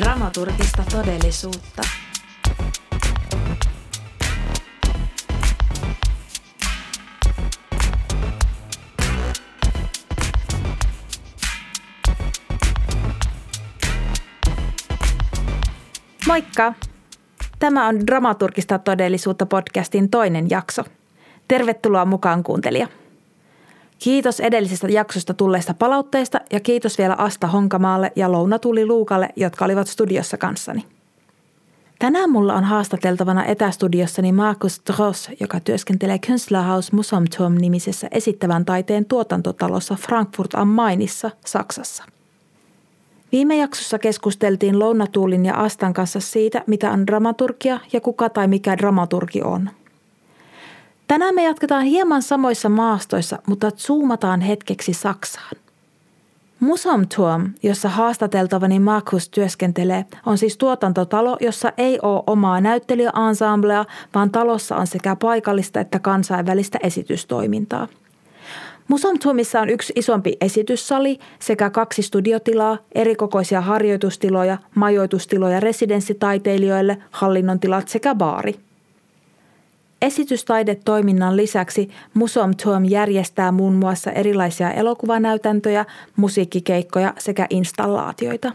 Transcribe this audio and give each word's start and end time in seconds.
Dramaturgista 0.00 0.82
todellisuutta. 0.90 1.82
Moikka! 16.26 16.74
Tämä 17.58 17.88
on 17.88 18.06
Dramaturgista 18.06 18.78
todellisuutta 18.78 19.46
podcastin 19.46 20.10
toinen 20.10 20.50
jakso. 20.50 20.84
Tervetuloa 21.48 22.04
mukaan 22.04 22.42
kuuntelija. 22.42 22.88
Kiitos 24.00 24.40
edellisestä 24.40 24.88
jaksosta 24.88 25.34
tulleista 25.34 25.74
palautteista 25.74 26.40
ja 26.52 26.60
kiitos 26.60 26.98
vielä 26.98 27.14
Asta 27.18 27.46
Honkamaalle 27.46 28.12
ja 28.16 28.32
Louna 28.32 28.58
Tuli 28.58 28.86
Luukalle, 28.86 29.28
jotka 29.36 29.64
olivat 29.64 29.88
studiossa 29.88 30.36
kanssani. 30.36 30.84
Tänään 31.98 32.30
mulla 32.30 32.54
on 32.54 32.64
haastateltavana 32.64 33.44
etästudiossani 33.44 34.32
Markus 34.32 34.82
Dross, 34.86 35.30
joka 35.40 35.60
työskentelee 35.60 36.18
Künstlerhaus 36.18 36.92
Museumturm 36.92 37.54
nimisessä 37.54 38.08
esittävän 38.10 38.64
taiteen 38.64 39.04
tuotantotalossa 39.04 39.94
Frankfurt 39.94 40.54
am 40.54 40.68
Mainissa, 40.68 41.30
Saksassa. 41.46 42.04
Viime 43.32 43.56
jaksossa 43.56 43.98
keskusteltiin 43.98 44.78
Lounatuulin 44.78 45.46
ja 45.46 45.54
Astan 45.54 45.94
kanssa 45.94 46.20
siitä, 46.20 46.64
mitä 46.66 46.90
on 46.90 47.06
dramaturgia 47.06 47.80
ja 47.92 48.00
kuka 48.00 48.28
tai 48.28 48.48
mikä 48.48 48.78
dramaturgi 48.78 49.42
on– 49.42 49.70
Tänään 51.10 51.34
me 51.34 51.44
jatketaan 51.44 51.84
hieman 51.84 52.22
samoissa 52.22 52.68
maastoissa, 52.68 53.38
mutta 53.46 53.70
zoomataan 53.70 54.40
hetkeksi 54.40 54.92
Saksaan. 54.92 55.56
Museumturm, 56.60 57.52
jossa 57.62 57.88
haastateltavani 57.88 58.78
Markus 58.78 59.28
työskentelee, 59.28 60.04
on 60.26 60.38
siis 60.38 60.56
tuotantotalo, 60.56 61.36
jossa 61.40 61.72
ei 61.78 61.98
ole 62.02 62.22
omaa 62.26 62.60
näyttelijäansamblea, 62.60 63.84
vaan 64.14 64.30
talossa 64.30 64.76
on 64.76 64.86
sekä 64.86 65.16
paikallista 65.16 65.80
että 65.80 65.98
kansainvälistä 65.98 66.78
esitystoimintaa. 66.82 67.88
Museumturmissa 68.88 69.60
on 69.60 69.68
yksi 69.68 69.92
isompi 69.96 70.36
esityssali 70.40 71.18
sekä 71.38 71.70
kaksi 71.70 72.02
studiotilaa, 72.02 72.78
erikokoisia 72.94 73.60
harjoitustiloja, 73.60 74.58
majoitustiloja 74.74 75.60
residenssitaiteilijoille, 75.60 76.98
hallinnon 77.10 77.60
tilat 77.60 77.88
sekä 77.88 78.14
baari– 78.14 78.54
Esitystaidetoiminnan 80.02 81.36
lisäksi 81.36 81.90
Museum 82.14 82.50
Turm 82.64 82.84
järjestää 82.84 83.52
muun 83.52 83.74
muassa 83.74 84.10
erilaisia 84.10 84.72
elokuvanäytäntöjä, 84.72 85.84
musiikkikeikkoja 86.16 87.14
sekä 87.18 87.46
installaatioita. 87.50 88.52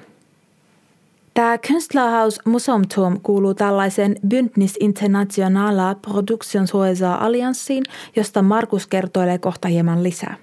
Tämä 1.33 1.57
Künstlerhaus 1.57 2.39
Museumturm 2.45 3.19
kuuluu 3.23 3.53
tällaiseen 3.53 4.15
Bündnis 4.27 4.77
Internationaler 4.79 5.95
Produktionshäuser 6.02 7.07
Allianssiin, 7.19 7.83
josta 8.15 8.41
Markus 8.41 8.87
kertoilee 8.87 9.37
kohta 9.37 9.67
hieman 9.67 10.03
lisää. 10.03 10.35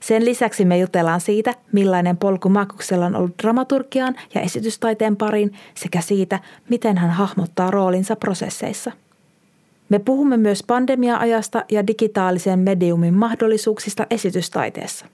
Sen 0.00 0.24
lisäksi 0.24 0.64
me 0.64 0.78
jutellaan 0.78 1.20
siitä, 1.20 1.54
millainen 1.72 2.16
polku 2.16 2.48
Markuksella 2.48 3.06
on 3.06 3.16
ollut 3.16 3.38
dramaturgiaan 3.42 4.14
ja 4.34 4.40
esitystaiteen 4.40 5.16
pariin 5.16 5.52
sekä 5.74 6.00
siitä, 6.00 6.40
miten 6.68 6.98
hän 6.98 7.10
hahmottaa 7.10 7.70
roolinsa 7.70 8.16
prosesseissa– 8.16 8.92
me 9.88 9.98
puhumme 9.98 10.36
myös 10.36 10.62
pandemia-ajasta 10.62 11.64
ja 11.70 11.86
digitaalisen 11.86 12.58
mediumin 12.58 13.14
mahdollisuuksista 13.14 14.06
esitystaiteessa. 14.10 15.06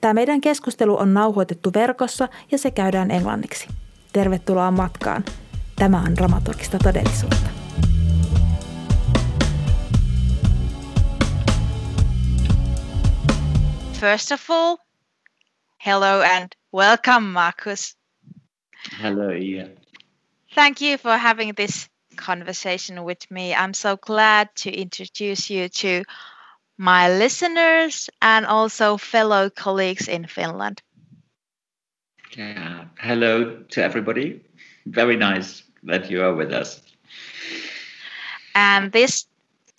Tämä 0.00 0.14
meidän 0.14 0.40
keskustelu 0.40 0.98
on 0.98 1.14
nauhoitettu 1.14 1.70
verkossa 1.74 2.28
ja 2.50 2.58
se 2.58 2.70
käydään 2.70 3.10
englanniksi. 3.10 3.68
Tervetuloa 4.12 4.70
matkaan. 4.70 5.24
Tämä 5.76 6.02
on 6.06 6.16
dramaturgista 6.16 6.78
todellisuutta. 6.78 7.48
First 14.00 14.32
of 14.32 14.50
all, 14.50 14.76
hello 15.86 16.22
and 16.36 16.48
welcome, 16.74 17.26
Markus. 17.26 17.98
Hello, 19.02 19.30
yeah. 19.30 19.68
Thank 20.54 20.82
you 20.82 20.98
for 20.98 21.18
having 21.18 21.52
this 21.54 21.91
conversation 22.16 23.04
with 23.04 23.30
me. 23.30 23.54
I'm 23.54 23.74
so 23.74 23.96
glad 23.96 24.54
to 24.56 24.70
introduce 24.70 25.50
you 25.50 25.68
to 25.68 26.04
my 26.78 27.08
listeners 27.08 28.10
and 28.20 28.46
also 28.46 28.96
fellow 28.96 29.50
colleagues 29.50 30.08
in 30.08 30.26
Finland. 30.26 30.82
Yeah. 32.36 32.84
Hello 32.98 33.62
to 33.70 33.82
everybody. 33.82 34.40
Very 34.86 35.16
nice 35.16 35.62
that 35.84 36.10
you 36.10 36.22
are 36.22 36.34
with 36.34 36.52
us. 36.52 36.80
And 38.54 38.92
this 38.92 39.26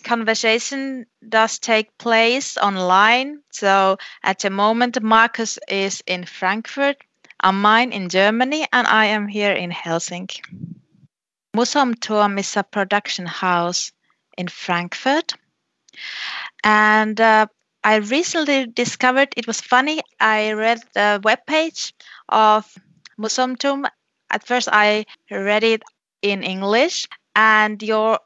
conversation 0.04 1.06
does 1.28 1.58
take 1.58 1.96
place 1.98 2.56
online. 2.56 3.40
So 3.50 3.98
at 4.22 4.40
the 4.40 4.50
moment, 4.50 5.02
Markus 5.02 5.58
is 5.68 6.02
in 6.06 6.24
Frankfurt, 6.24 6.96
am 7.42 7.60
Main 7.60 7.92
in 7.92 8.08
Germany, 8.08 8.66
and 8.72 8.86
I 8.86 9.06
am 9.06 9.26
here 9.26 9.52
in 9.52 9.70
Helsinki. 9.70 10.40
Mousonturm 11.54 12.38
is 12.38 12.56
a 12.56 12.64
production 12.64 13.26
house 13.26 13.92
in 14.36 14.48
Frankfurt. 14.48 15.34
And 16.64 17.20
uh, 17.20 17.46
I 17.84 17.96
recently 17.96 18.66
discovered 18.66 19.28
it 19.36 19.46
was 19.46 19.60
funny. 19.60 20.00
I 20.18 20.52
read 20.52 20.80
the 20.94 21.20
webpage 21.22 21.92
of 22.28 22.66
Mousonturm. 23.16 23.86
At 24.30 24.46
first, 24.46 24.68
I 24.72 25.06
read 25.30 25.62
it 25.62 25.82
in 26.22 26.42
English, 26.42 27.06
and 27.36 27.80
your 27.82 28.18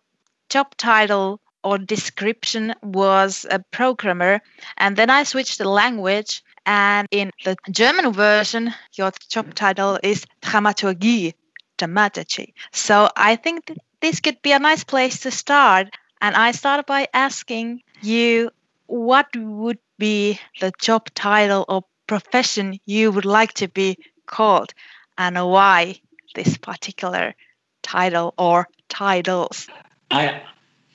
job 0.49 0.75
title 0.79 1.41
or 1.63 1.77
description 1.77 2.73
was 2.83 3.45
a 3.51 3.59
programmer. 3.73 4.41
And 4.79 4.97
then 4.97 5.11
I 5.11 5.25
switched 5.25 5.59
the 5.59 5.69
language, 5.69 6.43
and 6.65 7.07
in 7.11 7.31
the 7.45 7.57
German 7.71 8.11
version, 8.15 8.73
your 8.95 9.13
job 9.29 9.55
title 9.55 9.99
is 10.03 10.25
Dramaturgie 10.41 11.35
dramaturgy. 11.79 12.55
So 12.73 13.09
I 13.17 13.37
think 13.37 13.67
th- 13.67 13.79
this 14.01 14.21
could 14.21 14.43
be 14.43 14.53
a 14.53 14.59
nice 14.59 14.85
place 14.85 15.21
to 15.21 15.31
start. 15.31 15.89
And 16.21 16.35
I 16.37 16.53
start 16.53 16.87
by 16.87 17.09
asking 17.15 17.83
you 18.03 18.51
what 18.87 19.29
would 19.37 19.79
be 19.99 20.39
the 20.61 20.73
job 20.79 21.09
title 21.15 21.65
or 21.69 21.85
profession 22.07 22.79
you 22.87 23.11
would 23.13 23.25
like 23.25 23.53
to 23.55 23.69
be 23.69 23.99
called 24.27 24.75
and 25.17 25.37
why 25.37 26.01
this 26.35 26.57
particular 26.57 27.35
title 27.83 28.35
or 28.39 28.69
titles? 28.89 29.69
I 30.11 30.43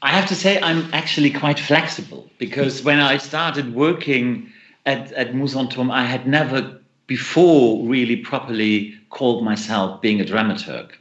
I 0.02 0.10
have 0.10 0.28
to 0.28 0.36
say 0.36 0.60
I'm 0.62 0.94
actually 0.94 1.32
quite 1.32 1.60
flexible 1.60 2.30
because 2.38 2.84
when 2.84 3.00
I 3.00 3.18
started 3.18 3.74
working 3.74 4.52
at, 4.86 5.14
at 5.14 5.34
Mousonturm, 5.34 5.90
I 5.92 6.04
had 6.04 6.28
never 6.28 6.82
before 7.08 7.86
really 7.86 8.16
properly 8.16 8.96
called 9.10 9.44
myself 9.44 10.02
being 10.02 10.22
a 10.22 10.26
dramaturg. 10.26 10.92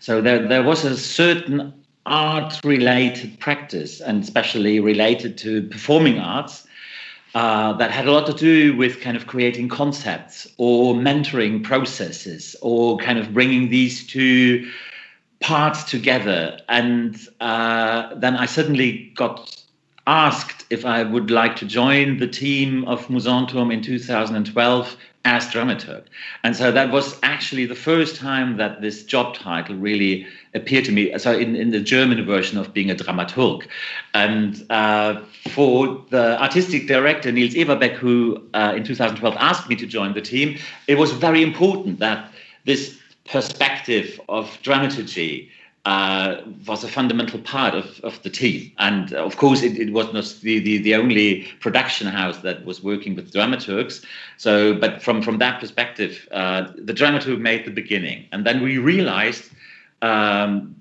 So 0.00 0.20
there, 0.20 0.46
there 0.46 0.62
was 0.62 0.84
a 0.84 0.96
certain 0.96 1.74
art 2.06 2.58
related 2.64 3.38
practice, 3.38 4.00
and 4.00 4.22
especially 4.22 4.80
related 4.80 5.36
to 5.38 5.62
performing 5.64 6.18
arts, 6.18 6.66
uh, 7.34 7.74
that 7.74 7.90
had 7.90 8.08
a 8.08 8.12
lot 8.12 8.26
to 8.26 8.32
do 8.32 8.76
with 8.76 9.00
kind 9.00 9.16
of 9.16 9.26
creating 9.26 9.68
concepts 9.68 10.48
or 10.56 10.94
mentoring 10.94 11.62
processes 11.62 12.56
or 12.60 12.96
kind 12.98 13.18
of 13.18 13.32
bringing 13.32 13.68
these 13.68 14.04
two 14.06 14.68
parts 15.38 15.84
together. 15.84 16.58
And 16.68 17.16
uh, 17.40 18.14
then 18.16 18.36
I 18.36 18.46
suddenly 18.46 19.12
got 19.14 19.64
asked 20.06 20.66
if 20.70 20.84
I 20.84 21.02
would 21.04 21.30
like 21.30 21.56
to 21.56 21.66
join 21.66 22.18
the 22.18 22.26
team 22.26 22.84
of 22.86 23.06
Mousonturm 23.08 23.72
in 23.72 23.82
2012 23.82 24.96
as 25.24 25.46
dramaturg. 25.48 26.04
And 26.42 26.56
so 26.56 26.72
that 26.72 26.90
was 26.90 27.18
actually 27.22 27.66
the 27.66 27.74
first 27.74 28.16
time 28.16 28.56
that 28.56 28.80
this 28.80 29.04
job 29.04 29.34
title 29.34 29.76
really 29.76 30.26
appeared 30.54 30.86
to 30.86 30.92
me. 30.92 31.16
So 31.18 31.36
in, 31.36 31.56
in 31.56 31.70
the 31.70 31.80
German 31.80 32.24
version 32.24 32.58
of 32.58 32.72
being 32.72 32.90
a 32.90 32.94
dramaturg. 32.94 33.66
And 34.14 34.64
uh, 34.70 35.20
for 35.50 36.04
the 36.10 36.40
artistic 36.40 36.86
director, 36.86 37.30
Niels 37.30 37.54
Ewerbeck, 37.54 37.92
who 37.92 38.42
uh, 38.54 38.72
in 38.76 38.84
2012 38.84 39.36
asked 39.38 39.68
me 39.68 39.76
to 39.76 39.86
join 39.86 40.14
the 40.14 40.22
team, 40.22 40.58
it 40.88 40.96
was 40.96 41.12
very 41.12 41.42
important 41.42 41.98
that 41.98 42.32
this 42.64 42.98
perspective 43.26 44.20
of 44.28 44.58
dramaturgy 44.62 45.50
uh, 45.86 46.36
was 46.66 46.84
a 46.84 46.88
fundamental 46.88 47.38
part 47.40 47.74
of, 47.74 48.00
of 48.00 48.22
the 48.22 48.30
team. 48.30 48.70
And 48.78 49.14
uh, 49.14 49.24
of 49.24 49.38
course, 49.38 49.62
it, 49.62 49.78
it 49.78 49.92
was 49.92 50.12
not 50.12 50.24
the, 50.42 50.58
the, 50.58 50.78
the, 50.78 50.94
only 50.94 51.48
production 51.60 52.06
house 52.06 52.38
that 52.38 52.64
was 52.66 52.82
working 52.82 53.14
with 53.16 53.32
dramaturgs. 53.32 54.04
So, 54.36 54.74
but 54.74 55.02
from, 55.02 55.22
from 55.22 55.38
that 55.38 55.58
perspective, 55.58 56.28
uh, 56.32 56.68
the 56.76 56.92
dramaturg 56.92 57.40
made 57.40 57.64
the 57.64 57.70
beginning. 57.70 58.26
And 58.30 58.44
then 58.44 58.62
we 58.62 58.76
realized 58.76 59.50
um, 60.02 60.76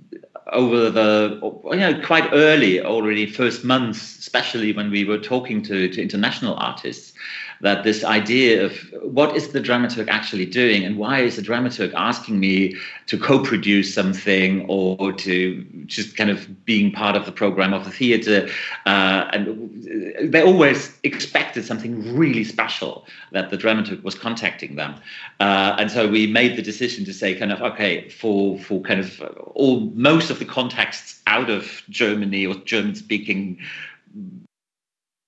over 0.52 0.90
the, 0.90 1.40
you 1.72 1.78
know, 1.78 2.02
quite 2.06 2.30
early, 2.34 2.82
already 2.82 3.26
first 3.26 3.64
months, 3.64 4.20
especially 4.20 4.74
when 4.74 4.92
we 4.92 5.06
were 5.06 5.20
talking 5.20 5.62
to, 5.64 5.88
to 5.88 6.02
international 6.02 6.56
artists, 6.56 7.14
that 7.62 7.84
this 7.84 8.04
idea 8.04 8.66
of 8.66 8.74
what 9.02 9.36
is 9.36 9.50
the 9.50 9.60
dramaturg 9.60 10.08
actually 10.08 10.46
doing 10.46 10.84
and 10.84 10.98
why 10.98 11.20
is 11.20 11.36
the 11.36 11.42
dramaturg 11.42 11.94
asking 11.94 12.40
me 12.40 12.76
to 13.08 13.18
co-produce 13.18 13.94
something 13.94 14.66
or 14.68 15.12
to 15.14 15.64
just 15.86 16.16
kind 16.16 16.30
of 16.30 16.66
being 16.66 16.92
part 16.92 17.16
of 17.16 17.26
the 17.26 17.32
program 17.32 17.74
of 17.74 17.86
the 17.86 17.92
theater 17.92 18.48
uh, 18.86 19.30
and 19.34 20.32
they 20.32 20.42
always 20.42 20.98
expected 21.04 21.66
something 21.66 22.16
really 22.16 22.44
special 22.44 23.06
that 23.32 23.50
the 23.50 23.58
dramaturg 23.58 24.04
was 24.04 24.16
contacting 24.16 24.76
them. 24.76 24.96
Uh, 25.40 25.76
and 25.80 25.92
so 25.92 26.08
we 26.08 26.28
made 26.28 26.56
the 26.56 26.62
decision 26.62 27.06
to 27.06 27.14
say 27.14 27.36
kind 27.36 27.52
of 27.52 27.62
okay 27.62 28.10
for 28.10 28.58
for 28.60 28.82
kind 28.82 29.00
of 29.00 29.22
all 29.56 29.82
most 29.94 30.30
of 30.30 30.40
the 30.40 30.46
contexts 30.46 31.22
out 31.28 31.50
of 31.50 31.82
germany 31.90 32.46
or 32.46 32.56
german 32.56 32.96
speaking 32.96 33.58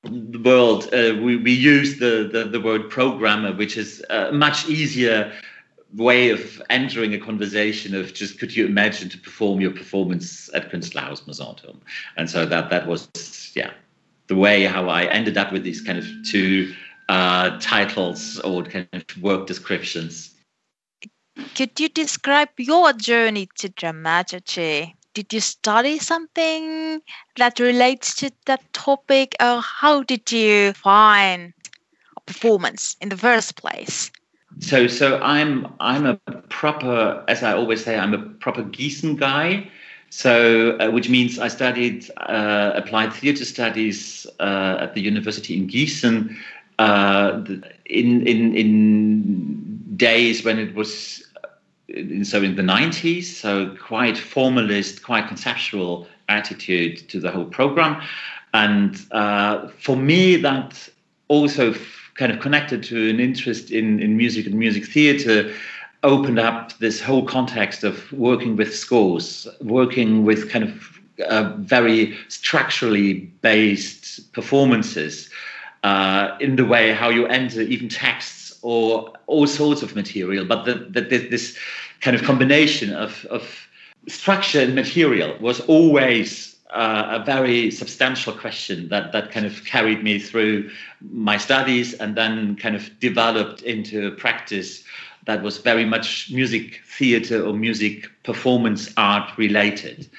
world, 0.09 0.93
uh, 0.93 1.15
we, 1.21 1.37
we 1.37 1.51
use 1.51 1.99
the, 1.99 2.29
the, 2.31 2.45
the, 2.45 2.59
word 2.59 2.89
programmer, 2.89 3.53
which 3.53 3.77
is 3.77 4.03
a 4.09 4.31
much 4.31 4.67
easier 4.67 5.31
way 5.95 6.29
of 6.29 6.61
entering 6.69 7.13
a 7.13 7.19
conversation 7.19 7.93
of 7.95 8.13
just 8.13 8.39
could 8.39 8.55
you 8.55 8.65
imagine 8.65 9.09
to 9.09 9.17
perform 9.17 9.61
your 9.61 9.71
performance 9.71 10.49
at 10.53 10.71
Künstlerhaus 10.71 11.27
Mousonturm? 11.27 11.77
And 12.17 12.29
so 12.29 12.45
that 12.45 12.69
that 12.69 12.87
was 12.87 13.09
yeah 13.55 13.71
the 14.27 14.35
way 14.35 14.63
how 14.63 14.87
I 14.87 15.03
ended 15.05 15.37
up 15.37 15.51
with 15.51 15.63
these 15.63 15.81
kind 15.81 15.99
of 15.99 16.05
two 16.25 16.73
uh, 17.09 17.59
titles 17.59 18.39
or 18.39 18.63
kind 18.63 18.87
of 18.93 19.03
work 19.21 19.45
descriptions. 19.45 20.33
Could 21.55 21.79
you 21.79 21.89
describe 21.89 22.49
your 22.57 22.93
journey 22.93 23.49
to 23.57 23.69
dramaturgy? 23.69 24.95
Did 25.13 25.33
you 25.33 25.39
study 25.39 25.99
something 25.99 27.01
that 27.37 27.59
relates 27.59 28.15
to 28.15 28.31
that 28.45 28.61
topic? 28.73 29.35
Or 29.39 29.61
how 29.61 30.03
did 30.03 30.31
you 30.31 30.73
find 30.73 31.53
performance 32.25 32.95
in 33.01 33.09
the 33.09 33.17
first 33.17 33.55
place? 33.55 34.11
So 34.59 34.87
so 34.87 35.19
i'm 35.21 35.67
i'm 35.79 36.05
a 36.05 36.15
proper 36.49 37.23
as 37.27 37.41
i 37.41 37.53
always 37.53 37.83
say 37.83 37.97
i'm 37.97 38.13
a 38.13 38.19
proper 38.19 38.63
gießen 38.63 39.17
guy. 39.17 39.67
So 40.09 40.77
uh, 40.77 40.91
which 40.91 41.09
means 41.09 41.39
i 41.39 41.47
studied 41.47 42.09
uh, 42.17 42.73
applied 42.75 43.13
theater 43.13 43.45
studies 43.45 44.27
uh, 44.39 44.77
at 44.81 44.93
the 44.93 45.01
university 45.01 45.55
in 45.57 45.67
gießen 45.67 46.35
uh, 46.79 47.43
in 47.85 48.27
in 48.27 48.55
in 48.55 49.81
days 49.95 50.43
when 50.43 50.59
it 50.59 50.75
was 50.75 51.23
so 52.23 52.41
in 52.41 52.55
the 52.55 52.61
90s, 52.61 53.23
so 53.23 53.75
quite 53.75 54.17
formalist, 54.17 55.03
quite 55.03 55.27
conceptual 55.27 56.07
attitude 56.29 57.09
to 57.09 57.19
the 57.19 57.31
whole 57.31 57.45
program. 57.45 58.01
And 58.53 58.99
uh, 59.11 59.67
for 59.79 59.95
me, 59.95 60.35
that 60.37 60.89
also 61.27 61.73
kind 62.15 62.31
of 62.31 62.39
connected 62.39 62.83
to 62.83 63.09
an 63.09 63.19
interest 63.19 63.71
in, 63.71 63.99
in 63.99 64.17
music 64.17 64.45
and 64.45 64.55
music 64.55 64.85
theater 64.85 65.53
opened 66.03 66.39
up 66.39 66.77
this 66.79 67.01
whole 67.01 67.25
context 67.25 67.83
of 67.83 68.11
working 68.11 68.55
with 68.55 68.75
scores, 68.75 69.47
working 69.61 70.25
with 70.25 70.49
kind 70.49 70.65
of 70.65 70.99
uh, 71.27 71.53
very 71.57 72.17
structurally 72.27 73.13
based 73.41 74.31
performances 74.33 75.29
uh, 75.83 76.35
in 76.39 76.55
the 76.55 76.65
way 76.65 76.93
how 76.93 77.09
you 77.09 77.27
enter 77.27 77.61
even 77.61 77.89
texts 77.89 78.57
or 78.61 79.11
all 79.27 79.47
sorts 79.47 79.81
of 79.81 79.95
material, 79.95 80.45
but 80.45 80.65
that 80.65 81.09
this 81.09 81.57
kind 82.01 82.15
of 82.15 82.23
combination 82.23 82.93
of, 82.93 83.25
of 83.29 83.67
structure 84.07 84.59
and 84.59 84.75
material 84.75 85.37
was 85.39 85.59
always 85.61 86.55
uh, 86.71 87.19
a 87.21 87.25
very 87.25 87.69
substantial 87.69 88.33
question 88.33 88.89
that, 88.89 89.11
that 89.11 89.31
kind 89.31 89.45
of 89.45 89.63
carried 89.65 90.03
me 90.03 90.19
through 90.19 90.69
my 91.11 91.37
studies 91.37 91.93
and 91.95 92.15
then 92.15 92.55
kind 92.55 92.75
of 92.75 92.99
developed 92.99 93.61
into 93.61 94.07
a 94.07 94.11
practice 94.11 94.83
that 95.25 95.43
was 95.43 95.57
very 95.59 95.85
much 95.85 96.31
music 96.31 96.81
theater 96.85 97.45
or 97.45 97.53
music 97.53 98.09
performance 98.23 98.91
art 98.97 99.37
related 99.37 100.09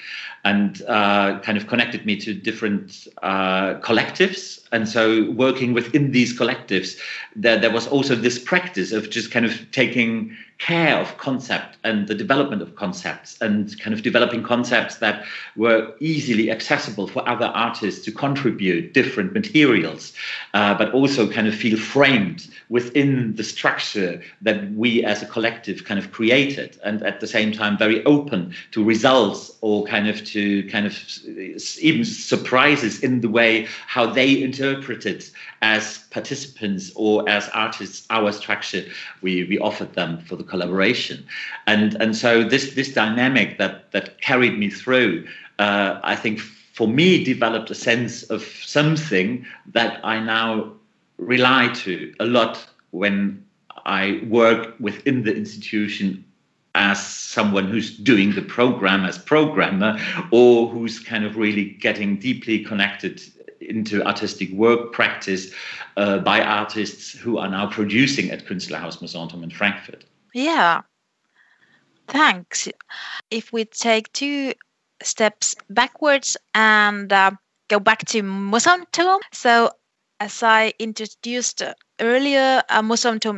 and 0.45 0.81
uh, 0.87 1.39
kind 1.39 1.57
of 1.57 1.67
connected 1.67 2.05
me 2.05 2.17
to 2.17 2.33
different 2.33 3.07
uh, 3.21 3.75
collectives. 3.75 4.62
And 4.73 4.89
so, 4.89 5.29
working 5.31 5.73
within 5.73 6.11
these 6.11 6.37
collectives, 6.37 6.99
there, 7.35 7.57
there 7.59 7.71
was 7.71 7.87
also 7.87 8.15
this 8.15 8.39
practice 8.39 8.91
of 8.91 9.11
just 9.11 9.31
kind 9.31 9.45
of 9.45 9.71
taking 9.71 10.35
care 10.57 10.97
of 10.97 11.17
concept 11.17 11.77
and 11.83 12.07
the 12.07 12.15
development 12.15 12.61
of 12.61 12.75
concepts 12.75 13.37
and 13.41 13.77
kind 13.81 13.93
of 13.93 14.01
developing 14.01 14.41
concepts 14.43 14.97
that 14.97 15.25
were 15.57 15.93
easily 15.99 16.49
accessible 16.49 17.07
for 17.07 17.27
other 17.27 17.47
artists 17.47 18.05
to 18.05 18.11
contribute 18.11 18.93
different 18.93 19.33
materials, 19.33 20.13
uh, 20.53 20.73
but 20.73 20.93
also 20.93 21.29
kind 21.29 21.47
of 21.47 21.55
feel 21.55 21.77
framed 21.77 22.47
within 22.69 23.35
the 23.35 23.43
structure 23.43 24.21
that 24.41 24.71
we 24.71 25.03
as 25.03 25.21
a 25.21 25.25
collective 25.25 25.83
kind 25.83 25.99
of 25.99 26.11
created, 26.11 26.79
and 26.83 27.03
at 27.03 27.19
the 27.19 27.27
same 27.27 27.51
time 27.51 27.77
very 27.77 28.03
open 28.05 28.53
to 28.71 28.83
results 28.83 29.51
or 29.61 29.83
kind 29.85 30.07
of 30.07 30.23
to 30.23 30.63
kind 30.69 30.85
of 30.85 30.97
even 31.81 32.05
surprises 32.05 33.01
in 33.03 33.21
the 33.21 33.29
way 33.29 33.67
how 33.87 34.05
they 34.05 34.41
interpreted 34.63 35.29
as 35.61 35.99
participants 36.09 36.91
or 36.95 37.27
as 37.29 37.49
artists 37.49 38.05
our 38.09 38.31
structure 38.31 38.83
we 39.21 39.43
we 39.45 39.59
offered 39.59 39.93
them 39.93 40.19
for 40.19 40.35
the 40.35 40.43
collaboration. 40.43 41.25
And 41.67 41.95
and 42.01 42.15
so 42.15 42.43
this 42.43 42.73
this 42.75 42.93
dynamic 42.93 43.57
that 43.57 43.91
that 43.91 44.21
carried 44.21 44.57
me 44.57 44.69
through 44.69 45.27
uh, 45.59 45.99
I 46.03 46.15
think 46.15 46.39
for 46.39 46.87
me 46.87 47.23
developed 47.23 47.69
a 47.71 47.75
sense 47.75 48.23
of 48.23 48.41
something 48.43 49.45
that 49.73 49.99
I 50.03 50.19
now 50.19 50.73
rely 51.17 51.67
to 51.83 52.13
a 52.19 52.25
lot 52.25 52.65
when 52.91 53.45
I 53.85 54.21
work 54.29 54.75
within 54.79 55.23
the 55.23 55.35
institution 55.35 56.25
as 56.75 57.05
someone 57.05 57.67
who's 57.67 57.95
doing 57.95 58.33
the 58.33 58.41
program 58.41 59.05
as 59.05 59.17
programmer 59.17 59.99
or 60.31 60.67
who's 60.67 60.99
kind 60.99 61.23
of 61.23 61.37
really 61.37 61.65
getting 61.65 62.17
deeply 62.17 62.63
connected 62.63 63.21
into 63.69 64.05
artistic 64.05 64.51
work 64.51 64.91
practice 64.91 65.51
uh, 65.97 66.19
by 66.19 66.41
artists 66.41 67.11
who 67.11 67.37
are 67.37 67.49
now 67.49 67.67
producing 67.67 68.31
at 68.31 68.45
Künstlerhaus 68.45 69.01
Mousonturm 69.01 69.43
in 69.43 69.49
Frankfurt. 69.49 70.05
Yeah, 70.33 70.81
thanks. 72.07 72.67
If 73.29 73.53
we 73.53 73.65
take 73.65 74.11
two 74.13 74.53
steps 75.01 75.55
backwards 75.69 76.37
and 76.53 77.11
uh, 77.11 77.31
go 77.67 77.79
back 77.79 78.05
to 78.07 78.23
Mousonturm, 78.23 79.19
so 79.31 79.71
as 80.19 80.43
I 80.43 80.73
introduced 80.79 81.61
earlier, 81.99 82.63
uh, 82.69 82.81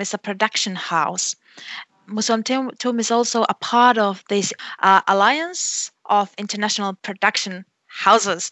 is 0.02 0.14
a 0.14 0.18
production 0.18 0.76
house 0.76 1.36
Mousonturm 2.08 3.00
is 3.00 3.12
also 3.12 3.44
a 3.44 3.54
part 3.54 3.98
of 3.98 4.24
this 4.30 4.54
uh, 4.80 5.02
alliance 5.08 5.92
of 6.06 6.34
international 6.38 6.94
production 7.02 7.66
houses. 7.88 8.52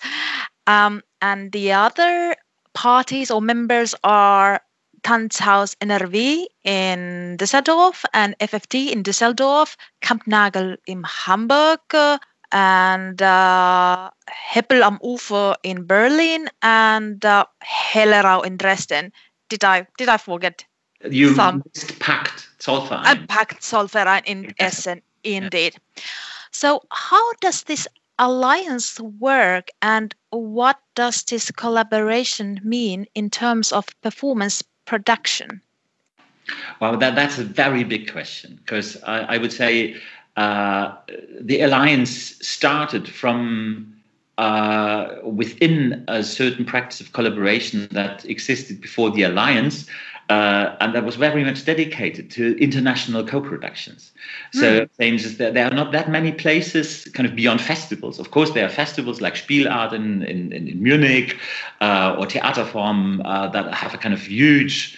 Um, 0.67 1.01
and 1.21 1.51
the 1.51 1.73
other 1.73 2.35
parties 2.73 3.31
or 3.31 3.41
members 3.41 3.95
are 4.03 4.61
Tanzhaus 5.03 5.75
NRW 5.81 6.45
in 6.63 7.37
Düsseldorf 7.37 8.05
and 8.13 8.35
FFT 8.39 8.91
in 8.91 9.03
Düsseldorf, 9.03 9.75
Kampnagel 10.01 10.77
in 10.87 11.03
Hamburg, 11.03 11.79
and 12.51 13.21
uh, 13.21 14.09
Hebbel 14.29 14.81
am 14.81 14.99
Ufer 14.99 15.55
in 15.63 15.85
Berlin, 15.85 16.49
and 16.61 17.23
uh, 17.25 17.45
Hellerau 17.63 18.45
in 18.45 18.57
Dresden. 18.57 19.11
Did 19.49 19.63
I 19.63 19.87
did 19.97 20.07
I 20.07 20.17
forget 20.17 20.63
you 21.09 21.33
some? 21.35 21.63
Pakt 21.99 22.47
Zollverein. 22.59 23.05
And 23.05 23.27
Pakt 23.27 23.61
Zollverein 23.61 24.21
in 24.25 24.53
Essen, 24.59 25.01
indeed. 25.23 25.73
Yeah. 25.75 26.03
So, 26.51 26.83
how 26.91 27.33
does 27.41 27.63
this 27.63 27.87
alliance 28.19 28.99
work, 28.99 29.69
and 29.81 30.15
what 30.29 30.79
does 30.95 31.23
this 31.23 31.51
collaboration 31.51 32.59
mean 32.63 33.05
in 33.15 33.29
terms 33.29 33.71
of 33.71 33.85
performance 34.01 34.63
production? 34.85 35.61
Well, 36.79 36.97
that, 36.97 37.15
that's 37.15 37.39
a 37.39 37.43
very 37.43 37.83
big 37.83 38.11
question 38.11 38.59
because 38.63 39.01
I, 39.03 39.35
I, 39.35 39.37
would 39.37 39.53
say 39.53 39.95
uh, 40.35 40.95
the 41.39 41.61
alliance 41.61 42.11
started 42.45 43.07
from 43.07 43.93
uh, 44.37 45.15
within 45.23 46.03
a 46.07 46.23
certain 46.23 46.65
practice 46.65 46.99
of 46.99 47.13
collaboration 47.13 47.87
that 47.91 48.25
existed 48.25 48.81
before 48.81 49.11
the 49.11 49.23
alliance, 49.23 49.85
uh, 50.33 50.75
and 50.81 50.95
that 50.95 51.03
was 51.05 51.15
very 51.15 51.43
much 51.43 51.63
dedicated 51.65 52.31
to 52.31 52.57
international 52.57 53.23
co-productions. 53.23 54.11
So 54.51 54.67
mm. 54.87 55.37
that 55.37 55.53
there 55.53 55.65
are 55.69 55.75
not 55.81 55.91
that 55.91 56.09
many 56.09 56.31
places 56.31 56.87
kind 57.13 57.27
of 57.29 57.35
beyond 57.35 57.61
festivals. 57.61 58.19
Of 58.19 58.31
course, 58.31 58.51
there 58.51 58.65
are 58.65 58.75
festivals 58.83 59.21
like 59.21 59.35
Spielart 59.35 59.93
in, 59.93 60.23
in, 60.23 60.51
in 60.51 60.81
Munich 60.81 61.37
uh, 61.81 62.15
or 62.17 62.25
Theaterform 62.25 63.21
uh, 63.23 63.47
that 63.49 63.73
have 63.73 63.93
a 63.93 63.97
kind 63.97 64.13
of 64.13 64.21
huge 64.21 64.97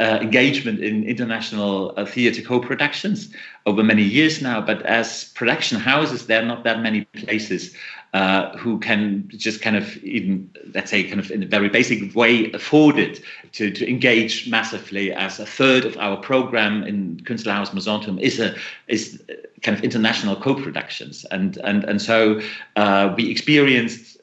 uh, 0.00 0.18
engagement 0.20 0.80
in 0.80 1.04
international 1.04 1.94
uh, 1.96 2.04
theatre 2.04 2.42
co-productions 2.42 3.32
over 3.66 3.82
many 3.82 4.02
years 4.02 4.42
now. 4.42 4.60
But 4.60 4.82
as 4.82 5.24
production 5.34 5.78
houses, 5.78 6.26
there 6.26 6.42
are 6.42 6.46
not 6.46 6.64
that 6.64 6.80
many 6.80 7.04
places 7.04 7.74
uh, 8.14 8.56
who 8.56 8.78
can 8.78 9.28
just 9.28 9.60
kind 9.60 9.76
of 9.76 9.96
even 10.04 10.48
let's 10.72 10.90
say 10.90 11.02
kind 11.02 11.18
of 11.18 11.32
in 11.32 11.42
a 11.42 11.46
very 11.46 11.68
basic 11.68 12.14
way 12.14 12.50
afford 12.52 12.96
it 12.96 13.20
to, 13.50 13.72
to 13.72 13.88
engage 13.88 14.48
massively 14.48 15.12
as 15.12 15.40
a 15.40 15.46
third 15.46 15.84
of 15.84 15.96
our 15.96 16.16
program 16.16 16.84
in 16.84 17.18
Künstlerhaus 17.24 17.70
Mousonturm 17.70 18.20
is 18.20 18.38
a 18.38 18.54
is 18.86 19.20
kind 19.62 19.76
of 19.76 19.82
international 19.82 20.36
co-productions 20.36 21.24
and 21.32 21.56
and 21.58 21.82
and 21.82 22.00
so 22.00 22.40
uh, 22.76 23.12
we 23.16 23.28
experienced 23.30 24.13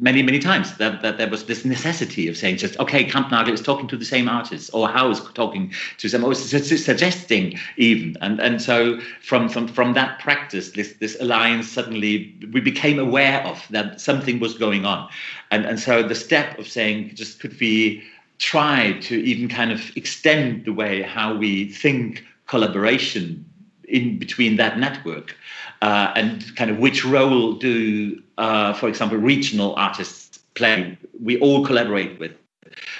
many 0.00 0.22
many 0.22 0.38
times 0.38 0.76
that, 0.78 1.00
that 1.02 1.16
there 1.16 1.28
was 1.28 1.44
this 1.44 1.64
necessity 1.64 2.26
of 2.28 2.36
saying 2.36 2.56
just 2.56 2.78
okay 2.80 3.04
Kampnagel 3.04 3.52
is 3.52 3.62
talking 3.62 3.86
to 3.88 3.96
the 3.96 4.04
same 4.04 4.28
artist 4.28 4.70
or 4.74 4.88
HAU 4.88 5.10
is 5.10 5.20
talking 5.34 5.72
to 5.98 6.08
some 6.08 6.24
or 6.24 6.34
suggesting 6.34 7.58
even. 7.76 8.16
And 8.20 8.40
and 8.40 8.60
so 8.60 9.00
from 9.22 9.48
from 9.48 9.68
from 9.68 9.94
that 9.94 10.18
practice 10.18 10.72
this 10.72 10.94
this 10.94 11.16
alliance 11.20 11.68
suddenly 11.68 12.34
we 12.52 12.60
became 12.60 12.98
aware 12.98 13.46
of 13.46 13.64
that 13.70 14.00
something 14.00 14.40
was 14.40 14.54
going 14.54 14.84
on. 14.84 15.08
And 15.50 15.64
and 15.64 15.78
so 15.78 16.02
the 16.02 16.14
step 16.14 16.58
of 16.58 16.66
saying 16.66 17.14
just 17.14 17.40
could 17.40 17.58
we 17.60 18.02
try 18.38 18.92
to 19.00 19.14
even 19.22 19.48
kind 19.48 19.72
of 19.72 19.96
extend 19.96 20.64
the 20.64 20.72
way 20.72 21.02
how 21.02 21.34
we 21.34 21.68
think 21.70 22.24
collaboration 22.46 23.44
in 23.88 24.18
between 24.18 24.56
that 24.56 24.78
network 24.78 25.36
uh, 25.82 26.12
and 26.16 26.54
kind 26.56 26.70
of 26.70 26.78
which 26.78 27.04
role 27.04 27.52
do, 27.52 28.20
uh, 28.38 28.72
for 28.72 28.88
example, 28.88 29.18
regional 29.18 29.74
artists 29.76 30.38
play? 30.54 30.98
We 31.20 31.38
all 31.40 31.64
collaborate 31.64 32.18
with. 32.18 32.32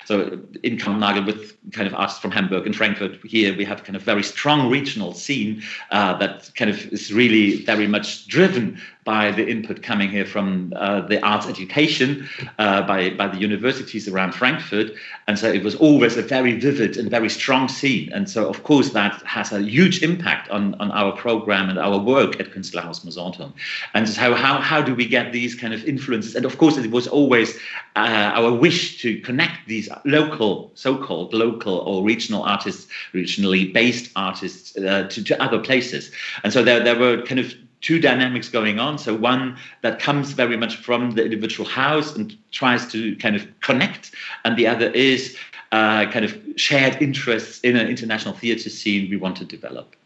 So 0.04 0.40
in 0.62 0.78
Kampnagel 0.78 1.26
with 1.26 1.56
kind 1.72 1.86
of 1.86 1.94
artists 1.94 2.20
from 2.20 2.30
Hamburg 2.30 2.66
and 2.66 2.74
Frankfurt 2.74 3.18
here, 3.24 3.56
we 3.56 3.64
have 3.64 3.84
kind 3.84 3.96
of 3.96 4.02
very 4.02 4.22
strong 4.22 4.70
regional 4.70 5.12
scene 5.12 5.62
uh, 5.90 6.16
that 6.18 6.50
kind 6.54 6.70
of 6.70 6.92
is 6.92 7.12
really 7.12 7.64
very 7.64 7.86
much 7.86 8.26
driven 8.26 8.80
by 9.06 9.30
the 9.30 9.48
input 9.48 9.82
coming 9.82 10.10
here 10.10 10.26
from 10.26 10.72
uh, 10.74 11.00
the 11.02 11.24
arts 11.24 11.46
education 11.46 12.28
uh, 12.58 12.82
by, 12.82 13.10
by 13.10 13.28
the 13.28 13.38
universities 13.38 14.08
around 14.08 14.32
Frankfurt. 14.32 14.90
And 15.28 15.38
so 15.38 15.48
it 15.48 15.62
was 15.62 15.76
always 15.76 16.16
a 16.16 16.22
very 16.22 16.58
vivid 16.58 16.96
and 16.96 17.08
very 17.08 17.30
strong 17.30 17.68
scene. 17.68 18.12
And 18.12 18.28
so, 18.28 18.48
of 18.48 18.64
course, 18.64 18.90
that 18.90 19.22
has 19.22 19.52
a 19.52 19.62
huge 19.62 20.02
impact 20.02 20.50
on, 20.50 20.74
on 20.80 20.90
our 20.90 21.12
program 21.12 21.70
and 21.70 21.78
our 21.78 21.98
work 21.98 22.40
at 22.40 22.50
Künstlerhaus 22.50 23.04
Mousonturm. 23.04 23.52
And 23.94 24.08
so, 24.08 24.34
how, 24.34 24.60
how 24.60 24.82
do 24.82 24.92
we 24.92 25.06
get 25.06 25.32
these 25.32 25.54
kind 25.54 25.72
of 25.72 25.84
influences? 25.84 26.34
And 26.34 26.44
of 26.44 26.58
course, 26.58 26.76
it 26.76 26.90
was 26.90 27.06
always 27.06 27.56
uh, 27.94 28.32
our 28.34 28.52
wish 28.52 29.00
to 29.02 29.20
connect 29.20 29.68
these 29.68 29.88
local, 30.04 30.72
so 30.74 30.98
called 30.98 31.32
local 31.32 31.78
or 31.78 32.02
regional 32.02 32.42
artists, 32.42 32.88
regionally 33.14 33.72
based 33.72 34.10
artists, 34.16 34.76
uh, 34.76 35.06
to, 35.10 35.22
to 35.22 35.40
other 35.40 35.60
places. 35.60 36.10
And 36.42 36.52
so, 36.52 36.64
there, 36.64 36.82
there 36.82 36.98
were 36.98 37.22
kind 37.22 37.38
of 37.38 37.54
two 37.80 38.00
dynamics 38.00 38.48
going 38.48 38.78
on. 38.78 38.98
So 38.98 39.14
one 39.14 39.56
that 39.82 39.98
comes 40.00 40.32
very 40.32 40.56
much 40.56 40.76
from 40.76 41.12
the 41.12 41.24
individual 41.24 41.68
house 41.68 42.16
and 42.16 42.36
tries 42.50 42.86
to 42.92 43.16
kind 43.16 43.36
of 43.36 43.46
connect, 43.60 44.12
and 44.44 44.56
the 44.56 44.66
other 44.66 44.90
is 44.90 45.36
uh, 45.72 46.10
kind 46.10 46.24
of 46.24 46.36
shared 46.56 47.00
interests 47.02 47.60
in 47.60 47.76
an 47.76 47.88
international 47.88 48.34
theatre 48.34 48.70
scene 48.70 49.10
we 49.10 49.16
want 49.16 49.36
to 49.36 49.44
develop. 49.44 49.96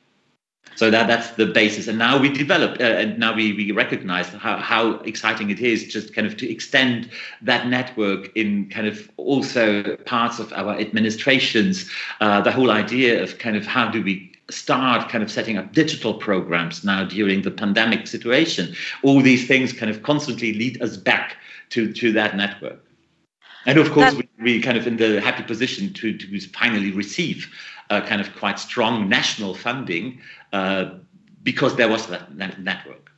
So 0.77 0.91
that 0.91 1.09
that's 1.09 1.31
the 1.33 1.47
basis, 1.47 1.89
and 1.89 1.99
now 1.99 2.19
we 2.19 2.31
develop, 2.31 2.81
uh, 2.81 2.85
and 2.85 3.19
now 3.19 3.35
we 3.35 3.53
we 3.53 3.71
recognize 3.73 4.29
how 4.29 4.57
how 4.57 4.93
exciting 5.01 5.51
it 5.51 5.61
is 5.61 5.85
just 5.93 6.15
kind 6.15 6.27
of 6.27 6.37
to 6.39 6.51
extend 6.51 7.11
that 7.43 7.67
network 7.69 8.35
in 8.35 8.71
kind 8.71 8.87
of 8.87 9.11
also 9.17 9.97
parts 10.07 10.39
of 10.39 10.53
our 10.55 10.79
administrations. 10.79 11.91
Uh, 12.21 12.41
the 12.41 12.53
whole 12.53 12.71
idea 12.71 13.23
of 13.23 13.39
kind 13.39 13.57
of 13.57 13.67
how 13.67 13.91
do 13.91 14.03
we 14.03 14.31
start 14.51 15.09
kind 15.09 15.23
of 15.23 15.31
setting 15.31 15.57
up 15.57 15.73
digital 15.73 16.15
programs 16.15 16.85
now 16.85 17.05
during 17.05 17.43
the 17.43 17.51
pandemic 17.51 18.07
situation. 18.07 18.75
All 19.03 19.21
these 19.21 19.47
things 19.47 19.73
kind 19.73 19.91
of 19.91 20.03
constantly 20.03 20.53
lead 20.55 20.83
us 20.83 20.97
back 20.97 21.37
to, 21.71 21.93
to 21.93 22.13
that 22.13 22.37
network. 22.37 22.85
And 23.67 23.79
of 23.79 23.91
course, 23.93 24.15
we, 24.15 24.29
we 24.41 24.61
kind 24.61 24.79
of 24.79 24.87
in 24.87 24.97
the 24.97 25.21
happy 25.21 25.43
position 25.43 25.93
to, 25.95 26.17
to 26.17 26.41
finally 26.49 26.91
receive 26.91 27.53
a 27.91 28.01
kind 28.01 28.21
of 28.21 28.35
quite 28.37 28.59
strong 28.59 29.09
national 29.09 29.55
funding 29.55 30.21
uh, 30.53 30.91
because 31.43 31.77
there 31.77 31.89
was 31.89 32.07
that, 32.07 32.37
that 32.39 32.61
network. 32.61 33.11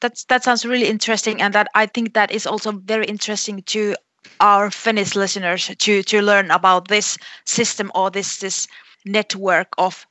That's, 0.00 0.24
that 0.24 0.44
sounds 0.44 0.64
really 0.64 0.86
interesting. 0.86 1.40
And 1.42 1.54
that 1.54 1.68
I 1.74 1.86
think 1.86 2.14
that 2.14 2.30
is 2.30 2.46
also 2.46 2.72
very 2.72 3.06
interesting 3.06 3.62
to 3.64 3.94
our 4.40 4.70
Finnish 4.70 5.14
listeners 5.14 5.70
to, 5.78 6.02
to 6.02 6.22
learn 6.22 6.50
about 6.50 6.88
this 6.88 7.18
system 7.44 7.90
or 7.94 8.10
this, 8.10 8.38
this 8.38 8.66
network 9.04 9.68
of 9.78 10.06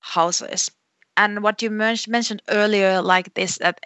houses. 0.00 0.70
And 1.16 1.42
what 1.42 1.60
you 1.62 1.70
mentioned 1.70 2.42
earlier, 2.48 3.02
like 3.02 3.34
this, 3.34 3.58
that 3.58 3.80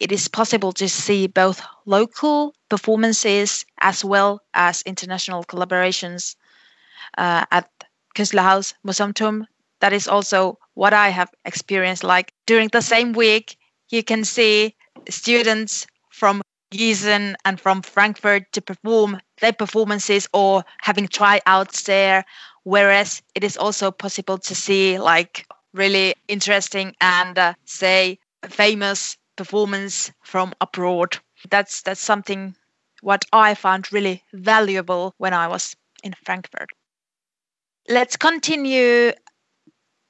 it 0.00 0.12
is 0.12 0.28
possible 0.28 0.72
to 0.72 0.88
see 0.88 1.26
both 1.26 1.60
local 1.86 2.54
performances 2.68 3.64
as 3.80 4.04
well 4.04 4.40
as 4.54 4.82
international 4.82 5.44
collaborations 5.44 6.36
uh, 7.16 7.44
at 7.50 7.68
Künstlerhaus 8.14 8.74
Mousonturm. 8.86 9.46
That 9.80 9.92
is 9.92 10.08
also 10.08 10.58
what 10.74 10.92
I 10.92 11.08
have 11.08 11.30
experienced. 11.44 12.04
Like 12.04 12.32
during 12.46 12.68
the 12.68 12.82
same 12.82 13.12
week, 13.12 13.56
you 13.90 14.02
can 14.02 14.24
see 14.24 14.74
students 15.08 15.86
from 16.10 16.42
Gießen 16.72 17.34
and 17.44 17.60
from 17.60 17.82
Frankfurt 17.82 18.52
to 18.52 18.60
perform 18.60 19.20
their 19.40 19.52
performances 19.52 20.28
or 20.32 20.64
having 20.80 21.08
tryouts 21.08 21.82
there. 21.84 22.24
Whereas 22.64 23.22
it 23.34 23.44
is 23.44 23.56
also 23.56 23.90
possible 23.90 24.38
to 24.38 24.54
see 24.54 24.98
like 24.98 25.46
really 25.72 26.14
interesting 26.28 26.94
and 27.00 27.38
uh, 27.38 27.54
say 27.64 28.18
famous 28.48 29.16
performance 29.38 30.12
from 30.22 30.52
abroad. 30.60 31.16
That's 31.48 31.80
that's 31.82 32.00
something 32.00 32.54
what 33.00 33.24
I 33.32 33.54
found 33.54 33.92
really 33.92 34.22
valuable 34.34 35.14
when 35.16 35.32
I 35.32 35.46
was 35.48 35.74
in 36.02 36.14
Frankfurt. 36.24 36.68
Let's 37.88 38.16
continue 38.16 39.12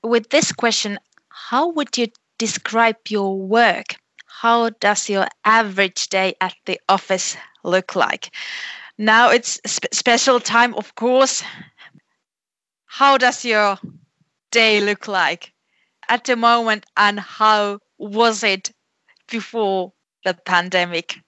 with 0.02 0.30
this 0.30 0.50
question. 0.50 0.98
How 1.28 1.68
would 1.68 1.96
you 1.96 2.08
describe 2.38 2.96
your 3.08 3.38
work? 3.38 3.96
How 4.26 4.70
does 4.70 5.08
your 5.08 5.28
average 5.44 6.08
day 6.08 6.34
at 6.40 6.54
the 6.64 6.80
office 6.88 7.36
look 7.62 7.94
like? 7.94 8.34
Now 8.96 9.30
it's 9.30 9.60
sp- 9.68 9.92
special 9.92 10.40
time, 10.40 10.74
of 10.74 10.94
course. 10.94 11.44
How 12.86 13.18
does 13.18 13.44
your 13.44 13.78
day 14.50 14.80
look 14.80 15.06
like 15.06 15.52
at 16.08 16.24
the 16.24 16.36
moment 16.36 16.86
and 16.96 17.20
how 17.20 17.80
was 17.98 18.42
it 18.42 18.72
before 19.28 19.92
the 20.24 20.34
pandemic? 20.34 21.20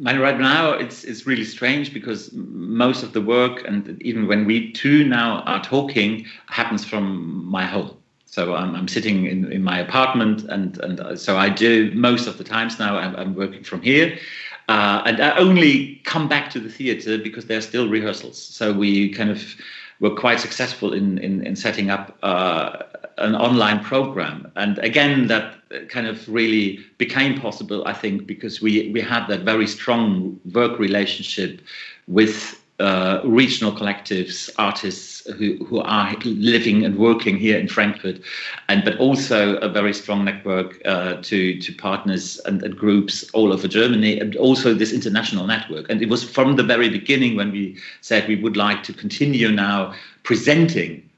right 0.00 0.38
now 0.38 0.72
it's 0.72 1.04
it's 1.04 1.26
really 1.26 1.44
strange 1.44 1.92
because 1.92 2.32
most 2.32 3.02
of 3.02 3.12
the 3.12 3.20
work 3.20 3.62
and 3.66 4.00
even 4.02 4.26
when 4.26 4.46
we 4.46 4.72
two 4.72 5.04
now 5.04 5.40
are 5.40 5.62
talking 5.62 6.26
happens 6.46 6.84
from 6.84 7.44
my 7.44 7.66
home. 7.66 7.96
So 8.24 8.54
I'm, 8.54 8.74
I'm 8.74 8.88
sitting 8.88 9.26
in, 9.26 9.52
in 9.52 9.62
my 9.62 9.78
apartment 9.78 10.44
and 10.44 10.78
and 10.78 11.18
so 11.18 11.36
I 11.36 11.50
do 11.50 11.90
most 11.94 12.26
of 12.26 12.38
the 12.38 12.44
times 12.44 12.78
now 12.78 12.96
I'm, 12.96 13.14
I'm 13.16 13.34
working 13.34 13.62
from 13.64 13.82
here. 13.82 14.18
Uh, 14.68 15.02
and 15.04 15.20
I 15.20 15.36
only 15.36 16.00
come 16.04 16.28
back 16.28 16.50
to 16.52 16.60
the 16.60 16.70
theater 16.70 17.18
because 17.18 17.46
there 17.46 17.58
are 17.58 17.62
still 17.62 17.88
rehearsals. 17.88 18.40
So 18.40 18.72
we 18.72 19.12
kind 19.12 19.28
of 19.28 19.42
were 20.00 20.14
quite 20.14 20.40
successful 20.40 20.92
in, 20.92 21.18
in, 21.18 21.44
in 21.46 21.56
setting 21.56 21.90
up 21.90 22.16
uh, 22.22 22.82
an 23.18 23.34
online 23.34 23.82
program. 23.84 24.50
And 24.56 24.78
again, 24.78 25.26
that 25.28 25.61
kind 25.88 26.06
of 26.06 26.28
really 26.28 26.80
became 26.98 27.40
possible, 27.40 27.86
I 27.86 27.92
think, 27.92 28.26
because 28.26 28.60
we, 28.60 28.90
we 28.92 29.00
had 29.00 29.26
that 29.28 29.40
very 29.40 29.66
strong 29.66 30.40
work 30.52 30.78
relationship 30.78 31.60
with 32.06 32.62
uh, 32.82 33.20
regional 33.24 33.70
collectives, 33.70 34.50
artists 34.58 35.24
who, 35.34 35.64
who 35.64 35.78
are 35.80 36.16
living 36.24 36.84
and 36.84 36.98
working 36.98 37.36
here 37.36 37.56
in 37.56 37.68
Frankfurt, 37.68 38.20
and 38.68 38.84
but 38.84 38.96
also 38.98 39.56
a 39.58 39.68
very 39.68 39.94
strong 39.94 40.24
network 40.24 40.80
uh, 40.84 41.14
to 41.22 41.60
to 41.60 41.72
partners 41.74 42.40
and, 42.44 42.60
and, 42.62 42.76
groups 42.76 43.30
all 43.34 43.52
over 43.52 43.68
Germany, 43.68 44.18
and 44.18 44.34
also 44.34 44.74
this 44.74 44.92
international 44.92 45.46
network. 45.46 45.88
And 45.90 46.02
it 46.02 46.08
was 46.08 46.24
from 46.24 46.56
the 46.56 46.64
very 46.64 46.88
beginning 46.88 47.36
when 47.36 47.52
we 47.52 47.76
said 48.00 48.26
we 48.26 48.36
would 48.36 48.56
like 48.56 48.82
to 48.84 48.92
continue 48.92 49.52
now 49.52 49.94
presenting 50.24 51.08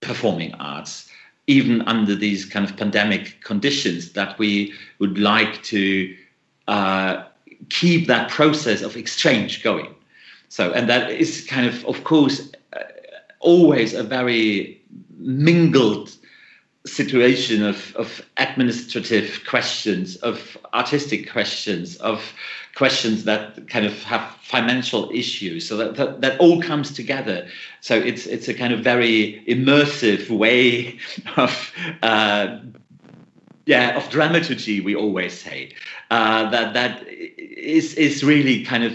performing 0.00 0.54
arts, 0.54 1.05
even 1.46 1.82
under 1.82 2.14
these 2.14 2.44
kind 2.44 2.64
of 2.68 2.76
pandemic 2.76 3.40
conditions, 3.42 4.12
that 4.12 4.38
we 4.38 4.72
would 4.98 5.18
like 5.18 5.62
to 5.62 6.16
uh, 6.68 7.24
keep 7.68 8.06
that 8.06 8.30
process 8.30 8.82
of 8.82 8.96
exchange 8.96 9.62
going. 9.62 9.94
So, 10.48 10.72
and 10.72 10.88
that 10.88 11.10
is 11.10 11.46
kind 11.48 11.66
of, 11.66 11.84
of 11.86 12.04
course, 12.04 12.50
uh, 12.72 12.80
always 13.40 13.94
a 13.94 14.02
very 14.02 14.80
mingled 15.18 16.12
situation 16.84 17.64
of, 17.64 17.94
of 17.96 18.24
administrative 18.36 19.40
questions, 19.48 20.16
of 20.16 20.56
artistic 20.72 21.30
questions, 21.30 21.96
of 21.96 22.32
questions 22.76 23.24
that 23.24 23.68
kind 23.68 23.86
of 23.86 24.02
have 24.02 24.22
financial 24.42 25.10
issues. 25.10 25.66
So 25.66 25.76
that, 25.78 25.96
that, 25.96 26.20
that 26.20 26.38
all 26.38 26.60
comes 26.62 26.92
together. 26.92 27.48
So 27.80 27.96
it's 27.96 28.26
it's 28.26 28.48
a 28.48 28.54
kind 28.54 28.72
of 28.72 28.80
very 28.80 29.42
immersive 29.48 30.28
way 30.30 30.98
of 31.36 31.72
uh, 32.02 32.58
yeah 33.64 33.96
of 33.96 34.08
dramaturgy. 34.10 34.80
We 34.80 34.94
always 34.94 35.32
say 35.32 35.72
uh, 36.10 36.50
that 36.50 36.74
that 36.74 37.02
is 37.08 37.94
is 37.94 38.22
really 38.22 38.62
kind 38.62 38.84
of 38.84 38.92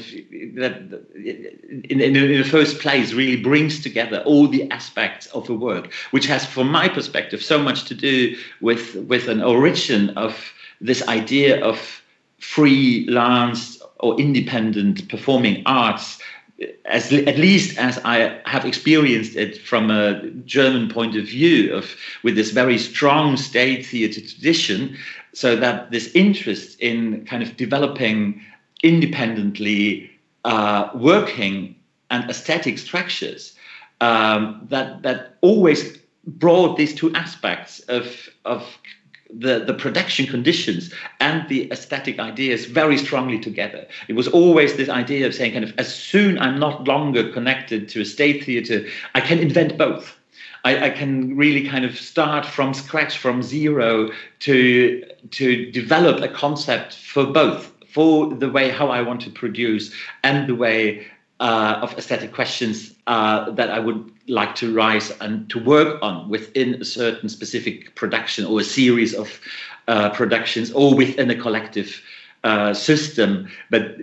that 0.55 0.75
in, 1.15 1.99
in, 2.01 2.15
in, 2.15 2.41
the 2.41 2.43
first 2.43 2.79
place 2.79 3.13
really 3.13 3.41
brings 3.41 3.81
together 3.81 4.21
all 4.25 4.47
the 4.47 4.69
aspects 4.69 5.25
of 5.27 5.49
a 5.49 5.53
work, 5.55 5.91
which 6.11 6.27
has, 6.27 6.45
from 6.45 6.71
my 6.71 6.87
perspective, 6.87 7.41
so 7.41 7.57
much 7.57 7.85
to 7.85 7.95
do 7.95 8.37
with 8.61 8.95
with 9.07 9.27
an 9.27 9.41
origin 9.41 10.11
of 10.11 10.53
this 10.79 11.07
idea 11.07 11.63
of 11.63 12.00
freelance 12.41 13.81
or 13.99 14.19
independent 14.19 15.07
performing 15.09 15.63
arts 15.65 16.19
as 16.85 17.11
at 17.11 17.37
least 17.37 17.77
as 17.77 17.99
I 18.03 18.39
have 18.45 18.65
experienced 18.65 19.35
it 19.35 19.57
from 19.57 19.89
a 19.89 20.29
German 20.45 20.89
point 20.89 21.15
of 21.15 21.25
view 21.25 21.73
of 21.73 21.95
with 22.23 22.35
this 22.35 22.51
very 22.51 22.77
strong 22.77 23.37
state 23.37 23.85
theatre 23.85 24.21
tradition, 24.21 24.97
so 25.33 25.55
that 25.55 25.91
this 25.91 26.11
interest 26.13 26.79
in 26.79 27.25
kind 27.25 27.41
of 27.41 27.57
developing 27.57 28.41
independently 28.83 30.11
uh, 30.45 30.89
working 30.93 31.75
and 32.09 32.29
aesthetic 32.29 32.77
structures 32.77 33.55
um, 34.01 34.67
that 34.69 35.01
that 35.03 35.37
always 35.41 35.97
brought 36.25 36.77
these 36.77 36.93
two 36.93 37.13
aspects 37.13 37.79
of 37.81 38.29
of 38.45 38.77
the, 39.33 39.59
the 39.59 39.73
production 39.73 40.25
conditions 40.25 40.93
and 41.19 41.47
the 41.49 41.71
aesthetic 41.71 42.19
ideas 42.19 42.65
very 42.65 42.97
strongly 42.97 43.39
together. 43.39 43.87
It 44.07 44.13
was 44.13 44.27
always 44.27 44.75
this 44.75 44.89
idea 44.89 45.25
of 45.27 45.33
saying, 45.33 45.53
kind 45.53 45.63
of, 45.63 45.73
as 45.77 45.93
soon 45.93 46.37
I'm 46.39 46.59
not 46.59 46.87
longer 46.87 47.31
connected 47.31 47.89
to 47.89 48.01
a 48.01 48.05
state 48.05 48.43
theatre, 48.43 48.85
I 49.15 49.21
can 49.21 49.39
invent 49.39 49.77
both. 49.77 50.17
I, 50.63 50.85
I, 50.85 50.89
can 50.91 51.35
really 51.35 51.67
kind 51.67 51.85
of 51.85 51.97
start 51.97 52.45
from 52.45 52.75
scratch, 52.75 53.17
from 53.17 53.41
zero, 53.41 54.11
to 54.41 55.03
to 55.31 55.71
develop 55.71 56.21
a 56.21 56.27
concept 56.27 56.93
for 56.93 57.25
both, 57.25 57.71
for 57.87 58.31
the 58.31 58.47
way 58.47 58.69
how 58.69 58.89
I 58.89 59.01
want 59.01 59.21
to 59.21 59.31
produce 59.31 59.91
and 60.23 60.47
the 60.47 60.53
way 60.53 61.07
uh, 61.39 61.79
of 61.81 61.97
aesthetic 61.97 62.31
questions 62.31 62.90
uh, 63.07 63.51
that 63.51 63.69
I 63.69 63.79
would 63.79 64.11
like 64.27 64.55
to 64.55 64.73
rise 64.73 65.11
and 65.21 65.49
to 65.49 65.59
work 65.63 65.99
on 66.01 66.29
within 66.29 66.75
a 66.75 66.85
certain 66.85 67.29
specific 67.29 67.95
production 67.95 68.45
or 68.45 68.59
a 68.59 68.63
series 68.63 69.13
of 69.13 69.39
uh, 69.87 70.09
productions 70.11 70.71
or 70.71 70.95
within 70.95 71.29
a 71.29 71.35
collective 71.35 72.01
uh, 72.43 72.73
system, 72.73 73.49
but 73.69 73.97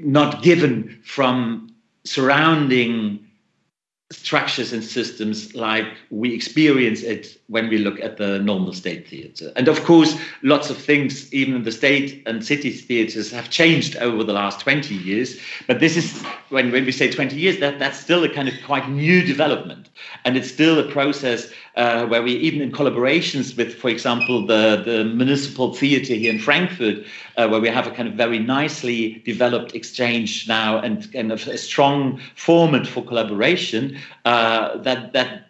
not 0.00 0.42
given 0.42 1.00
from 1.04 1.74
surrounding 2.04 3.23
structures 4.14 4.72
and 4.72 4.82
systems 4.82 5.54
like 5.54 5.86
we 6.10 6.34
experience 6.34 7.02
it 7.02 7.38
when 7.48 7.68
we 7.68 7.78
look 7.78 8.00
at 8.00 8.16
the 8.16 8.38
normal 8.38 8.72
state 8.72 9.08
theatre. 9.08 9.52
And 9.56 9.68
of 9.68 9.84
course, 9.84 10.16
lots 10.42 10.70
of 10.70 10.76
things, 10.76 11.32
even 11.32 11.54
in 11.54 11.62
the 11.64 11.72
state 11.72 12.22
and 12.26 12.44
city 12.44 12.70
theatres, 12.70 13.30
have 13.30 13.50
changed 13.50 13.96
over 13.96 14.24
the 14.24 14.32
last 14.32 14.60
20 14.60 14.94
years. 14.94 15.38
But 15.66 15.80
this 15.80 15.96
is, 15.96 16.22
when, 16.48 16.72
when 16.72 16.84
we 16.84 16.92
say 16.92 17.10
20 17.10 17.36
years, 17.36 17.58
that, 17.60 17.78
that's 17.78 17.98
still 17.98 18.24
a 18.24 18.28
kind 18.28 18.48
of 18.48 18.54
quite 18.64 18.88
new 18.88 19.22
development. 19.22 19.90
And 20.24 20.36
it's 20.36 20.50
still 20.50 20.78
a 20.78 20.90
process 20.90 21.50
uh, 21.76 22.06
where 22.06 22.22
we, 22.22 22.32
even 22.32 22.60
in 22.60 22.70
collaborations 22.70 23.56
with, 23.56 23.74
for 23.74 23.88
example, 23.88 24.46
the, 24.46 24.82
the 24.84 25.04
municipal 25.04 25.74
theatre 25.74 26.14
here 26.14 26.32
in 26.32 26.38
Frankfurt, 26.38 27.04
uh, 27.36 27.48
where 27.48 27.60
we 27.60 27.68
have 27.68 27.86
a 27.86 27.90
kind 27.90 28.08
of 28.08 28.14
very 28.14 28.38
nicely 28.38 29.22
developed 29.24 29.74
exchange 29.74 30.46
now 30.46 30.78
and 30.78 31.12
kind 31.12 31.32
of 31.32 31.46
a 31.48 31.58
strong 31.58 32.20
format 32.36 32.86
for 32.86 33.04
collaboration, 33.04 33.98
uh, 34.24 34.76
that, 34.78 35.12
that 35.12 35.48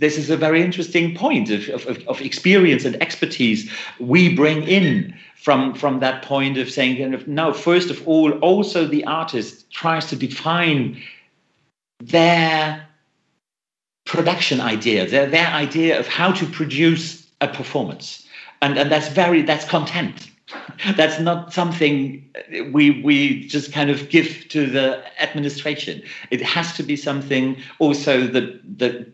this 0.00 0.16
is 0.16 0.30
a 0.30 0.36
very 0.36 0.62
interesting 0.62 1.14
point 1.14 1.50
of, 1.50 1.68
of, 1.68 1.98
of, 2.08 2.20
experience 2.22 2.86
and 2.86 3.00
expertise 3.02 3.70
we 3.98 4.34
bring 4.34 4.62
in 4.62 5.14
from, 5.36 5.74
from 5.74 6.00
that 6.00 6.22
point 6.22 6.56
of 6.56 6.70
saying, 6.70 7.12
of, 7.12 7.28
now, 7.28 7.52
first 7.52 7.90
of 7.90 8.06
all, 8.08 8.32
also 8.38 8.86
the 8.86 9.04
artist 9.04 9.70
tries 9.70 10.06
to 10.06 10.16
define 10.16 11.00
their 11.98 12.86
production 14.04 14.60
idea, 14.60 15.08
their, 15.08 15.26
their 15.26 15.46
idea 15.46 15.98
of 15.98 16.06
how 16.06 16.32
to 16.32 16.46
produce 16.46 17.26
a 17.40 17.48
performance. 17.48 18.26
And, 18.62 18.78
and 18.78 18.90
that's 18.90 19.08
very, 19.08 19.42
that's 19.42 19.64
content. 19.64 20.30
That's 20.96 21.20
not 21.20 21.52
something 21.52 22.28
we 22.72 23.02
we 23.02 23.46
just 23.46 23.72
kind 23.72 23.88
of 23.88 24.08
give 24.08 24.46
to 24.48 24.66
the 24.66 25.04
administration. 25.22 26.02
It 26.30 26.42
has 26.42 26.76
to 26.76 26.82
be 26.82 26.96
something 26.96 27.62
also 27.78 28.26
that 28.26 28.78
the 28.78 29.12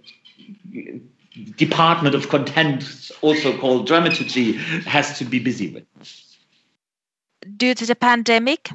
department 1.56 2.14
of 2.14 2.28
content, 2.28 3.10
also 3.20 3.56
called 3.58 3.86
dramaturgy, 3.86 4.52
has 4.86 5.18
to 5.18 5.24
be 5.24 5.38
busy 5.38 5.68
with. 5.68 5.84
Due 7.56 7.74
to 7.74 7.86
the 7.86 7.94
pandemic, 7.94 8.70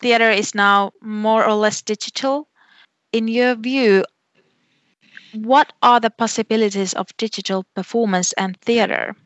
theater 0.00 0.30
is 0.30 0.54
now 0.54 0.92
more 1.00 1.46
or 1.46 1.54
less 1.54 1.82
digital. 1.82 2.48
In 3.12 3.28
your 3.28 3.54
view, 3.54 4.04
what 5.32 5.72
are 5.82 6.00
the 6.00 6.10
possibilities 6.10 6.94
of 6.94 7.16
digital 7.16 7.64
performance 7.74 8.32
and 8.34 8.60
theater? 8.60 9.16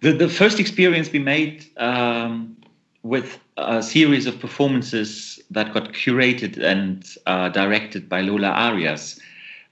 The, 0.00 0.12
the 0.12 0.28
first 0.28 0.60
experience 0.60 1.10
we 1.10 1.18
made 1.18 1.66
um, 1.76 2.56
with 3.02 3.38
a 3.56 3.82
series 3.82 4.26
of 4.26 4.38
performances 4.38 5.40
that 5.50 5.72
got 5.72 5.92
curated 5.92 6.58
and 6.62 7.04
uh, 7.26 7.48
directed 7.50 8.08
by 8.08 8.20
Lola 8.20 8.48
Arias 8.48 9.20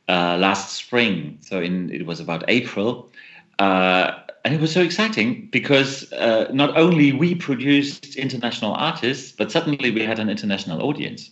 uh, 0.09 0.37
last 0.39 0.75
spring. 0.75 1.39
So 1.41 1.61
in, 1.61 1.91
it 1.91 2.07
was 2.07 2.21
about 2.21 2.45
April. 2.49 3.11
Uh, 3.59 4.19
and 4.45 4.55
it 4.55 4.61
was 4.61 4.73
so 4.73 4.83
exciting 4.83 5.49
because 5.53 6.13
uh, 6.13 6.49
not 6.53 6.77
only 6.77 7.13
we 7.13 7.35
produced 7.35 8.17
international 8.17 8.75
artists, 8.75 9.33
but 9.33 9.53
suddenly 9.53 9.91
we 9.91 10.03
had 10.03 10.19
an 10.19 10.29
international 10.29 10.83
audience. 10.83 11.31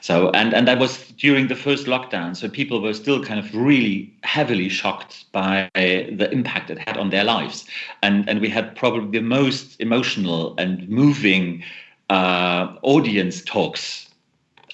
So 0.00 0.30
and 0.30 0.54
and 0.54 0.66
that 0.68 0.78
was 0.78 1.12
during 1.12 1.48
the 1.48 1.56
first 1.56 1.86
lockdown. 1.86 2.36
So 2.36 2.48
people 2.48 2.80
were 2.80 2.94
still 2.94 3.22
kind 3.24 3.40
of 3.40 3.54
really 3.54 4.12
heavily 4.22 4.68
shocked 4.68 5.24
by 5.32 5.70
the 5.74 6.28
impact 6.32 6.70
it 6.70 6.78
had 6.78 6.96
on 6.96 7.10
their 7.10 7.24
lives, 7.24 7.66
and 8.02 8.28
and 8.28 8.40
we 8.40 8.48
had 8.48 8.74
probably 8.76 9.18
the 9.18 9.26
most 9.26 9.80
emotional 9.80 10.54
and 10.58 10.88
moving 10.88 11.62
uh, 12.10 12.74
audience 12.82 13.42
talks, 13.42 14.08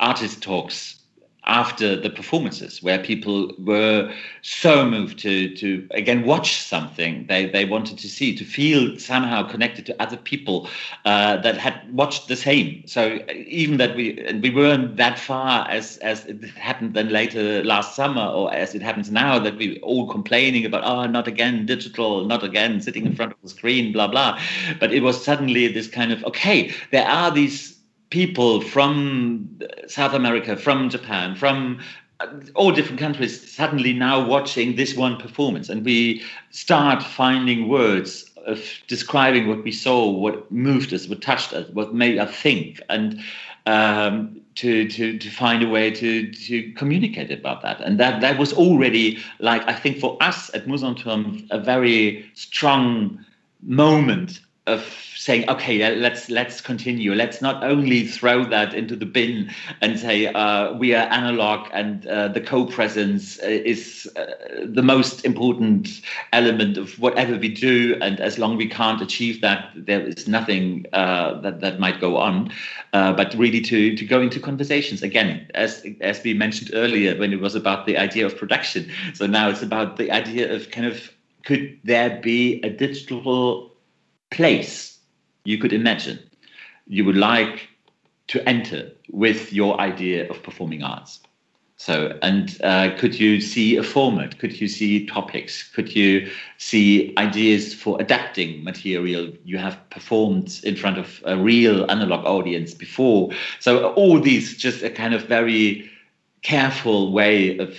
artist 0.01 0.43
talks 0.43 1.02
after 1.45 1.97
the 1.97 2.09
performances 2.09 2.83
where 2.83 3.01
people 3.01 3.53
were 3.59 4.13
so 4.43 4.89
moved 4.89 5.19
to 5.19 5.55
to 5.57 5.87
again 5.91 6.25
watch 6.25 6.63
something 6.63 7.27
they 7.27 7.47
they 7.47 7.65
wanted 7.65 7.99
to 7.99 8.09
see 8.09 8.37
to 8.37 8.45
feel 8.45 8.97
somehow 8.99 9.43
connected 9.43 9.85
to 9.85 10.03
other 10.03 10.17
people 10.17 10.69
uh, 11.05 11.37
that 11.39 11.57
had 11.57 11.75
watched 11.93 12.29
the 12.29 12.37
same. 12.37 12.83
So 12.87 13.19
even 13.47 13.79
that 13.79 13.97
we 13.97 14.21
and 14.25 14.41
we 14.41 14.51
weren't 14.51 14.97
that 14.99 15.19
far 15.19 15.69
as 15.69 15.97
as 15.99 16.25
it 16.27 16.45
happened 16.51 16.95
then 16.95 17.09
later 17.09 17.65
last 17.65 17.97
summer 17.97 18.25
or 18.25 18.53
as 18.55 18.75
it 18.77 18.83
happens 18.83 19.11
now 19.11 19.41
that 19.41 19.57
we 19.57 19.81
all 19.81 20.09
complaining 20.09 20.65
about 20.65 20.85
oh 20.85 21.07
not 21.07 21.27
again 21.27 21.67
digital 21.67 22.25
not 22.25 22.45
again 22.45 22.81
sitting 22.81 23.05
in 23.05 23.17
front 23.17 23.33
of 23.33 23.39
the 23.43 23.49
screen 23.49 23.93
blah 23.93 24.07
blah. 24.07 24.39
But 24.79 24.93
it 24.93 25.03
was 25.03 25.23
suddenly 25.25 25.67
this 25.67 25.89
kind 25.89 26.13
of 26.13 26.23
okay 26.25 26.73
there 26.93 27.07
are 27.07 27.33
these 27.33 27.72
people 28.13 28.61
from 28.61 29.49
South 29.89 30.13
America, 30.13 30.55
from 30.55 30.91
Japan, 30.91 31.35
from 31.35 31.81
uh, 32.21 32.27
all 32.55 32.71
different 32.71 33.01
countries 33.01 33.33
suddenly 33.51 33.95
now 33.95 34.23
watching 34.35 34.77
this 34.77 34.95
one 34.95 35.17
performance. 35.17 35.71
And 35.71 35.83
we 35.83 36.23
start 36.51 37.03
finding 37.03 37.69
words 37.69 38.31
of 38.47 38.61
describing 38.87 39.49
what 39.49 39.65
we 39.65 39.73
saw, 39.73 40.11
what 40.11 40.53
moved 40.53 40.93
us, 40.93 41.09
what 41.09 41.23
touched 41.23 41.55
us, 41.55 41.67
what 41.71 41.95
made 41.95 42.19
us 42.19 42.31
think, 42.35 42.81
and 42.91 43.19
um, 43.65 44.41
to, 44.57 44.87
to, 44.89 45.19
to 45.19 45.31
find 45.31 45.63
a 45.63 45.69
way 45.69 45.91
to, 45.91 46.31
to 46.33 46.73
communicate 46.73 47.31
about 47.31 47.63
that. 47.63 47.81
And 47.81 47.99
that, 47.99 48.21
that 48.21 48.39
was 48.39 48.53
already, 48.53 49.19
like, 49.39 49.67
I 49.67 49.73
think 49.73 49.99
for 49.99 50.19
us 50.21 50.51
at 50.55 50.67
Mousonturm, 50.67 51.47
a 51.51 51.59
very 51.59 52.31
strong 52.35 53.25
moment 53.63 54.41
of 54.67 54.85
saying, 55.23 55.49
okay, 55.49 55.95
let's 55.95 56.29
let's 56.29 56.61
continue. 56.61 57.15
Let's 57.15 57.41
not 57.41 57.63
only 57.63 58.09
throw 58.09 58.45
that 58.47 58.75
into 58.75 58.97
the 58.97 59.07
bin 59.07 59.53
and 59.81 59.97
say 59.97 60.27
uh, 60.27 60.73
we 60.73 60.95
are 60.97 61.07
analog 61.13 61.69
and 61.73 62.05
uh, 62.09 62.27
the 62.27 62.41
co-presence 62.41 63.39
is 63.39 64.11
uh, 64.17 64.27
the 64.65 64.83
most 64.83 65.25
important 65.25 66.01
element 66.33 66.77
of 66.77 66.99
whatever 66.99 67.39
we 67.39 67.49
do, 67.49 67.97
and 68.03 68.19
as 68.19 68.37
long 68.37 68.57
we 68.57 68.69
can't 68.69 69.01
achieve 69.01 69.41
that, 69.43 69.71
there 69.77 70.01
is 70.01 70.27
nothing 70.27 70.87
uh, 70.93 71.41
that 71.41 71.61
that 71.61 71.79
might 71.79 72.01
go 72.01 72.17
on. 72.17 72.51
Uh, 72.93 73.13
but 73.13 73.33
really 73.35 73.61
to 73.61 73.95
to 73.95 74.05
go 74.05 74.21
into 74.21 74.41
conversations 74.41 75.05
again, 75.05 75.49
as 75.55 75.87
as 76.01 76.21
we 76.25 76.35
mentioned 76.35 76.73
earlier 76.75 77.17
when 77.17 77.33
it 77.33 77.41
was 77.41 77.55
about 77.55 77.87
the 77.87 77.97
idea 77.97 78.27
of 78.27 78.37
production. 78.37 78.91
So 79.15 79.29
now 79.29 79.49
it's 79.49 79.63
about 79.63 79.99
the 79.99 80.11
idea 80.11 80.53
of 80.53 80.73
kind 80.73 80.87
of 80.89 81.13
could 81.45 81.79
there 81.85 82.21
be 82.21 82.61
a 82.65 82.71
digital 82.71 83.71
place 84.31 84.92
you 85.45 85.59
could 85.59 85.73
imagine 85.73 86.19
you 86.87 87.05
would 87.05 87.17
like 87.17 87.69
to 88.29 88.47
enter 88.49 88.91
with 89.11 89.53
your 89.53 89.81
idea 89.81 90.29
of 90.31 90.43
performing 90.43 90.83
arts. 90.83 91.21
So, 91.77 92.17
and 92.23 92.57
uh, 92.63 92.91
could 92.97 93.19
you 93.19 93.41
see 93.41 93.77
a 93.77 93.83
format? 93.83 94.39
Could 94.39 94.61
you 94.61 94.69
see 94.69 95.05
topics? 95.07 95.69
Could 95.69 95.97
you 95.97 96.31
see 96.59 97.13
ideas 97.19 97.75
for 97.75 98.01
adapting 98.01 98.63
material 98.63 99.33
you 99.45 99.59
have 99.59 99.77
performed 99.91 100.61
in 100.63 100.77
front 100.77 100.99
of 100.99 101.21
a 101.25 101.37
real 101.37 101.91
analog 101.91 102.25
audience 102.25 102.73
before? 102.73 103.33
So, 103.59 103.93
all 103.95 104.21
these 104.21 104.57
just 104.57 104.85
a 104.85 104.91
kind 104.91 105.13
of 105.13 105.25
very 105.25 105.91
careful 106.43 107.11
way 107.11 107.59
of 107.59 107.77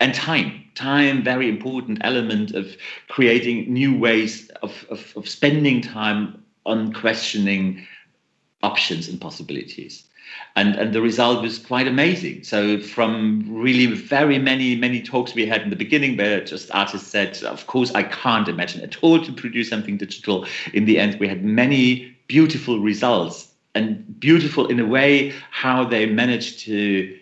and 0.00 0.14
time 0.14 0.64
time 0.78 1.22
very 1.22 1.48
important 1.48 1.98
element 2.02 2.54
of 2.54 2.76
creating 3.08 3.72
new 3.72 3.98
ways 3.98 4.48
of, 4.62 4.86
of, 4.90 5.12
of 5.16 5.28
spending 5.28 5.80
time 5.80 6.42
on 6.64 6.92
questioning 6.92 7.86
options 8.62 9.08
and 9.08 9.20
possibilities. 9.20 10.04
And 10.56 10.76
and 10.76 10.92
the 10.92 11.00
result 11.00 11.42
was 11.42 11.58
quite 11.58 11.88
amazing. 11.88 12.44
So 12.44 12.80
from 12.80 13.44
really 13.48 13.86
very 13.86 14.38
many 14.38 14.76
many 14.76 15.02
talks 15.02 15.34
we 15.34 15.46
had 15.46 15.62
in 15.62 15.70
the 15.70 15.76
beginning 15.76 16.16
where 16.16 16.44
just 16.44 16.70
artists 16.74 17.08
said 17.08 17.42
of 17.44 17.66
course 17.66 17.90
i 17.94 18.02
can't 18.02 18.48
imagine 18.48 18.82
at 18.82 18.96
all 19.02 19.24
to 19.24 19.32
produce 19.32 19.68
something 19.70 19.96
digital. 19.96 20.46
In 20.74 20.84
the 20.84 20.98
end 20.98 21.18
we 21.18 21.28
had 21.28 21.44
many 21.44 22.14
beautiful 22.26 22.78
results 22.78 23.48
and 23.74 24.20
beautiful 24.20 24.66
in 24.66 24.80
a 24.80 24.86
way 24.86 25.32
how 25.50 25.84
they 25.84 26.04
managed 26.06 26.60
to 26.60 27.17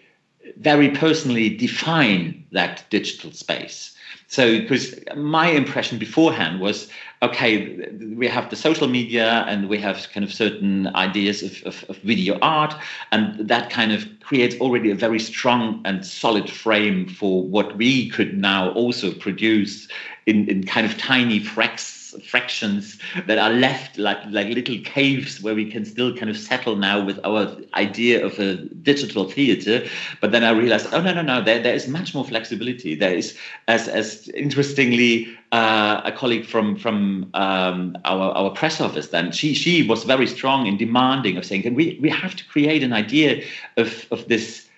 very 0.58 0.90
personally 0.90 1.48
define 1.48 2.44
that 2.52 2.84
digital 2.90 3.32
space. 3.32 3.92
So, 4.28 4.58
because 4.58 4.98
my 5.14 5.48
impression 5.48 5.98
beforehand 5.98 6.60
was 6.60 6.88
okay, 7.22 7.88
we 8.16 8.26
have 8.26 8.50
the 8.50 8.56
social 8.56 8.88
media 8.88 9.44
and 9.48 9.68
we 9.68 9.78
have 9.78 10.08
kind 10.12 10.24
of 10.24 10.32
certain 10.32 10.88
ideas 10.96 11.42
of, 11.42 11.62
of, 11.64 11.84
of, 11.88 11.96
video 11.98 12.38
art, 12.40 12.74
and 13.12 13.48
that 13.48 13.70
kind 13.70 13.92
of 13.92 14.06
creates 14.20 14.56
already 14.60 14.90
a 14.90 14.94
very 14.94 15.20
strong 15.20 15.80
and 15.84 16.04
solid 16.04 16.50
frame 16.50 17.08
for 17.08 17.42
what 17.44 17.76
we 17.76 18.10
could 18.10 18.36
now 18.36 18.70
also 18.72 19.12
produce 19.12 19.88
in, 20.26 20.48
in 20.48 20.64
kind 20.64 20.86
of 20.86 20.98
tiny 20.98 21.38
fractions 21.38 21.95
fractions 22.20 22.98
that 23.26 23.38
are 23.38 23.50
left 23.50 23.98
like 23.98 24.18
like 24.30 24.48
little 24.48 24.78
caves 24.84 25.40
where 25.40 25.54
we 25.54 25.70
can 25.70 25.84
still 25.84 26.14
kind 26.16 26.30
of 26.30 26.36
settle 26.36 26.76
now 26.76 27.04
with 27.04 27.18
our 27.24 27.56
idea 27.74 28.24
of 28.24 28.38
a 28.38 28.56
digital 28.56 29.28
theater. 29.28 29.86
But 30.20 30.32
then 30.32 30.44
i 30.44 30.50
realized 30.50 30.88
oh 30.92 31.00
no 31.00 31.12
no 31.14 31.22
no 31.22 31.42
there, 31.42 31.62
there 31.62 31.74
is 31.74 31.88
much 31.88 32.14
more 32.14 32.24
flexibility. 32.24 32.94
There 32.94 33.14
is 33.14 33.36
as 33.68 33.88
as 33.88 34.28
interestingly 34.28 35.28
uh, 35.52 36.00
a 36.04 36.12
colleague 36.12 36.46
from 36.46 36.76
from 36.76 37.30
um, 37.34 37.96
our 38.04 38.32
our 38.32 38.50
press 38.50 38.80
office 38.80 39.08
then 39.08 39.32
she 39.32 39.54
she 39.54 39.86
was 39.86 40.04
very 40.04 40.26
strong 40.26 40.66
in 40.66 40.76
demanding 40.76 41.36
of 41.36 41.44
saying 41.44 41.62
can 41.62 41.74
we 41.74 41.98
we 42.00 42.10
have 42.10 42.34
to 42.34 42.44
create 42.46 42.82
an 42.82 42.92
idea 42.92 43.42
of 43.76 44.06
of 44.10 44.26
this 44.28 44.68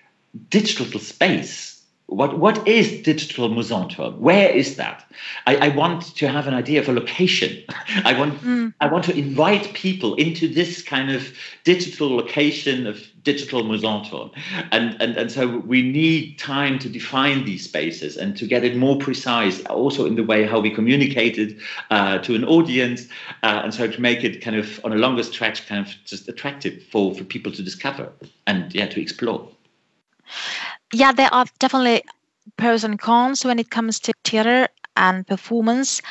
digital 0.49 0.99
space 0.99 1.68
what, 2.09 2.39
what 2.39 2.67
is 2.67 3.01
digital 3.03 3.49
Mousonturm? 3.49 4.17
Where 4.17 4.49
is 4.49 4.75
that? 4.77 5.05
I, 5.45 5.67
I, 5.67 5.67
want 5.69 6.15
to 6.15 6.27
have 6.27 6.47
an 6.47 6.53
idea 6.53 6.81
of 6.81 6.89
a 6.89 6.93
location. 6.93 7.63
I 8.03 8.17
want, 8.17 8.41
mm. 8.41 8.73
I 8.81 8.87
want 8.87 9.05
to 9.05 9.15
invite 9.15 9.73
people 9.73 10.15
into 10.15 10.47
this 10.47 10.81
kind 10.81 11.11
of 11.11 11.31
digital 11.63 12.15
location 12.15 12.87
of 12.87 13.03
digital 13.23 13.63
Mousonturm. 13.63 14.31
And, 14.71 14.99
and, 14.99 15.17
and 15.17 15.31
so 15.31 15.59
we 15.59 15.83
need 15.83 16.39
time 16.39 16.79
to 16.79 16.89
define 16.89 17.45
these 17.45 17.63
spaces 17.63 18.17
and 18.17 18.35
to 18.37 18.47
get 18.47 18.63
it 18.63 18.75
more 18.75 18.97
precise, 18.97 19.63
also 19.65 20.05
in 20.05 20.15
the 20.15 20.23
way 20.23 20.45
how 20.45 20.59
we 20.59 20.71
communicate 20.71 21.37
it 21.37 21.57
uh, 21.91 22.17
to 22.19 22.33
an 22.33 22.43
audience. 22.43 23.07
Uh, 23.43 23.61
and 23.63 23.73
so 23.73 23.87
to 23.87 24.01
make 24.01 24.23
it 24.23 24.41
kind 24.41 24.55
of 24.55 24.83
on 24.83 24.93
a 24.93 24.97
longer 24.97 25.23
stretch, 25.23 25.67
kind 25.67 25.85
of 25.85 25.93
just 26.05 26.27
attractive 26.27 26.81
for, 26.91 27.13
for 27.13 27.23
people 27.23 27.51
to 27.51 27.61
discover 27.61 28.11
and 28.47 28.73
yeah, 28.73 28.87
to 28.87 28.99
explore 28.99 29.47
yeah, 30.93 31.11
there 31.11 31.33
are 31.33 31.45
definitely 31.59 32.03
pros 32.57 32.83
and 32.83 32.99
cons 32.99 33.45
when 33.45 33.59
it 33.59 33.69
comes 33.69 33.99
to 34.01 34.13
theater 34.23 34.67
and 34.95 35.25
performance. 35.27 36.01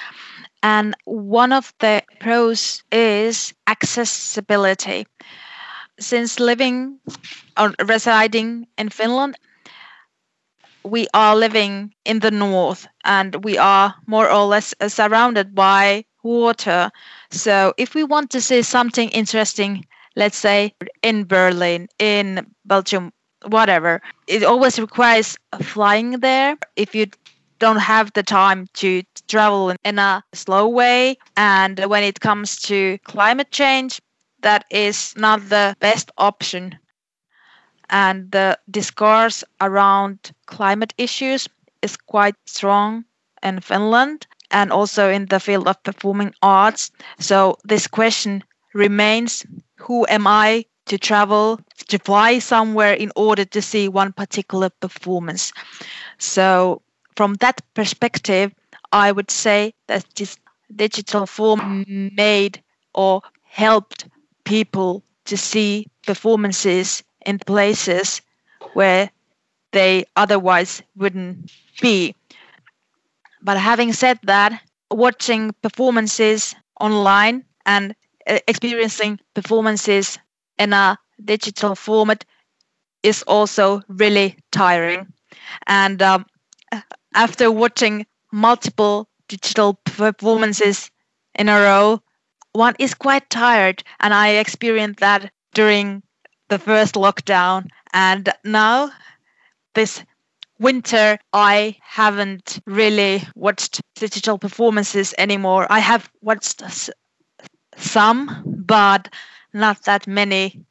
And 0.62 0.94
one 1.04 1.52
of 1.52 1.72
the 1.80 2.02
pros 2.20 2.82
is 2.92 3.54
accessibility. 3.66 5.06
Since 6.00 6.40
living 6.40 7.00
or 7.58 7.74
residing 7.86 8.68
in 8.78 8.88
Finland, 8.90 9.36
we 10.84 11.06
are 11.14 11.36
living 11.36 11.94
in 12.04 12.18
the 12.20 12.30
north 12.30 12.86
and 13.04 13.44
we 13.44 13.58
are 13.58 13.94
more 14.06 14.30
or 14.30 14.44
less 14.46 14.74
surrounded 14.88 15.54
by 15.54 16.04
water. 16.22 16.90
So 17.30 17.74
if 17.76 17.94
we 17.94 18.04
want 18.04 18.30
to 18.30 18.40
see 18.40 18.62
something 18.62 19.08
interesting, 19.10 19.84
let's 20.16 20.36
say 20.36 20.74
in 21.02 21.24
Berlin, 21.26 21.88
in 21.98 22.46
Belgium, 22.64 23.12
whatever. 23.46 24.00
It 24.26 24.42
always 24.44 24.78
requires 24.78 25.36
flying 25.60 26.20
there. 26.20 26.56
If 26.76 26.94
you 26.94 27.06
don't 27.58 27.78
have 27.78 28.12
the 28.12 28.22
time 28.22 28.66
to 28.74 29.02
travel 29.28 29.74
in 29.84 29.98
a 29.98 30.22
slow 30.32 30.68
way, 30.68 31.18
and 31.36 31.78
when 31.86 32.02
it 32.04 32.20
comes 32.20 32.60
to 32.62 32.98
climate 33.04 33.50
change, 33.50 34.00
that 34.42 34.64
is 34.70 35.14
not 35.16 35.48
the 35.48 35.76
best 35.80 36.10
option. 36.18 36.78
And 37.90 38.30
the 38.30 38.58
discourse 38.70 39.44
around 39.60 40.32
climate 40.46 40.94
issues 40.96 41.48
is 41.82 41.96
quite 41.96 42.34
strong 42.46 43.04
in 43.42 43.60
Finland 43.60 44.26
and 44.50 44.72
also 44.72 45.10
in 45.10 45.26
the 45.26 45.40
field 45.40 45.68
of 45.68 45.82
performing 45.82 46.34
arts. 46.42 46.90
So 47.18 47.58
this 47.64 47.86
question 47.86 48.42
remains 48.74 49.44
who 49.76 50.06
am 50.08 50.26
I 50.26 50.64
to 50.88 50.98
travel, 50.98 51.60
to 51.88 51.98
fly 51.98 52.38
somewhere 52.38 52.94
in 52.94 53.12
order 53.16 53.44
to 53.44 53.62
see 53.62 53.88
one 53.88 54.12
particular 54.12 54.70
performance. 54.70 55.52
So, 56.18 56.82
from 57.16 57.34
that 57.36 57.62
perspective, 57.74 58.52
I 58.92 59.12
would 59.12 59.30
say 59.30 59.74
that 59.86 60.04
this 60.16 60.36
digital 60.74 61.26
form 61.26 61.84
made 62.16 62.62
or 62.94 63.22
helped 63.44 64.06
people 64.44 65.02
to 65.26 65.36
see 65.36 65.86
performances 66.06 67.02
in 67.26 67.38
places 67.38 68.22
where 68.72 69.10
they 69.72 70.04
otherwise 70.16 70.82
wouldn't 70.96 71.50
be. 71.80 72.14
But 73.42 73.58
having 73.58 73.92
said 73.92 74.18
that, 74.24 74.62
watching 74.90 75.52
performances 75.62 76.54
online 76.80 77.44
and 77.66 77.94
uh, 78.26 78.38
experiencing 78.46 79.20
performances 79.34 80.18
in 80.58 80.72
a 80.72 80.98
digital 81.24 81.74
format 81.74 82.24
is 83.02 83.22
also 83.22 83.82
really 83.88 84.36
tiring. 84.50 85.12
And 85.66 86.02
um, 86.02 86.26
after 87.14 87.50
watching 87.50 88.06
multiple 88.32 89.08
digital 89.28 89.74
performances 89.84 90.90
in 91.34 91.48
a 91.48 91.60
row, 91.60 92.02
one 92.52 92.74
is 92.78 92.94
quite 92.94 93.30
tired. 93.30 93.82
And 94.00 94.12
I 94.12 94.30
experienced 94.30 95.00
that 95.00 95.32
during 95.54 96.02
the 96.48 96.58
first 96.58 96.94
lockdown. 96.94 97.68
And 97.92 98.28
now, 98.44 98.90
this 99.74 100.02
winter, 100.58 101.18
I 101.32 101.76
haven't 101.82 102.60
really 102.66 103.22
watched 103.34 103.80
digital 103.94 104.38
performances 104.38 105.14
anymore. 105.18 105.66
I 105.70 105.78
have 105.78 106.10
watched 106.20 106.62
some, 107.76 108.42
but 108.66 109.08
not 109.52 109.84
that 109.84 110.06
many 110.06 110.64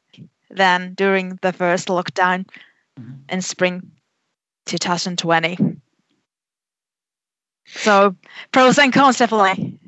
than 0.49 0.93
during 0.93 1.39
the 1.41 1.53
first 1.53 1.87
lockdown 1.87 2.45
mm-hmm. 2.99 3.13
in 3.29 3.41
spring 3.41 3.91
2020. 4.65 5.57
So 7.65 8.15
pros 8.51 8.79
and 8.79 8.93
cons 8.93 9.17
definitely. 9.17 9.79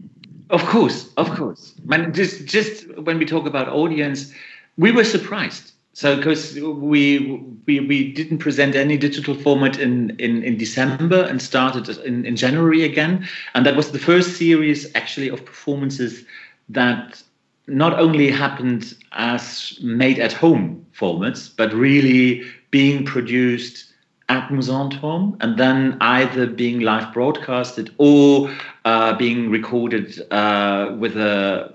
Of 0.50 0.66
course, 0.66 1.10
of 1.16 1.30
course. 1.36 1.74
Man, 1.86 2.14
just 2.14 2.46
just 2.46 2.88
when 2.98 3.20
we 3.20 3.26
talk 3.26 3.46
about 3.46 3.70
audience, 3.70 4.34
we 4.78 4.92
were 4.92 5.04
surprised. 5.04 5.72
So 5.94 6.16
because 6.16 6.56
we, 6.56 7.42
we 7.68 7.80
we 7.80 8.12
didn't 8.14 8.40
present 8.40 8.76
any 8.76 8.98
digital 8.98 9.36
format 9.36 9.78
in, 9.80 10.16
in, 10.18 10.44
in 10.44 10.58
December 10.58 11.24
and 11.24 11.42
started 11.42 11.90
in, 12.06 12.26
in 12.26 12.36
January 12.36 12.84
again. 12.84 13.28
And 13.54 13.66
that 13.66 13.76
was 13.76 13.92
the 13.92 14.00
first 14.00 14.38
series 14.38 14.90
actually 14.96 15.30
of 15.30 15.46
performances 15.46 16.26
that 16.70 17.22
not 17.70 18.00
only 18.00 18.32
happened 18.32 18.96
as 19.14 19.78
made 19.82 20.20
at 20.20 20.34
home 20.34 20.86
formats, 20.94 21.50
but 21.56 21.74
really 21.74 22.44
being 22.72 23.06
produced 23.06 23.86
at 24.30 24.50
Mousonturm 24.50 25.36
and 25.42 25.58
then 25.58 25.98
either 26.02 26.46
being 26.46 26.82
live 26.82 27.12
broadcasted 27.14 27.94
or 27.98 28.52
uh, 28.86 29.16
being 29.18 29.50
recorded 29.50 30.22
uh, 30.32 30.96
with 31.00 31.18
a 31.18 31.74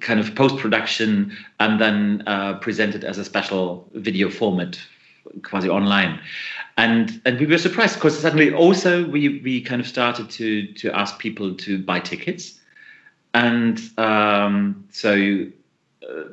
kind 0.00 0.20
of 0.20 0.34
post 0.34 0.56
production 0.56 1.36
and 1.60 1.80
then 1.80 2.22
uh, 2.26 2.54
presented 2.54 3.04
as 3.04 3.18
a 3.18 3.24
special 3.24 3.88
video 3.94 4.30
format, 4.30 4.78
quasi 5.42 5.68
online. 5.68 6.18
And, 6.76 7.20
and 7.24 7.38
we 7.38 7.46
were 7.46 7.58
surprised 7.58 7.96
because 7.96 8.18
suddenly 8.18 8.52
also 8.52 9.06
we, 9.06 9.40
we 9.40 9.60
kind 9.60 9.80
of 9.80 9.86
started 9.86 10.30
to, 10.30 10.72
to 10.74 10.96
ask 10.96 11.18
people 11.18 11.54
to 11.56 11.82
buy 11.82 12.00
tickets. 12.00 12.57
And 13.34 13.80
um, 13.98 14.84
so 14.90 15.46
uh, 16.08 16.24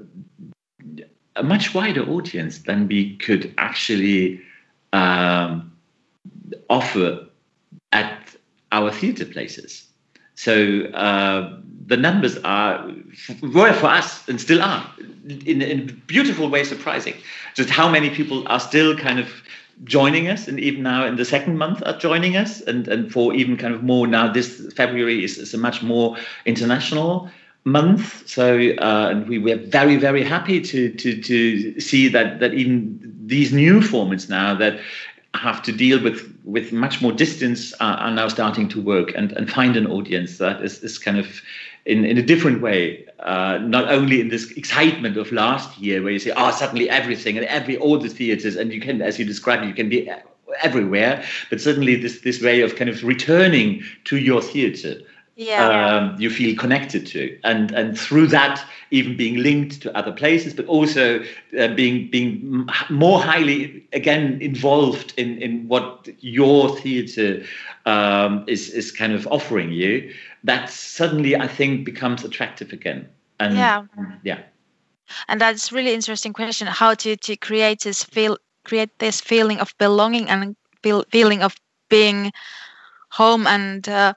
a 1.36 1.44
much 1.44 1.74
wider 1.74 2.04
audience 2.04 2.60
than 2.60 2.88
we 2.88 3.18
could 3.18 3.54
actually 3.58 4.42
um, 4.94 5.72
offer 6.70 7.26
at 7.92 8.36
our 8.72 8.92
theatre 8.92 9.26
places. 9.26 9.88
So 10.36 10.84
uh, 10.94 11.60
the 11.88 11.98
numbers 11.98 12.38
are 12.40 12.92
were 13.42 13.74
for 13.74 13.88
us 13.88 14.28
and 14.28 14.40
still 14.40 14.62
are 14.62 14.90
in, 15.28 15.62
in 15.62 15.90
a 15.90 15.94
beautiful 16.08 16.50
way 16.50 16.64
surprising. 16.64 17.16
Just 17.56 17.70
how 17.70 17.88
many 17.90 18.10
people 18.10 18.46
are 18.48 18.60
still 18.60 18.98
kind 18.98 19.20
of 19.20 19.30
joining 19.84 20.28
us 20.28 20.48
and 20.48 20.60
even 20.60 20.84
now 20.84 21.06
in 21.06 21.18
the 21.18 21.26
second 21.26 21.58
month 21.58 21.84
are 21.86 21.98
joining 21.98 22.38
us 22.38 22.62
and, 22.62 22.88
and 22.88 23.12
for 23.12 23.34
even 23.34 23.58
kind 23.58 23.74
of 23.74 23.84
more 23.84 24.08
now 24.08 24.32
this 24.32 24.74
February 24.74 25.24
is, 25.24 25.38
is 25.38 25.54
a 25.54 25.58
much 25.58 25.84
more 25.84 26.18
international 26.46 27.30
month. 27.66 28.28
So 28.28 28.72
uh, 28.78 29.10
and 29.12 29.28
we 29.28 29.40
were 29.40 29.58
very 29.58 29.98
very 29.98 30.24
happy 30.24 30.62
to 30.62 30.90
to 30.92 31.22
to 31.22 31.80
see 31.80 32.08
that 32.10 32.40
that 32.40 32.54
even 32.54 33.00
these 33.26 33.52
new 33.52 33.80
formats 33.80 34.30
now 34.30 34.56
that 34.56 34.80
have 35.34 35.62
to 35.64 35.72
deal 35.72 36.02
with 36.02 36.34
with 36.46 36.72
much 36.72 37.02
more 37.02 37.12
distance 37.12 37.74
uh, 37.74 37.98
are 38.00 38.12
now 38.12 38.28
starting 38.28 38.70
to 38.70 38.82
work 38.82 39.12
and 39.16 39.32
and 39.34 39.52
find 39.52 39.76
an 39.76 39.88
audience 39.88 40.38
that 40.38 40.64
is, 40.64 40.82
is 40.84 40.98
kind 40.98 41.18
of 41.18 41.42
in, 41.86 42.04
in 42.06 42.18
a 42.18 42.22
different 42.22 42.62
way, 42.62 43.06
uh, 43.20 43.60
not 43.62 43.90
only 43.90 44.20
in 44.20 44.30
this 44.30 44.52
excitement 44.52 45.18
of 45.18 45.32
last 45.32 45.78
year 45.78 46.02
where 46.02 46.12
you 46.12 46.20
say, 46.20 46.34
oh, 46.36 46.52
suddenly 46.52 46.90
everything 46.90 47.38
and 47.38 47.46
every 47.46 47.78
all 47.78 47.98
the 47.98 48.10
theaters, 48.10 48.56
and 48.56 48.74
you 48.74 48.82
can, 48.82 49.02
as 49.02 49.20
you 49.20 49.26
described, 49.26 49.66
you 49.66 49.74
can 49.74 49.90
be 49.90 50.10
everywhere, 50.62 51.24
but 51.50 51.62
suddenly 51.62 51.96
this 51.96 52.22
this 52.22 52.42
way 52.42 52.62
of 52.62 52.76
kind 52.76 52.90
of 52.90 53.04
returning 53.04 53.84
to 54.06 54.18
your 54.18 54.42
theater. 54.42 55.02
Yeah. 55.38 55.68
Um, 55.68 56.16
you 56.18 56.30
feel 56.30 56.56
connected 56.58 57.06
to, 57.08 57.38
and 57.44 57.72
and 57.72 58.00
through 58.00 58.28
that, 58.28 58.66
even 58.92 59.18
being 59.18 59.36
linked 59.36 59.82
to 59.82 59.96
other 59.98 60.14
places, 60.14 60.54
but 60.54 60.66
also 60.68 61.22
uh, 61.60 61.68
being 61.76 62.10
being 62.10 62.66
more 62.90 63.22
highly 63.22 63.86
again 63.92 64.42
involved 64.42 65.14
in 65.18 65.42
in 65.42 65.68
what 65.68 66.08
your 66.22 66.78
theatre 66.78 67.44
um, 67.86 68.46
is 68.48 68.70
is 68.70 68.94
kind 68.94 69.12
of 69.12 69.28
offering 69.28 69.74
you 69.74 70.14
that 70.46 70.70
suddenly 70.70 71.36
I 71.36 71.48
think 71.48 71.86
becomes 71.86 72.24
attractive 72.26 72.74
again. 72.74 73.10
And 73.40 73.56
yeah, 73.58 73.84
yeah. 74.24 74.42
And 75.28 75.42
that's 75.42 75.72
really 75.72 75.94
interesting 75.94 76.34
question. 76.34 76.68
How 76.68 76.94
to 76.96 77.16
to 77.16 77.36
create 77.38 77.82
this 77.82 78.04
feel 78.04 78.38
create 78.66 78.98
this 79.00 79.22
feeling 79.22 79.60
of 79.60 79.74
belonging 79.78 80.30
and 80.30 80.56
feel, 80.84 81.06
feeling 81.12 81.44
of 81.44 81.56
being 81.90 82.32
home 83.12 83.48
and 83.48 83.88
uh, 83.90 84.14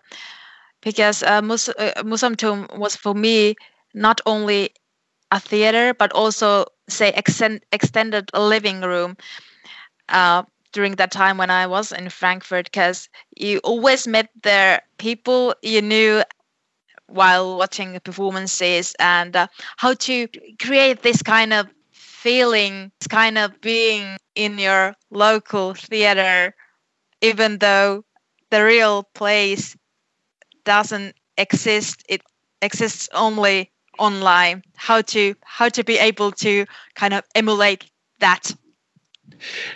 because 0.83 1.23
uh, 1.23 1.43
Mus- 1.43 1.69
uh, 1.69 2.03
was 2.05 2.97
for 2.97 3.15
me 3.15 3.57
not 3.95 4.21
only 4.27 4.71
a 5.31 5.41
theater 5.41 5.95
but 5.95 6.13
also 6.13 6.67
say 6.89 7.13
extend, 7.15 7.63
extended 7.73 8.31
living 8.35 8.81
room 8.83 9.17
uh, 10.09 10.43
during 10.79 10.95
that 10.95 11.11
time 11.11 11.39
when 11.39 11.51
I 11.51 11.67
was 11.67 11.91
in 11.91 12.09
Frankfurt 12.09 12.67
because 12.67 13.09
you 13.35 13.59
always 13.65 14.07
met 14.07 14.29
there 14.45 14.83
people 14.97 15.57
you 15.61 15.83
knew 15.83 16.23
while 17.09 17.59
watching 17.59 17.99
performances 17.99 18.95
and 19.01 19.35
uh, 19.35 19.49
how 19.77 19.95
to 19.95 20.29
create 20.63 21.03
this 21.03 21.21
kind 21.21 21.53
of 21.53 21.67
feeling, 21.91 22.93
this 23.01 23.09
kind 23.09 23.39
of 23.39 23.61
being 23.61 24.17
in 24.37 24.57
your 24.57 24.95
local 25.11 25.75
theater, 25.75 26.55
even 27.23 27.59
though 27.59 28.05
the 28.51 28.63
real 28.63 29.03
place 29.03 29.77
doesn't 30.63 31.17
exist. 31.37 32.05
It 32.09 32.23
exists 32.63 33.09
only 33.13 33.73
online. 33.99 34.63
How 34.77 35.03
to 35.03 35.35
how 35.43 35.71
to 35.71 35.83
be 35.83 35.99
able 35.99 36.31
to 36.47 36.67
kind 36.95 37.15
of 37.15 37.25
emulate 37.35 37.91
that 38.21 38.55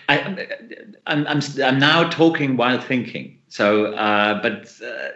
I, 0.09 0.19
am 0.19 1.27
I'm, 1.27 1.43
I'm 1.63 1.79
now 1.79 2.09
talking 2.09 2.57
while 2.57 2.81
thinking. 2.81 3.39
So, 3.49 3.93
uh, 3.95 4.41
but 4.43 4.73
uh, 4.85 5.09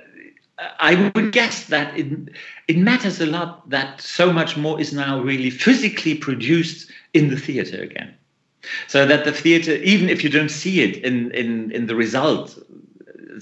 I 0.78 1.10
would 1.14 1.32
guess 1.32 1.64
that 1.66 1.96
it, 1.96 2.28
it 2.68 2.78
matters 2.78 3.20
a 3.20 3.26
lot 3.26 3.68
that 3.70 4.00
so 4.00 4.32
much 4.32 4.56
more 4.56 4.80
is 4.80 4.92
now 4.92 5.20
really 5.20 5.50
physically 5.50 6.14
produced 6.14 6.90
in 7.14 7.28
the 7.28 7.36
theater 7.36 7.82
again. 7.82 8.14
So 8.88 9.06
that 9.06 9.24
the 9.24 9.32
theater, 9.32 9.72
even 9.76 10.08
if 10.08 10.24
you 10.24 10.30
don't 10.30 10.48
see 10.48 10.82
it 10.82 10.96
in, 11.04 11.30
in, 11.32 11.70
in 11.72 11.86
the 11.86 11.94
result 11.94 12.58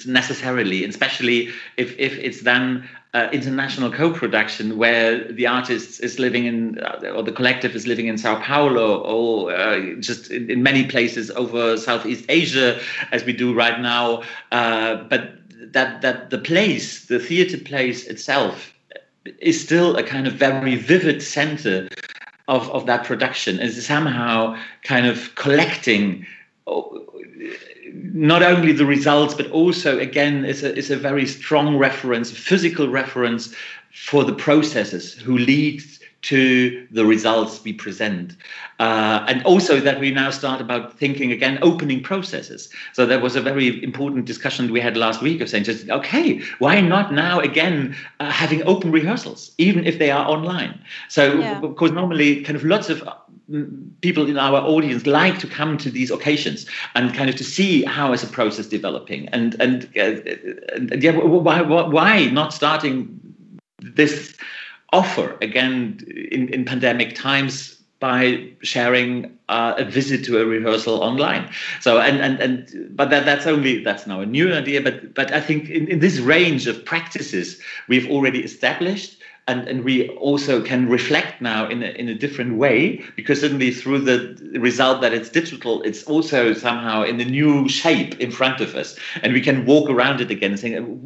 necessarily, 0.07 0.85
especially 0.85 1.51
if, 1.77 1.99
if 1.99 2.19
it's 2.19 2.43
then 2.43 2.89
uh, 3.15 3.29
international 3.33 3.93
co-production 3.93 4.77
where 4.77 5.31
the 5.33 5.47
artist 5.47 6.03
is 6.03 6.19
living 6.19 6.47
in 6.47 6.81
uh, 6.81 7.13
or 7.15 7.23
the 7.23 7.31
collective 7.31 7.75
is 7.77 7.87
living 7.87 8.09
in 8.09 8.19
Sao 8.19 8.41
Paulo 8.41 8.99
or 9.03 9.55
uh, 9.55 9.95
just 10.01 10.33
in, 10.33 10.51
in, 10.51 10.65
many 10.65 10.85
places 10.85 11.31
over 11.31 11.77
Southeast 11.77 12.25
Asia 12.29 12.81
as 13.13 13.25
we 13.25 13.33
do 13.33 13.55
right 13.55 13.81
now. 13.81 14.23
Uh, 14.51 14.97
but 15.05 15.35
that 15.73 16.03
that 16.03 16.31
the 16.31 16.39
place 16.39 17.07
the 17.07 17.21
theater 17.21 17.57
place 17.57 18.05
itself 18.07 18.75
is 19.39 19.63
still 19.63 19.97
a 19.97 20.03
kind 20.03 20.27
of 20.27 20.35
very 20.35 20.75
vivid 20.75 21.23
center 21.23 21.89
of, 22.49 22.69
of 22.71 22.87
that 22.87 23.05
production. 23.05 23.61
Is 23.61 23.87
somehow 23.87 24.59
kind 24.83 25.07
of 25.07 25.33
collecting 25.37 26.27
not 26.67 28.43
only 28.43 28.73
the 28.73 28.87
results, 28.87 29.35
but 29.35 29.51
also 29.51 29.99
again 29.99 30.45
is 30.45 30.63
a, 30.63 30.75
is 30.77 30.91
a 30.91 30.97
very 30.97 31.27
strong 31.27 31.77
reference, 31.77 32.31
physical 32.31 32.89
reference 32.89 33.55
for 33.93 34.25
the 34.25 34.33
processes 34.33 35.15
who 35.15 35.37
lead 35.39 35.83
to 36.23 36.87
the 36.91 37.05
results 37.05 37.63
we 37.65 37.73
present. 37.73 38.35
Uh, 38.81 39.25
and 39.29 39.45
also 39.45 39.79
that 39.79 40.01
we 40.01 40.11
now 40.11 40.31
start 40.31 40.61
about 40.61 40.99
thinking 40.99 41.31
again, 41.31 41.59
opening 41.61 42.03
processes. 42.03 42.71
So 42.95 43.05
that 43.05 43.21
was 43.21 43.37
a 43.37 43.43
very 43.43 43.83
important 43.85 44.25
discussion 44.25 44.73
we 44.73 44.81
had 44.81 44.97
last 44.97 45.21
week 45.21 45.43
of 45.43 45.51
saying, 45.51 45.65
just, 45.65 45.89
okay, 45.91 46.41
why 46.61 46.81
not 46.81 47.13
now 47.13 47.41
again 47.41 47.95
uh, 48.21 48.31
having 48.31 48.63
open 48.63 48.91
rehearsals, 48.91 49.53
even 49.59 49.85
if 49.85 49.99
they 49.99 50.11
are 50.11 50.27
online? 50.27 50.81
So, 51.11 51.35
yeah. 51.35 51.61
of 51.61 51.77
course, 51.77 51.93
normally 51.93 52.43
kind 52.43 52.57
of 52.57 52.65
lots 52.65 52.89
of 52.89 53.07
people 54.01 54.27
in 54.27 54.39
our 54.39 54.59
audience 54.61 55.07
like 55.07 55.39
to 55.39 55.47
come 55.47 55.77
to 55.77 55.91
these 55.91 56.11
occasions 56.11 56.67
and 56.95 57.15
kind 57.15 57.29
of 57.29 57.37
to 57.37 57.45
see 57.45 57.85
how 57.85 58.13
is 58.13 58.23
a 58.23 58.27
process 58.27 58.67
developing 58.67 59.29
and 59.29 59.55
and, 59.61 59.85
uh, 59.97 60.17
and 60.75 61.03
yeah 61.03 61.11
why, 61.13 61.61
why 61.61 62.25
not 62.27 62.55
starting 62.55 63.21
this 63.81 64.35
offer 64.93 65.37
again 65.43 65.99
in, 66.33 66.49
in 66.49 66.65
pandemic 66.65 67.15
times 67.15 67.75
by 68.01 68.47
sharing 68.63 69.39
uh, 69.49 69.75
a 69.79 69.85
visit 69.85 70.25
to 70.27 70.39
a 70.39 70.45
rehearsal 70.45 71.03
online. 71.03 71.51
So 71.81 72.01
and 72.01 72.21
and 72.21 72.39
and 72.39 72.97
but 72.97 73.09
that 73.11 73.25
that's 73.25 73.47
only 73.47 73.83
that's 73.83 74.07
now 74.07 74.21
a 74.21 74.27
new 74.27 74.53
idea. 74.53 74.83
But 74.83 75.15
but 75.15 75.33
I 75.33 75.41
think 75.41 75.71
in, 75.71 75.89
in 75.89 76.01
this 76.01 76.19
range 76.19 76.67
of 76.67 76.85
practices 76.85 77.61
we've 77.89 78.11
already 78.11 78.45
established 78.45 79.17
and, 79.47 79.69
and 79.69 79.85
we 79.85 80.09
also 80.11 80.63
can 80.63 80.89
reflect 80.89 81.43
now 81.43 81.69
in 81.69 81.83
a, 81.83 81.89
in 81.89 82.09
a 82.09 82.15
different 82.15 82.57
way 82.57 83.05
because 83.15 83.43
suddenly 83.43 83.71
through 83.71 83.99
the 83.99 84.59
result 84.59 85.03
that 85.03 85.13
it's 85.13 85.29
digital 85.29 85.83
it's 85.83 86.03
also 86.05 86.55
somehow 86.55 87.03
in 87.03 87.21
a 87.21 87.25
new 87.25 87.69
shape 87.69 88.19
in 88.21 88.31
front 88.31 88.61
of 88.61 88.75
us. 88.75 88.97
And 89.23 89.35
we 89.35 89.43
can 89.43 89.67
walk 89.67 89.91
around 89.91 90.23
it 90.23 90.31
again 90.31 90.53
and 90.53 90.61
saying 90.61 91.01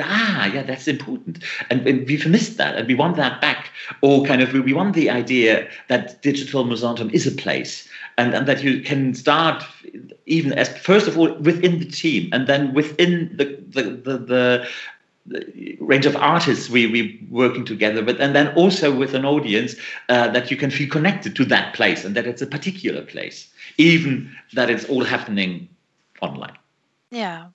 ah 0.00 0.46
yeah 0.46 0.62
that's 0.62 0.86
important. 0.86 1.42
And, 1.68 1.86
and 1.86 2.06
we've 2.06 2.26
missed 2.26 2.58
that 2.58 2.76
and 2.76 2.86
we 2.86 2.94
want 2.94 3.16
that 3.16 3.40
back. 3.40 3.70
Or 4.02 4.24
kind 4.24 4.40
of 4.40 4.52
we 4.52 4.72
want 4.72 4.94
the 4.94 5.10
idea 5.10 5.68
that 5.88 6.22
digital 6.22 6.64
Mousonturm 6.64 7.12
is 7.12 7.26
a 7.26 7.32
place 7.32 7.88
and, 8.18 8.34
and 8.34 8.46
that 8.46 8.62
you 8.62 8.82
can 8.82 9.14
start 9.14 9.64
even 10.26 10.52
as 10.52 10.68
first 10.78 11.08
of 11.08 11.18
all 11.18 11.34
within 11.38 11.80
the 11.80 11.86
team 11.86 12.28
and 12.32 12.46
then 12.46 12.72
within 12.72 13.36
the 13.36 13.46
the, 13.70 13.82
the, 13.82 14.18
the 14.18 14.68
range 15.80 16.06
of 16.06 16.16
artists 16.16 16.68
we 16.68 16.86
we 16.86 17.26
working 17.30 17.64
together 17.64 18.04
with, 18.04 18.20
and 18.20 18.34
then 18.34 18.48
also 18.54 18.94
with 18.94 19.14
an 19.14 19.24
audience 19.24 19.74
uh, 20.08 20.28
that 20.28 20.50
you 20.50 20.56
can 20.56 20.70
feel 20.70 20.88
connected 20.88 21.36
to 21.36 21.44
that 21.46 21.74
place 21.74 22.04
and 22.04 22.14
that 22.16 22.26
it's 22.26 22.42
a 22.42 22.46
particular 22.46 23.02
place, 23.02 23.48
even 23.78 24.30
that 24.54 24.70
it's 24.70 24.84
all 24.86 25.04
happening 25.04 25.68
online. 26.20 26.56
Yeah. 27.10 27.48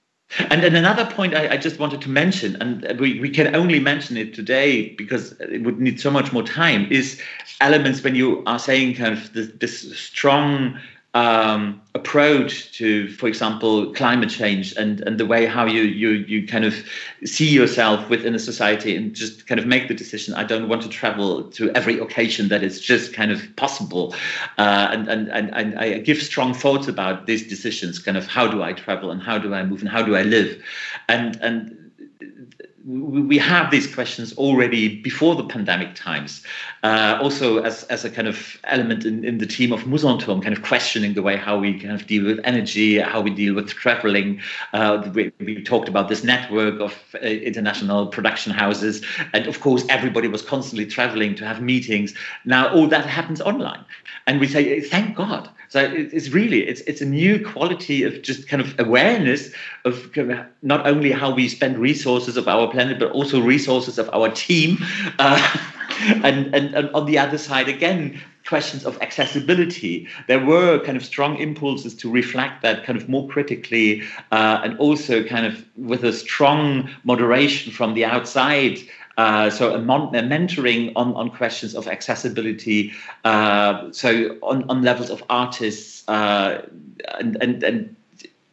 And 0.49 0.63
then 0.63 0.75
another 0.75 1.05
point 1.05 1.35
I, 1.35 1.53
I, 1.53 1.57
just 1.57 1.79
wanted 1.79 2.01
to 2.01 2.09
mention, 2.09 2.55
and 2.59 2.99
we, 2.99 3.19
we 3.19 3.29
can 3.29 3.55
only 3.55 3.79
mention 3.79 4.17
it 4.17 4.33
today 4.33 4.89
because 4.95 5.33
it 5.33 5.63
would 5.63 5.79
need 5.79 6.01
so 6.01 6.09
much 6.09 6.33
more 6.33 6.41
time, 6.41 6.91
is 6.91 7.21
elements 7.61 8.03
when 8.03 8.15
you 8.15 8.43
are 8.47 8.57
saying 8.57 8.95
kind 8.95 9.13
of 9.13 9.31
this, 9.33 9.51
this 9.59 9.97
strong 9.97 10.79
um, 11.15 11.81
approach 11.95 12.73
to, 12.73 13.07
for 13.13 13.27
example, 13.27 13.93
climate 13.93 14.29
change 14.29 14.75
and, 14.75 14.99
and 15.07 15.17
the 15.17 15.25
way 15.25 15.45
how 15.45 15.65
you, 15.65 15.83
you 15.83 16.09
you 16.09 16.45
kind 16.45 16.65
of 16.65 16.75
see 17.23 17.49
yourself 17.49 18.09
within 18.09 18.35
a 18.35 18.39
society 18.39 18.97
and 18.97 19.15
just 19.15 19.47
kind 19.47 19.57
of 19.57 19.65
make 19.65 19.87
the 19.87 19.93
decision. 19.93 20.33
I 20.33 20.43
don't 20.43 20.67
want 20.67 20.81
to 20.81 20.89
travel 20.89 21.43
to 21.51 21.71
every 21.71 21.99
occasion 21.99 22.49
that 22.49 22.63
is 22.63 22.81
just 22.81 23.13
kind 23.13 23.31
of 23.31 23.41
possible, 23.55 24.13
uh, 24.57 24.89
and, 24.91 25.07
and 25.07 25.29
and 25.29 25.55
and 25.55 25.79
I 25.79 25.99
give 25.99 26.21
strong 26.21 26.53
thoughts 26.53 26.89
about 26.89 27.27
these 27.27 27.47
decisions. 27.47 27.97
Kind 27.97 28.17
of 28.17 28.27
how 28.27 28.45
do 28.45 28.61
I 28.61 28.73
travel 28.73 29.09
and 29.09 29.21
how 29.21 29.37
do 29.37 29.53
I 29.53 29.63
move 29.63 29.79
and 29.79 29.89
how 29.89 30.03
do 30.03 30.17
I 30.17 30.23
live, 30.23 30.61
and 31.07 31.37
and 31.37 31.85
we 32.85 33.39
have 33.39 33.71
these 33.71 33.91
questions 33.91 34.37
already 34.37 35.01
before 35.01 35.35
the 35.35 35.43
pandemic 35.43 35.95
times. 35.95 36.43
Uh, 36.83 37.17
also, 37.19 37.63
as, 37.63 37.83
as 37.85 38.05
a 38.05 38.11
kind 38.11 38.27
of 38.27 38.59
element 38.65 39.05
in, 39.05 39.25
in 39.25 39.39
the 39.39 39.47
team 39.47 39.73
of 39.73 39.81
Mousonturm, 39.85 40.43
kind 40.43 40.55
of 40.55 40.61
questioning 40.61 41.15
the 41.15 41.23
way 41.23 41.35
how 41.35 41.57
we 41.57 41.79
kind 41.79 41.99
of 41.99 42.05
deal 42.05 42.23
with 42.25 42.39
energy, 42.43 42.99
how 42.99 43.21
we 43.21 43.31
deal 43.31 43.55
with 43.55 43.69
traveling. 43.69 44.39
Uh, 44.71 45.09
we, 45.15 45.31
we, 45.39 45.63
talked 45.63 45.89
about 45.89 46.09
this 46.09 46.23
network 46.23 46.79
of 46.79 46.93
uh, 47.15 47.25
international 47.25 48.05
production 48.05 48.53
houses, 48.53 49.03
and 49.33 49.47
of 49.47 49.61
course, 49.61 49.83
everybody 49.89 50.27
was 50.27 50.43
constantly 50.43 50.85
traveling 50.85 51.33
to 51.33 51.45
have 51.45 51.63
meetings. 51.63 52.13
Now, 52.45 52.71
all 52.71 52.87
that 52.89 53.07
happens 53.07 53.41
online, 53.41 53.83
and 54.27 54.39
we 54.39 54.47
say, 54.47 54.79
thank 54.81 55.15
God 55.15 55.49
so 55.69 55.81
it's 55.81 56.29
really 56.29 56.61
it's 56.65 56.81
it's 56.81 57.01
a 57.01 57.05
new 57.05 57.43
quality 57.43 58.03
of 58.03 58.21
just 58.21 58.47
kind 58.47 58.61
of 58.61 58.79
awareness 58.79 59.51
of 59.83 60.09
not 60.61 60.87
only 60.87 61.11
how 61.11 61.33
we 61.33 61.49
spend 61.49 61.77
resources 62.35 62.37
of 62.37 62.47
our 62.47 62.71
planet, 62.71 62.99
but 62.99 63.11
also 63.11 63.41
resources 63.41 63.97
of 63.99 64.09
our 64.13 64.29
team. 64.29 64.77
Uh, 65.19 65.39
and, 66.23 66.53
and, 66.53 66.75
and 66.75 66.89
on 66.93 67.05
the 67.05 67.17
other 67.17 67.37
side, 67.37 67.69
again, 67.69 68.19
questions 68.45 68.85
of 68.85 69.01
accessibility. 69.01 70.07
There 70.27 70.43
were 70.43 70.79
kind 70.79 70.97
of 70.97 71.05
strong 71.05 71.37
impulses 71.37 71.95
to 71.95 72.11
reflect 72.11 72.61
that 72.63 72.83
kind 72.83 72.99
of 72.99 73.07
more 73.07 73.27
critically, 73.29 74.01
uh, 74.31 74.59
and 74.63 74.77
also 74.77 75.23
kind 75.23 75.45
of 75.45 75.63
with 75.77 76.03
a 76.03 76.11
strong 76.11 76.89
moderation 77.03 77.71
from 77.71 77.93
the 77.93 78.03
outside 78.03 78.79
uh, 79.17 79.49
so 79.49 79.73
a, 79.73 79.79
mon- 79.79 80.13
a, 80.13 80.21
mentoring 80.21 80.91
on, 80.97 81.13
on 81.13 81.29
questions 81.29 81.75
of 81.75 81.87
accessibility, 81.87 82.91
uh, 83.23 83.89
so 83.91 84.37
on, 84.41 84.69
on 84.69 84.81
levels 84.81 85.09
of 85.09 85.23
artists, 85.29 86.03
uh, 86.09 86.61
and, 87.19 87.37
and, 87.41 87.63
and, 87.63 87.95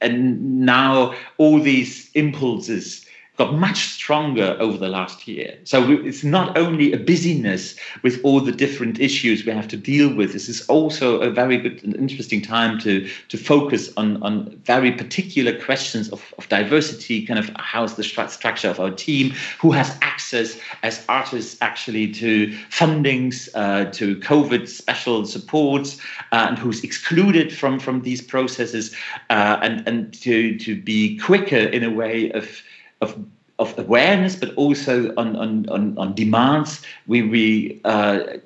and 0.00 0.40
now 0.64 1.12
all 1.38 1.58
these 1.60 2.10
impulses 2.14 3.04
got 3.38 3.54
much 3.54 3.88
stronger 3.88 4.56
over 4.60 4.76
the 4.76 4.88
last 4.88 5.26
year. 5.26 5.58
So 5.64 5.90
it's 5.90 6.22
not 6.22 6.58
only 6.58 6.92
a 6.92 6.98
busyness 6.98 7.76
with 8.02 8.20
all 8.24 8.40
the 8.40 8.52
different 8.52 9.00
issues 9.00 9.46
we 9.46 9.52
have 9.52 9.68
to 9.68 9.76
deal 9.76 10.14
with. 10.14 10.32
This 10.32 10.48
is 10.50 10.66
also 10.68 11.20
a 11.20 11.30
very 11.30 11.56
good 11.56 11.82
and 11.82 11.96
interesting 11.96 12.42
time 12.42 12.78
to 12.80 13.08
to 13.28 13.38
focus 13.38 13.90
on 13.96 14.22
on 14.22 14.54
very 14.64 14.92
particular 14.92 15.58
questions 15.58 16.10
of, 16.10 16.34
of 16.36 16.48
diversity. 16.48 17.24
Kind 17.24 17.38
of 17.38 17.50
how's 17.56 17.94
the 17.94 18.04
structure 18.04 18.68
of 18.68 18.78
our 18.78 18.90
team? 18.90 19.32
Who 19.60 19.72
has 19.72 19.96
access 20.02 20.58
as 20.82 21.04
artists 21.08 21.56
actually 21.62 22.12
to 22.12 22.48
fundings, 22.70 23.48
uh, 23.54 23.86
to 23.92 24.16
COVID 24.16 24.68
special 24.68 25.24
supports, 25.24 25.98
uh, 26.32 26.46
and 26.48 26.58
who's 26.58 26.84
excluded 26.84 27.50
from 27.52 27.80
from 27.80 28.02
these 28.02 28.20
processes, 28.20 28.94
uh, 29.30 29.58
and 29.62 29.88
and 29.88 30.12
to 30.20 30.58
to 30.58 30.80
be 30.80 31.18
quicker 31.18 31.56
in 31.76 31.82
a 31.82 31.90
way 31.90 32.30
of 32.32 32.62
of 33.02 33.16
of 33.58 33.78
awareness, 33.78 34.36
but 34.36 34.54
also 34.54 35.14
on 35.16 35.36
on 35.36 35.68
on, 35.68 35.98
on 35.98 36.14
demands. 36.14 36.82
We 37.06 37.22
we 37.22 37.80
uh, 37.84 38.38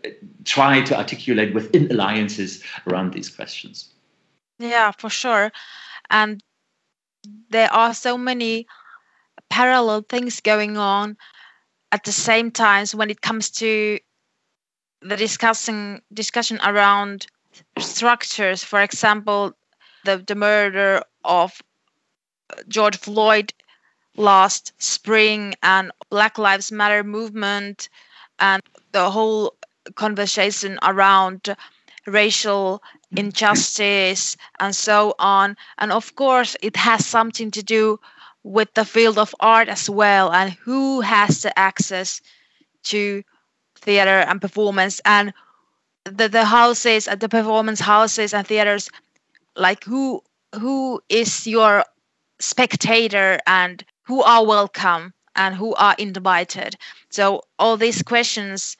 try 0.44 0.82
to 0.82 0.96
articulate 0.96 1.54
within 1.54 1.90
alliances 1.90 2.62
around 2.86 3.12
these 3.12 3.30
questions. 3.30 3.88
Yeah, 4.58 4.90
for 4.90 5.10
sure, 5.10 5.52
and 6.10 6.42
there 7.50 7.72
are 7.72 7.94
so 7.94 8.18
many 8.18 8.66
parallel 9.48 10.02
things 10.08 10.40
going 10.40 10.76
on 10.76 11.16
at 11.92 12.04
the 12.04 12.12
same 12.12 12.50
time 12.50 12.86
when 12.94 13.10
it 13.10 13.20
comes 13.20 13.50
to 13.50 13.98
the 15.02 15.16
discussing 15.16 16.02
discussion 16.12 16.58
around 16.64 17.26
structures 17.78 18.64
for 18.64 18.82
example 18.82 19.52
the, 20.04 20.18
the 20.26 20.34
murder 20.34 21.02
of 21.24 21.62
george 22.68 22.96
floyd 22.96 23.52
last 24.18 24.72
spring 24.78 25.54
and 25.62 25.90
Black 26.10 26.38
Lives 26.38 26.72
Matter 26.72 27.04
movement 27.04 27.88
and 28.38 28.62
the 28.92 29.10
whole 29.10 29.54
conversation 29.94 30.78
around 30.82 31.54
racial 32.06 32.82
injustice 33.16 34.36
and 34.60 34.74
so 34.74 35.14
on. 35.18 35.56
And 35.78 35.92
of 35.92 36.14
course, 36.16 36.56
it 36.62 36.76
has 36.76 37.06
something 37.06 37.50
to 37.52 37.62
do 37.62 38.00
with 38.42 38.72
the 38.74 38.84
field 38.84 39.18
of 39.18 39.34
art 39.40 39.68
as 39.68 39.90
well 39.90 40.32
and 40.32 40.52
who 40.52 41.00
has 41.00 41.42
the 41.42 41.58
access 41.58 42.20
to 42.84 43.22
theater 43.76 44.20
and 44.20 44.40
performance 44.40 45.00
and 45.04 45.32
the, 46.04 46.28
the 46.28 46.44
houses 46.44 47.08
at 47.08 47.18
the 47.18 47.28
performance 47.28 47.80
houses 47.80 48.32
and 48.32 48.46
theaters 48.46 48.88
like 49.56 49.82
who 49.84 50.22
who 50.60 51.00
is 51.08 51.46
your 51.46 51.84
spectator 52.38 53.38
and 53.46 53.84
who 54.06 54.22
are 54.22 54.46
welcome 54.46 55.12
and 55.34 55.54
who 55.54 55.74
are 55.74 55.94
invited. 55.98 56.76
So 57.10 57.42
all 57.58 57.76
these 57.76 58.02
questions, 58.02 58.76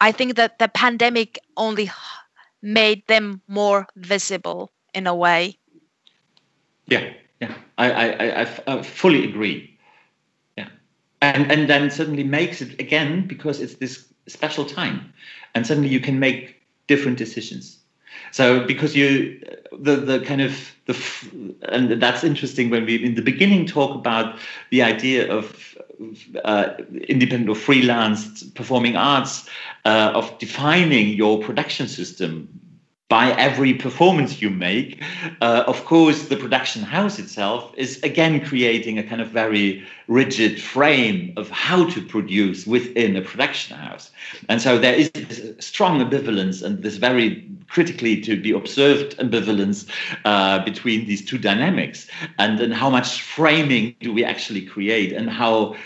I 0.00 0.12
think 0.12 0.36
that 0.36 0.58
the 0.58 0.68
pandemic 0.68 1.38
only 1.56 1.90
made 2.62 3.06
them 3.06 3.42
more 3.48 3.86
visible 3.96 4.70
in 4.94 5.06
a 5.06 5.14
way. 5.14 5.58
Yeah, 6.86 7.12
yeah, 7.40 7.54
I, 7.78 7.90
I, 7.90 8.42
I, 8.42 8.48
I 8.66 8.82
fully 8.82 9.24
agree. 9.24 9.78
Yeah, 10.56 10.68
and 11.20 11.50
and 11.50 11.68
then 11.68 11.90
suddenly 11.90 12.24
makes 12.24 12.60
it 12.60 12.78
again 12.80 13.26
because 13.26 13.60
it's 13.60 13.76
this 13.76 14.06
special 14.28 14.64
time, 14.64 15.12
and 15.54 15.66
suddenly 15.66 15.88
you 15.88 16.00
can 16.00 16.18
make 16.18 16.62
different 16.86 17.18
decisions. 17.18 17.83
So 18.32 18.66
because 18.66 18.96
you 18.96 19.40
the 19.72 19.96
the 19.96 20.20
kind 20.20 20.40
of 20.40 20.74
the 20.86 20.96
and 21.68 22.00
that's 22.02 22.24
interesting 22.24 22.70
when 22.70 22.84
we 22.84 23.04
in 23.04 23.14
the 23.14 23.22
beginning 23.22 23.66
talk 23.66 23.94
about 23.94 24.38
the 24.70 24.82
idea 24.82 25.32
of 25.32 25.76
uh, 26.44 26.74
independent 27.08 27.48
or 27.48 27.54
freelance 27.54 28.42
performing 28.42 28.96
arts 28.96 29.48
uh, 29.84 30.12
of 30.14 30.38
defining 30.38 31.08
your 31.08 31.40
production 31.40 31.88
system 31.88 32.48
by 33.14 33.30
every 33.48 33.72
performance 33.72 34.42
you 34.42 34.50
make. 34.50 35.00
Uh, 35.40 35.62
of 35.68 35.84
course, 35.84 36.26
the 36.26 36.36
production 36.36 36.82
house 36.82 37.16
itself 37.20 37.72
is 37.76 38.02
again 38.02 38.44
creating 38.44 38.98
a 38.98 39.04
kind 39.04 39.20
of 39.20 39.28
very 39.28 39.84
rigid 40.08 40.60
frame 40.60 41.32
of 41.36 41.48
how 41.48 41.88
to 41.94 42.04
produce 42.04 42.66
within 42.66 43.14
a 43.14 43.22
production 43.22 43.76
house. 43.76 44.10
And 44.48 44.60
so 44.60 44.78
there 44.78 44.94
is 44.94 45.12
this 45.12 45.64
strong 45.64 46.00
ambivalence 46.04 46.60
and 46.64 46.82
this 46.82 46.96
very 46.96 47.48
critically 47.68 48.20
to 48.22 48.32
be 48.46 48.50
observed 48.50 49.16
ambivalence 49.18 49.88
uh, 50.24 50.64
between 50.64 51.06
these 51.06 51.24
two 51.24 51.38
dynamics. 51.38 52.08
And 52.40 52.58
then 52.58 52.72
how 52.72 52.90
much 52.90 53.22
framing 53.22 53.94
do 54.00 54.12
we 54.12 54.24
actually 54.24 54.62
create 54.62 55.12
and 55.12 55.30
how 55.30 55.76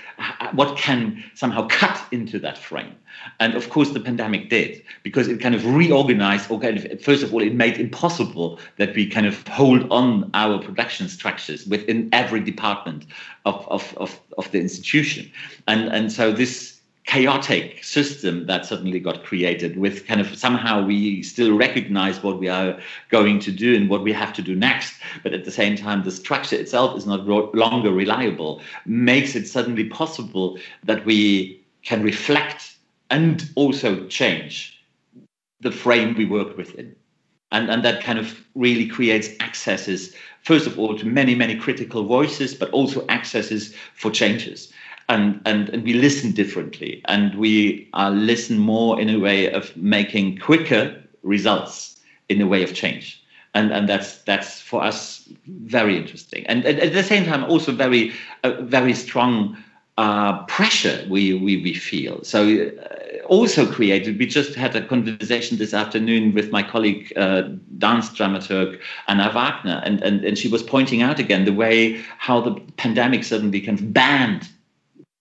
what 0.52 0.78
can 0.78 1.22
somehow 1.34 1.66
cut 1.68 1.98
into 2.10 2.38
that 2.40 2.58
frame. 2.58 2.96
And 3.40 3.54
of 3.54 3.70
course, 3.70 3.90
the 3.90 4.00
pandemic 4.00 4.50
did 4.50 4.82
because 5.02 5.28
it 5.28 5.40
kind 5.40 5.54
of 5.54 5.64
reorganized, 5.64 6.50
or 6.50 6.58
kind 6.60 6.78
of, 6.78 7.02
first 7.02 7.22
of 7.22 7.32
all, 7.32 7.42
it 7.42 7.54
made 7.54 7.78
impossible 7.78 8.58
that 8.76 8.94
we 8.94 9.08
kind 9.08 9.26
of 9.26 9.46
hold 9.48 9.90
on 9.90 10.30
our 10.34 10.58
production 10.58 11.08
structures 11.08 11.66
within 11.66 12.08
every 12.12 12.40
department 12.40 13.06
of, 13.44 13.66
of, 13.68 13.96
of, 13.96 14.20
of 14.36 14.50
the 14.52 14.60
institution. 14.60 15.30
And, 15.66 15.88
and 15.88 16.12
so 16.12 16.32
this 16.32 16.78
chaotic 17.08 17.82
system 17.82 18.44
that 18.44 18.66
suddenly 18.66 19.00
got 19.00 19.24
created 19.24 19.78
with 19.78 20.06
kind 20.06 20.20
of 20.20 20.36
somehow 20.36 20.84
we 20.84 21.22
still 21.22 21.56
recognize 21.56 22.22
what 22.22 22.38
we 22.38 22.48
are 22.48 22.78
going 23.08 23.38
to 23.38 23.50
do 23.50 23.74
and 23.74 23.88
what 23.88 24.02
we 24.02 24.12
have 24.12 24.30
to 24.30 24.42
do 24.42 24.54
next 24.54 25.00
but 25.22 25.32
at 25.32 25.46
the 25.46 25.50
same 25.50 25.74
time 25.74 26.04
the 26.04 26.10
structure 26.10 26.54
itself 26.54 26.98
is 26.98 27.06
not 27.06 27.26
longer 27.54 27.90
reliable 27.90 28.60
makes 28.84 29.34
it 29.34 29.48
suddenly 29.48 29.84
possible 29.84 30.58
that 30.84 31.02
we 31.06 31.58
can 31.82 32.02
reflect 32.02 32.76
and 33.10 33.50
also 33.54 34.06
change 34.06 34.80
the 35.60 35.72
frame 35.72 36.14
we 36.16 36.24
work 36.24 36.56
within. 36.56 36.94
And, 37.50 37.70
and 37.70 37.82
that 37.84 38.02
kind 38.02 38.18
of 38.18 38.44
really 38.54 38.86
creates 38.86 39.30
accesses, 39.40 40.14
first 40.42 40.66
of 40.66 40.78
all, 40.78 40.98
to 40.98 41.06
many, 41.06 41.34
many 41.34 41.56
critical 41.56 42.04
voices, 42.04 42.54
but 42.54 42.70
also 42.70 43.06
accesses 43.08 43.74
for 43.94 44.10
changes. 44.10 44.72
and, 45.08 45.40
and, 45.46 45.70
and 45.70 45.84
we 45.84 45.94
listen 45.94 46.32
differently 46.32 47.02
and 47.06 47.34
we 47.36 47.88
uh, 47.94 48.10
listen 48.10 48.58
more 48.58 49.00
in 49.00 49.08
a 49.08 49.18
way 49.18 49.50
of 49.50 49.74
making 49.76 50.38
quicker 50.38 51.02
results 51.22 51.98
in 52.28 52.40
a 52.40 52.46
way 52.46 52.62
of 52.62 52.74
change 52.74 53.22
and 53.54 53.72
and 53.72 53.88
that's 53.88 54.18
that's 54.22 54.60
for 54.60 54.82
us 54.82 55.26
very 55.46 55.96
interesting 55.96 56.46
and, 56.46 56.64
at 56.66 56.92
the 56.92 57.02
same 57.02 57.24
time 57.24 57.42
also 57.44 57.72
very 57.72 58.12
uh, 58.44 58.52
very 58.60 58.92
strong 58.92 59.56
uh, 59.98 60.44
pressure 60.44 61.04
we, 61.10 61.34
we 61.34 61.60
we 61.60 61.74
feel. 61.74 62.22
So 62.22 62.68
uh, 62.68 63.26
also 63.26 63.66
created 63.70 64.16
we 64.16 64.26
just 64.26 64.54
had 64.54 64.76
a 64.76 64.86
conversation 64.86 65.58
this 65.58 65.74
afternoon 65.74 66.32
with 66.34 66.52
my 66.52 66.62
colleague 66.62 67.12
uh, 67.16 67.42
dance 67.78 68.08
dramaturg 68.10 68.78
Anna 69.08 69.30
Wagner 69.34 69.82
and, 69.84 70.00
and 70.02 70.24
and 70.24 70.38
she 70.38 70.46
was 70.46 70.62
pointing 70.62 71.02
out 71.02 71.18
again 71.18 71.44
the 71.44 71.52
way 71.52 72.00
how 72.18 72.40
the 72.40 72.52
pandemic 72.76 73.24
suddenly 73.24 73.60
kind 73.60 73.78
of 73.80 73.92
banned 73.92 74.48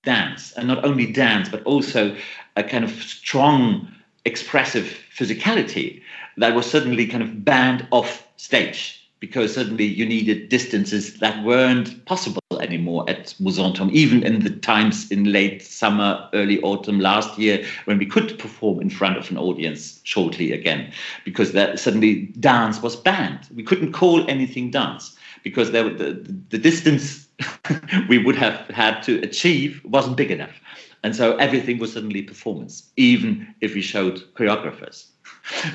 dance 0.03 0.53
and 0.53 0.67
not 0.67 0.85
only 0.85 1.11
dance 1.11 1.49
but 1.49 1.63
also 1.63 2.15
a 2.55 2.63
kind 2.63 2.83
of 2.83 2.91
strong 2.91 3.87
expressive 4.25 4.95
physicality 5.17 6.01
that 6.37 6.53
was 6.53 6.69
suddenly 6.69 7.07
kind 7.07 7.23
of 7.23 7.43
banned 7.43 7.85
off 7.91 8.25
stage 8.37 9.09
because 9.19 9.55
suddenly 9.55 9.85
you 9.85 10.05
needed 10.05 10.49
distances 10.49 11.15
that 11.15 11.43
weren't 11.43 12.05
possible 12.05 12.46
anymore 12.61 13.05
at 13.07 13.33
Mousonturm, 13.39 13.91
even 13.91 14.23
in 14.23 14.39
the 14.39 14.49
times 14.49 15.09
in 15.11 15.31
late 15.31 15.61
summer, 15.61 16.29
early 16.33 16.61
autumn 16.61 16.99
last 16.99 17.37
year, 17.37 17.65
when 17.85 17.97
we 17.97 18.05
could 18.05 18.37
perform 18.39 18.79
in 18.81 18.89
front 18.89 19.17
of 19.17 19.29
an 19.31 19.37
audience 19.37 19.99
shortly 20.03 20.51
again, 20.51 20.91
because 21.25 21.53
that 21.53 21.79
suddenly 21.79 22.27
dance 22.39 22.81
was 22.81 22.95
banned. 22.95 23.47
We 23.55 23.63
couldn't 23.63 23.93
call 23.93 24.29
anything 24.29 24.71
dance 24.71 25.15
because 25.43 25.71
there, 25.71 25.89
the, 25.89 26.13
the 26.49 26.57
distance 26.57 27.27
we 28.09 28.17
would 28.17 28.35
have 28.35 28.67
had 28.67 29.01
to 29.03 29.19
achieve 29.21 29.81
wasn't 29.85 30.17
big 30.17 30.31
enough. 30.31 30.59
And 31.03 31.15
so 31.15 31.35
everything 31.37 31.77
was 31.77 31.93
suddenly 31.93 32.21
performance, 32.21 32.91
even 32.97 33.53
if 33.61 33.75
we 33.75 33.81
showed 33.81 34.23
choreographers. 34.33 35.07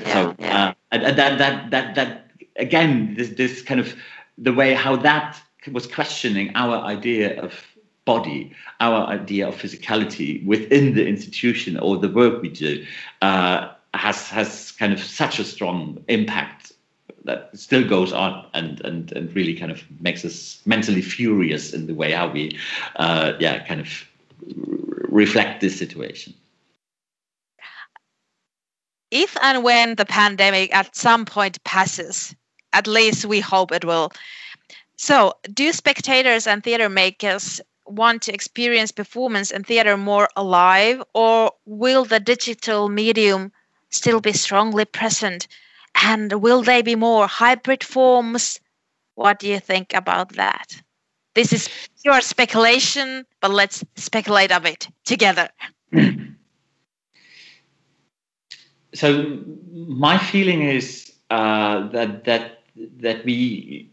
Yeah, 0.01 0.13
so, 0.13 0.35
yeah. 0.39 0.65
Uh, 0.65 0.73
and, 0.91 1.03
and 1.03 1.17
that, 1.17 1.37
that, 1.39 1.71
that, 1.71 1.95
that, 1.95 2.31
again, 2.57 3.15
this, 3.17 3.29
this 3.29 3.61
kind 3.61 3.79
of 3.79 3.95
the 4.37 4.53
way 4.53 4.73
how 4.73 4.95
that 4.95 5.41
was 5.71 5.87
questioning 5.87 6.51
our 6.55 6.77
idea 6.77 7.41
of 7.41 7.53
body, 8.05 8.53
our 8.79 9.07
idea 9.07 9.47
of 9.47 9.55
physicality 9.55 10.45
within 10.45 10.93
the 10.93 11.07
institution 11.07 11.77
or 11.77 11.97
the 11.97 12.09
work 12.09 12.41
we 12.41 12.49
do, 12.49 12.85
uh, 13.21 13.69
has 13.93 14.29
has 14.29 14.71
kind 14.71 14.91
of 14.91 14.99
such 15.01 15.39
a 15.39 15.43
strong 15.43 16.03
impact 16.07 16.73
that 17.25 17.49
still 17.57 17.87
goes 17.87 18.11
on 18.11 18.45
and 18.53 18.81
and 18.81 19.11
and 19.13 19.33
really 19.35 19.55
kind 19.55 19.71
of 19.71 19.83
makes 20.01 20.25
us 20.25 20.61
mentally 20.65 21.01
furious 21.01 21.73
in 21.73 21.87
the 21.87 21.93
way 21.93 22.11
how 22.11 22.29
we 22.29 22.57
uh, 22.97 23.33
yeah 23.39 23.65
kind 23.65 23.79
of 23.79 23.87
reflect 25.09 25.61
this 25.61 25.77
situation. 25.77 26.33
If 29.11 29.37
and 29.43 29.63
when 29.63 29.95
the 29.95 30.05
pandemic 30.05 30.73
at 30.75 30.95
some 30.95 31.25
point 31.25 31.63
passes 31.63 32.35
at 32.73 32.87
least 32.87 33.25
we 33.25 33.39
hope 33.39 33.71
it 33.71 33.85
will 33.85 34.11
so 35.03 35.33
do 35.53 35.73
spectators 35.73 36.47
and 36.47 36.63
theater 36.63 36.87
makers 36.87 37.59
want 37.85 38.21
to 38.21 38.33
experience 38.33 38.93
performance 38.93 39.51
and 39.51 39.67
theater 39.67 39.97
more 39.97 40.29
alive 40.37 41.03
or 41.13 41.51
will 41.65 42.05
the 42.05 42.21
digital 42.21 42.87
medium 42.87 43.51
still 43.89 44.21
be 44.21 44.31
strongly 44.31 44.85
present 44.85 45.49
and 46.01 46.31
will 46.41 46.63
they 46.63 46.81
be 46.81 46.95
more 46.95 47.27
hybrid 47.27 47.83
forms? 47.83 48.61
What 49.15 49.39
do 49.39 49.49
you 49.49 49.59
think 49.59 49.93
about 49.93 50.37
that? 50.37 50.81
This 51.33 51.51
is 51.51 51.67
pure 52.01 52.21
speculation, 52.21 53.25
but 53.41 53.51
let's 53.51 53.83
speculate 53.97 54.51
a 54.51 54.61
bit 54.61 54.87
together. 55.03 55.49
so 58.93 59.37
my 59.73 60.17
feeling 60.17 60.61
is 60.61 61.11
uh, 61.29 61.89
that 61.89 62.23
that 62.23 62.63
that 63.01 63.25
we 63.25 63.89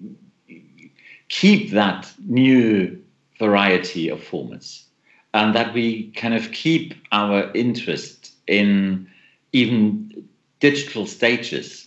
keep 1.31 1.70
that 1.70 2.12
new 2.26 3.03
variety 3.39 4.11
of 4.11 4.20
formats 4.20 4.85
and 5.33 5.55
that 5.55 5.72
we 5.72 6.11
kind 6.11 6.35
of 6.35 6.53
keep 6.53 6.95
our 7.12 7.51
interest 7.55 8.35
in 8.47 9.09
even 9.53 10.28
digital 10.59 11.07
stages. 11.07 11.87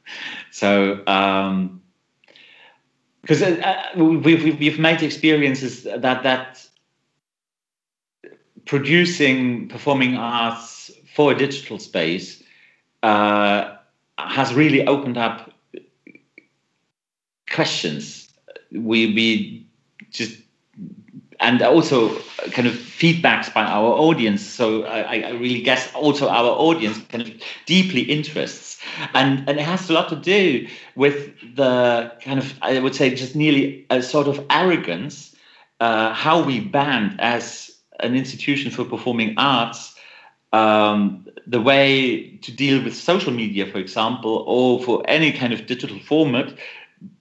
so, 0.52 1.02
um, 1.06 1.82
because 3.22 3.42
uh, 3.42 3.90
uh 3.96 4.04
we've, 4.04 4.58
we've 4.58 4.78
made 4.78 5.02
experiences 5.02 5.84
that 5.84 6.22
that 6.22 6.66
producing 8.66 9.68
performing 9.68 10.16
arts 10.16 10.90
for 11.14 11.32
a 11.32 11.34
digital 11.34 11.78
space 11.78 12.42
uh, 13.02 13.76
has 14.18 14.54
really 14.54 14.86
opened 14.86 15.16
up 15.16 15.50
questions. 17.50 18.21
We 18.72 19.14
we 19.14 19.66
just 20.10 20.38
and 21.42 21.60
also 21.60 22.16
kind 22.52 22.68
of 22.68 22.74
feedbacks 22.74 23.52
by 23.52 23.64
our 23.64 23.92
audience. 23.92 24.42
So 24.42 24.84
I, 24.84 25.20
I, 25.20 25.30
really 25.30 25.60
guess 25.60 25.92
also 25.92 26.28
our 26.28 26.50
audience 26.50 26.98
kind 27.08 27.22
of 27.22 27.32
deeply 27.66 28.02
interests, 28.02 28.80
and 29.12 29.48
and 29.48 29.58
it 29.58 29.64
has 29.64 29.90
a 29.90 29.92
lot 29.92 30.08
to 30.10 30.16
do 30.16 30.68
with 30.94 31.34
the 31.56 32.12
kind 32.22 32.38
of 32.38 32.54
I 32.62 32.78
would 32.78 32.94
say 32.94 33.14
just 33.14 33.34
nearly 33.34 33.86
a 33.90 34.02
sort 34.02 34.28
of 34.28 34.44
arrogance 34.50 35.34
uh, 35.80 36.14
how 36.14 36.42
we 36.42 36.60
band 36.60 37.20
as 37.20 37.72
an 38.00 38.14
institution 38.14 38.70
for 38.70 38.84
performing 38.84 39.34
arts. 39.36 39.94
Um, 40.52 41.26
the 41.46 41.60
way 41.60 42.36
to 42.42 42.52
deal 42.52 42.84
with 42.84 42.94
social 42.94 43.32
media, 43.32 43.66
for 43.66 43.78
example, 43.78 44.44
or 44.46 44.82
for 44.82 45.02
any 45.08 45.32
kind 45.32 45.52
of 45.52 45.66
digital 45.66 45.98
format 45.98 46.54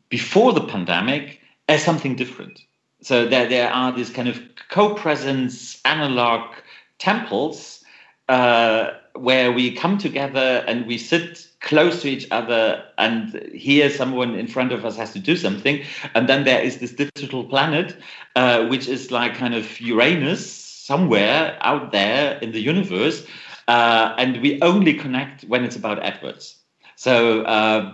before 0.10 0.52
the 0.54 0.62
pandemic 0.62 1.41
as 1.72 1.84
something 1.84 2.16
different. 2.16 2.60
So 3.02 3.28
there, 3.28 3.48
there 3.48 3.72
are 3.72 3.92
these 3.92 4.10
kind 4.10 4.28
of 4.28 4.42
co-presence 4.70 5.80
analog 5.86 6.54
temples 7.00 7.84
uh, 8.30 8.92
where 9.16 9.52
we 9.52 9.76
come 9.76 9.98
together 9.98 10.64
and 10.68 10.86
we 10.86 10.98
sit 10.98 11.48
close 11.62 12.02
to 12.02 12.10
each 12.10 12.28
other 12.32 12.84
and 12.98 13.50
here 13.54 13.90
someone 13.90 14.36
in 14.36 14.48
front 14.48 14.72
of 14.72 14.86
us 14.86 14.98
has 14.98 15.14
to 15.14 15.20
do 15.20 15.36
something 15.36 15.84
and 16.16 16.28
then 16.28 16.44
there 16.44 16.62
is 16.62 16.80
this 16.80 16.94
digital 16.94 17.44
planet 17.44 17.96
uh, 18.36 18.66
which 18.68 18.88
is 18.88 19.12
like 19.12 19.36
kind 19.36 19.54
of 19.54 19.80
uranus 19.80 20.50
somewhere 20.50 21.58
out 21.62 21.92
there 21.92 22.40
in 22.40 22.52
the 22.52 22.62
universe 22.62 23.26
uh, 23.68 24.16
and 24.18 24.42
we 24.42 24.60
only 24.62 24.94
connect 24.94 25.44
when 25.44 25.64
it's 25.64 25.76
about 25.76 26.04
edwards 26.04 26.56
so 26.96 27.44
uh, 27.44 27.94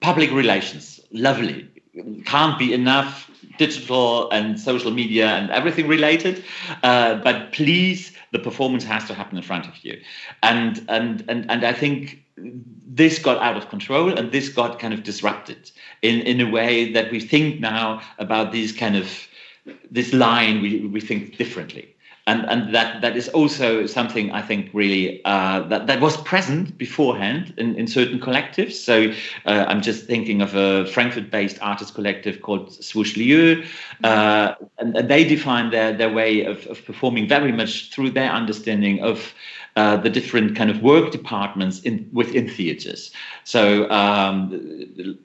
public 0.00 0.30
relations 0.32 1.00
lovely 1.12 1.69
can't 2.24 2.58
be 2.58 2.72
enough 2.72 3.30
digital 3.58 4.30
and 4.30 4.58
social 4.58 4.90
media 4.90 5.28
and 5.28 5.50
everything 5.50 5.88
related. 5.88 6.44
Uh, 6.82 7.16
but 7.16 7.52
please, 7.52 8.12
the 8.32 8.38
performance 8.38 8.84
has 8.84 9.06
to 9.06 9.14
happen 9.14 9.36
in 9.36 9.42
front 9.42 9.66
of 9.66 9.74
you. 9.84 10.00
And 10.42 10.84
and 10.88 11.24
and 11.28 11.50
and 11.50 11.64
I 11.64 11.72
think 11.72 12.24
this 12.86 13.18
got 13.18 13.42
out 13.42 13.56
of 13.56 13.68
control 13.68 14.16
and 14.16 14.32
this 14.32 14.48
got 14.48 14.78
kind 14.78 14.94
of 14.94 15.02
disrupted 15.02 15.70
in 16.02 16.20
in 16.20 16.40
a 16.40 16.50
way 16.50 16.92
that 16.92 17.10
we 17.10 17.20
think 17.20 17.60
now 17.60 18.00
about 18.18 18.52
these 18.52 18.72
kind 18.72 18.96
of 18.96 19.28
this 19.90 20.12
line 20.12 20.62
we, 20.62 20.86
we 20.86 21.00
think 21.00 21.36
differently 21.36 21.94
and 22.30 22.48
and 22.48 22.74
that 22.74 23.00
that 23.00 23.16
is 23.16 23.28
also 23.30 23.86
something 23.86 24.30
I 24.30 24.42
think 24.42 24.70
really 24.72 25.20
uh, 25.24 25.60
that 25.68 25.86
that 25.88 26.00
was 26.00 26.16
present 26.18 26.78
beforehand 26.78 27.52
in, 27.56 27.74
in 27.74 27.86
certain 27.88 28.20
collectives. 28.20 28.74
So 28.74 29.12
uh, 29.46 29.64
I'm 29.68 29.82
just 29.82 30.06
thinking 30.06 30.40
of 30.40 30.54
a 30.54 30.86
Frankfurt-based 30.86 31.58
artist 31.60 31.94
collective 31.94 32.40
called 32.42 32.72
Swoosh 32.72 33.16
uh, 33.18 34.54
and, 34.78 34.96
and, 34.96 35.08
they 35.10 35.24
define 35.24 35.70
their 35.70 35.92
their 35.92 36.12
way 36.12 36.44
of, 36.44 36.66
of 36.66 36.84
performing 36.84 37.28
very 37.28 37.52
much 37.52 37.90
through 37.92 38.10
their 38.10 38.30
understanding 38.30 39.02
of. 39.02 39.34
Uh, 39.76 39.96
the 39.96 40.10
different 40.10 40.56
kind 40.56 40.68
of 40.68 40.82
work 40.82 41.12
departments 41.12 41.78
in 41.82 42.10
within 42.12 42.48
theaters. 42.48 43.12
So 43.44 43.88
um, 43.88 45.16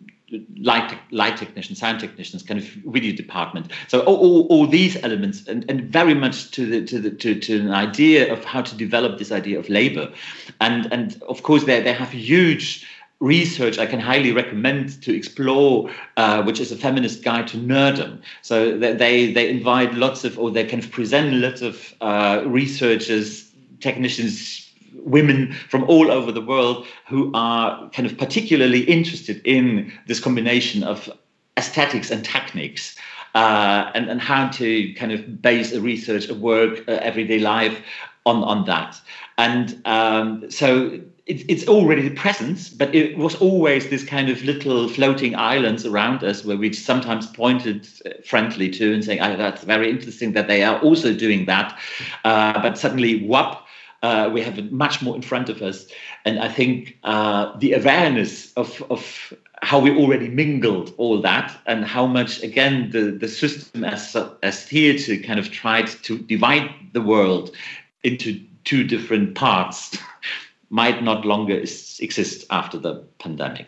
light 0.57 0.97
light 1.11 1.37
technicians, 1.37 1.79
sound 1.79 1.99
technicians, 1.99 2.43
kind 2.43 2.59
of 2.59 2.65
video 2.65 3.15
department. 3.15 3.71
So 3.87 4.01
all, 4.01 4.47
all, 4.47 4.67
these 4.67 4.95
elements, 5.03 5.47
and, 5.47 5.69
and 5.69 5.81
very 5.81 6.13
much 6.13 6.51
to 6.51 6.65
the 6.65 6.85
to 6.85 6.99
the 6.99 7.11
to, 7.11 7.39
to 7.39 7.59
an 7.59 7.71
idea 7.71 8.31
of 8.31 8.43
how 8.43 8.61
to 8.61 8.75
develop 8.75 9.19
this 9.19 9.31
idea 9.31 9.59
of 9.59 9.69
labor, 9.69 10.11
and 10.59 10.91
and 10.91 11.21
of 11.29 11.43
course 11.43 11.65
they 11.65 11.81
they 11.81 11.93
have 11.93 12.09
huge 12.09 12.85
research 13.19 13.79
I 13.79 13.85
can 13.85 13.99
highly 13.99 14.31
recommend 14.33 15.01
to 15.03 15.15
explore, 15.15 15.89
uh, 16.17 16.43
which 16.43 16.59
is 16.59 16.71
a 16.71 16.75
feminist 16.75 17.23
guide 17.23 17.47
to 17.49 17.57
nerdom. 17.57 18.21
So 18.41 18.77
they 18.77 19.31
they 19.31 19.49
invite 19.49 19.93
lots 19.93 20.23
of, 20.23 20.37
or 20.37 20.51
they 20.51 20.65
kind 20.65 20.83
of 20.83 20.91
present 20.91 21.33
lots 21.33 21.61
of 21.61 21.93
uh, 22.01 22.43
researchers, 22.45 23.49
technicians, 23.79 24.64
women 25.03 25.53
from 25.69 25.83
all 25.85 26.11
over 26.11 26.31
the 26.31 26.41
world 26.41 26.85
who 27.07 27.31
are 27.33 27.89
kind 27.89 28.05
of 28.05 28.17
particularly 28.17 28.81
interested 28.81 29.41
in 29.45 29.91
this 30.07 30.19
combination 30.19 30.83
of 30.83 31.09
aesthetics 31.57 32.11
and 32.11 32.23
techniques. 32.25 32.97
uh, 33.35 33.91
and, 33.93 34.09
and 34.09 34.21
how 34.21 34.47
to 34.47 34.93
kind 34.93 35.11
of 35.11 35.41
base 35.41 35.73
a 35.73 35.81
research, 35.81 36.29
a 36.29 36.33
work, 36.33 36.79
uh, 36.87 36.93
everyday 37.01 37.37
life 37.37 37.79
on, 38.25 38.43
on 38.43 38.65
that. 38.65 38.99
And 39.37 39.79
um, 39.85 40.49
so 40.49 41.01
it, 41.25 41.43
it's 41.49 41.67
already 41.67 42.07
the 42.07 42.15
presence, 42.15 42.69
but 42.69 42.95
it 42.95 43.17
was 43.17 43.35
always 43.35 43.89
this 43.89 44.05
kind 44.05 44.29
of 44.29 44.41
little 44.43 44.87
floating 44.87 45.35
islands 45.35 45.85
around 45.85 46.23
us 46.23 46.45
where 46.45 46.55
we 46.55 46.71
sometimes 46.71 47.27
pointed 47.27 47.87
uh, 48.05 48.11
friendly 48.25 48.69
to 48.69 48.93
and 48.93 49.03
saying, 49.03 49.19
oh, 49.19 49.35
that's 49.35 49.65
very 49.65 49.89
interesting 49.89 50.31
that 50.31 50.47
they 50.47 50.63
are 50.63 50.79
also 50.79 51.13
doing 51.13 51.45
that. 51.45 51.77
Uh, 52.23 52.61
but 52.61 52.77
suddenly, 52.77 53.27
whop, 53.27 53.64
uh, 54.05 54.29
we 54.29 54.41
have 54.41 54.71
much 54.71 55.01
more 55.01 55.15
in 55.15 55.21
front 55.23 55.49
of 55.49 55.63
us. 55.63 55.87
And 56.25 56.37
I 56.39 56.47
think 56.47 56.97
uh, 57.03 57.57
the 57.57 57.73
awareness 57.73 58.53
of, 58.53 58.83
of 58.91 59.33
how 59.63 59.79
we 59.79 59.89
already 59.97 60.29
mingled 60.29 60.93
all 60.97 61.19
that 61.21 61.57
and 61.65 61.83
how 61.83 62.05
much, 62.05 62.43
again, 62.43 62.91
the, 62.91 63.11
the 63.11 63.27
system 63.27 63.83
as, 63.83 64.15
as 64.43 64.63
theatre 64.63 65.17
kind 65.17 65.39
of 65.39 65.51
tried 65.51 65.87
to 66.03 66.19
divide 66.19 66.69
the 66.93 67.01
world 67.01 67.55
into 68.03 68.39
two 68.63 68.83
different 68.83 69.33
parts 69.33 69.97
might 70.69 71.01
not 71.01 71.25
longer 71.25 71.57
exist 71.57 72.45
after 72.51 72.77
the 72.77 73.03
pandemic. 73.17 73.67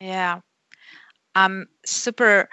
Yeah. 0.00 0.40
I'm 1.34 1.68
super 1.84 2.48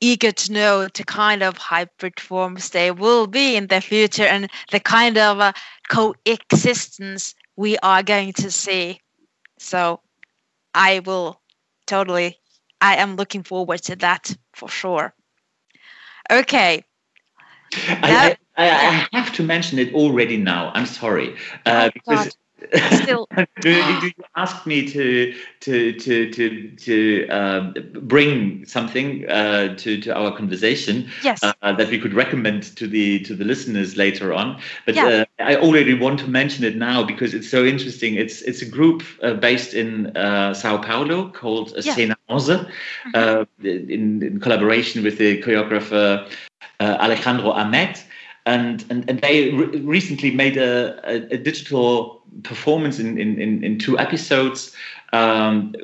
eager 0.00 0.32
to 0.32 0.52
know 0.52 0.88
the 0.88 1.04
kind 1.04 1.42
of 1.42 1.56
hybrid 1.56 2.20
forms 2.20 2.70
they 2.70 2.90
will 2.90 3.26
be 3.26 3.56
in 3.56 3.66
the 3.66 3.80
future 3.80 4.24
and 4.24 4.50
the 4.70 4.80
kind 4.80 5.18
of 5.18 5.40
uh, 5.40 5.52
coexistence 5.88 7.34
we 7.56 7.76
are 7.78 8.02
going 8.02 8.32
to 8.32 8.50
see. 8.50 9.00
So 9.58 10.00
I 10.74 11.00
will 11.00 11.40
totally, 11.86 12.38
I 12.80 12.96
am 12.96 13.16
looking 13.16 13.42
forward 13.42 13.82
to 13.84 13.96
that 13.96 14.34
for 14.54 14.68
sure. 14.68 15.14
Okay. 16.30 16.84
I, 17.74 18.36
I, 18.56 18.68
I, 19.12 19.18
have 19.18 19.32
to 19.34 19.42
mention 19.42 19.78
it 19.78 19.92
already 19.94 20.36
now. 20.36 20.70
I'm 20.74 20.86
sorry. 20.86 21.36
Uh, 21.66 21.88
oh, 21.88 21.90
because 21.92 22.36
still 22.92 23.28
do, 23.60 23.70
you 23.70 24.10
ask 24.36 24.66
me 24.66 24.88
to 24.88 25.34
to 25.60 25.92
to 25.92 26.30
to 26.30 26.70
to 26.76 27.28
uh, 27.28 27.72
bring 28.02 28.66
something 28.66 29.28
uh, 29.28 29.74
to 29.76 30.00
to 30.00 30.14
our 30.14 30.36
conversation 30.36 31.08
yes. 31.22 31.42
uh, 31.42 31.52
that 31.62 31.88
we 31.88 31.98
could 31.98 32.14
recommend 32.14 32.62
to 32.76 32.86
the 32.86 33.20
to 33.20 33.34
the 33.34 33.44
listeners 33.44 33.96
later 33.96 34.32
on 34.32 34.60
but 34.86 34.94
yeah. 34.94 35.06
Uh, 35.06 35.24
I 35.38 35.56
already 35.56 35.94
want 35.94 36.18
to 36.20 36.28
mention 36.28 36.64
it 36.64 36.76
now 36.76 37.02
because 37.04 37.34
it's 37.34 37.48
so 37.48 37.64
interesting 37.64 38.14
it's 38.14 38.42
it's 38.42 38.62
a 38.62 38.68
group 38.68 39.02
uh, 39.22 39.34
based 39.34 39.74
in 39.74 40.16
uh, 40.16 40.54
Sao 40.54 40.78
Paulo 40.78 41.28
called 41.28 41.72
yeah. 41.82 41.94
Cena 41.94 42.16
mm-hmm. 42.28 43.66
in, 43.66 44.22
in 44.22 44.40
collaboration 44.40 45.02
with 45.02 45.18
the 45.18 45.40
choreographer 45.42 46.28
Alejandro 46.80 47.50
Ahmed 47.50 47.98
and 48.48 48.84
and, 48.90 49.08
and 49.08 49.20
they 49.20 49.50
re- 49.50 49.80
recently 49.80 50.30
made 50.30 50.56
a, 50.56 50.98
a, 51.04 51.34
a 51.34 51.38
digital 51.38 52.22
performance 52.42 52.98
in, 52.98 53.18
in, 53.18 53.62
in, 53.64 53.78
two 53.78 53.98
episodes. 53.98 54.74
Um, 55.12 55.74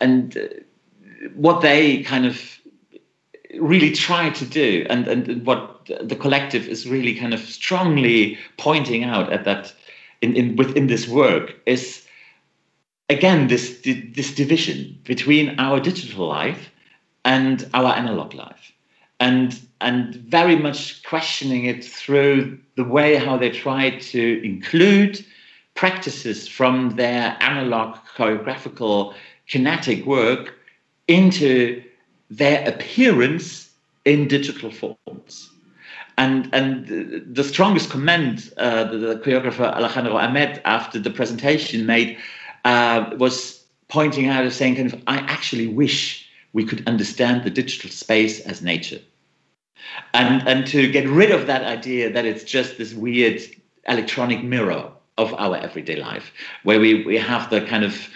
and 0.00 0.64
what 1.34 1.60
they 1.60 2.02
kind 2.02 2.26
of 2.26 2.58
really 3.60 3.92
try 3.92 4.30
to 4.30 4.44
do 4.44 4.86
and, 4.88 5.08
and 5.08 5.46
what 5.46 5.90
the 6.02 6.16
collective 6.16 6.68
is 6.68 6.88
really 6.88 7.14
kind 7.14 7.34
of 7.34 7.40
strongly 7.40 8.38
pointing 8.56 9.04
out 9.04 9.32
at 9.32 9.44
that 9.44 9.74
in, 10.20 10.34
in 10.36 10.56
within 10.56 10.86
this 10.86 11.08
work 11.08 11.56
is 11.66 12.06
again 13.08 13.48
this 13.48 13.80
this 14.14 14.34
division 14.34 14.98
between 15.04 15.58
our 15.58 15.80
digital 15.80 16.26
life 16.26 16.70
and 17.24 17.68
our 17.74 17.92
analog 17.94 18.34
life. 18.34 18.72
And 19.20 19.58
and 19.80 20.14
very 20.14 20.56
much 20.56 21.02
questioning 21.04 21.64
it 21.66 21.84
through 21.84 22.58
the 22.76 22.84
way 22.84 23.16
how 23.16 23.36
they 23.36 23.50
try 23.50 23.90
to 23.90 24.44
include 24.44 25.24
practices 25.74 26.48
from 26.48 26.90
their 26.96 27.36
analog 27.40 27.96
choreographical 28.16 29.14
kinetic 29.46 30.04
work 30.04 30.54
into 31.06 31.82
their 32.30 32.68
appearance 32.68 33.70
in 34.04 34.28
digital 34.28 34.70
forms. 34.70 35.50
And, 36.16 36.52
and 36.52 37.24
the 37.32 37.44
strongest 37.44 37.90
comment 37.90 38.52
uh, 38.56 38.84
the, 38.84 38.98
the, 38.98 39.14
choreographer 39.16 39.72
Alejandro 39.72 40.16
Ahmed 40.16 40.60
after 40.64 40.98
the 40.98 41.10
presentation 41.10 41.86
made 41.86 42.18
uh, 42.64 43.10
was 43.16 43.64
pointing 43.86 44.26
out 44.26 44.42
and 44.42 44.52
saying, 44.52 44.74
kind 44.74 44.92
of, 44.92 45.00
I 45.06 45.18
actually 45.18 45.68
wish 45.68 46.28
we 46.52 46.64
could 46.64 46.86
understand 46.88 47.44
the 47.44 47.50
digital 47.50 47.90
space 47.90 48.40
as 48.40 48.62
nature 48.62 48.98
and 50.14 50.46
and 50.48 50.66
to 50.66 50.90
get 50.90 51.08
rid 51.08 51.30
of 51.30 51.46
that 51.46 51.62
idea 51.62 52.10
that 52.10 52.24
it's 52.24 52.44
just 52.44 52.78
this 52.78 52.94
weird 52.94 53.40
electronic 53.86 54.42
mirror 54.42 54.90
of 55.16 55.34
our 55.34 55.56
everyday 55.56 55.96
life 55.96 56.32
where 56.62 56.78
we, 56.78 57.04
we 57.04 57.18
have 57.18 57.50
the 57.50 57.60
kind 57.62 57.84
of 57.84 58.08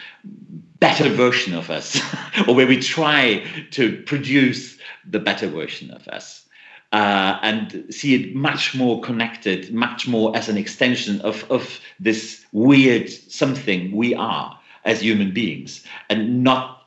better 0.78 1.08
version 1.08 1.54
of 1.54 1.70
us 1.70 2.00
or 2.48 2.54
where 2.54 2.66
we 2.66 2.78
try 2.78 3.44
to 3.72 4.00
produce 4.02 4.78
the 5.08 5.18
better 5.18 5.48
version 5.48 5.90
of 5.90 6.06
us 6.08 6.46
uh, 6.92 7.38
and 7.42 7.84
see 7.90 8.14
it 8.14 8.34
much 8.34 8.74
more 8.74 9.00
connected 9.00 9.72
much 9.74 10.06
more 10.06 10.36
as 10.36 10.48
an 10.48 10.56
extension 10.56 11.20
of, 11.22 11.44
of 11.50 11.80
this 11.98 12.44
weird 12.52 13.10
something 13.10 13.94
we 13.96 14.14
are 14.14 14.58
as 14.84 15.00
human 15.00 15.32
beings 15.32 15.84
and 16.08 16.42
not 16.42 16.81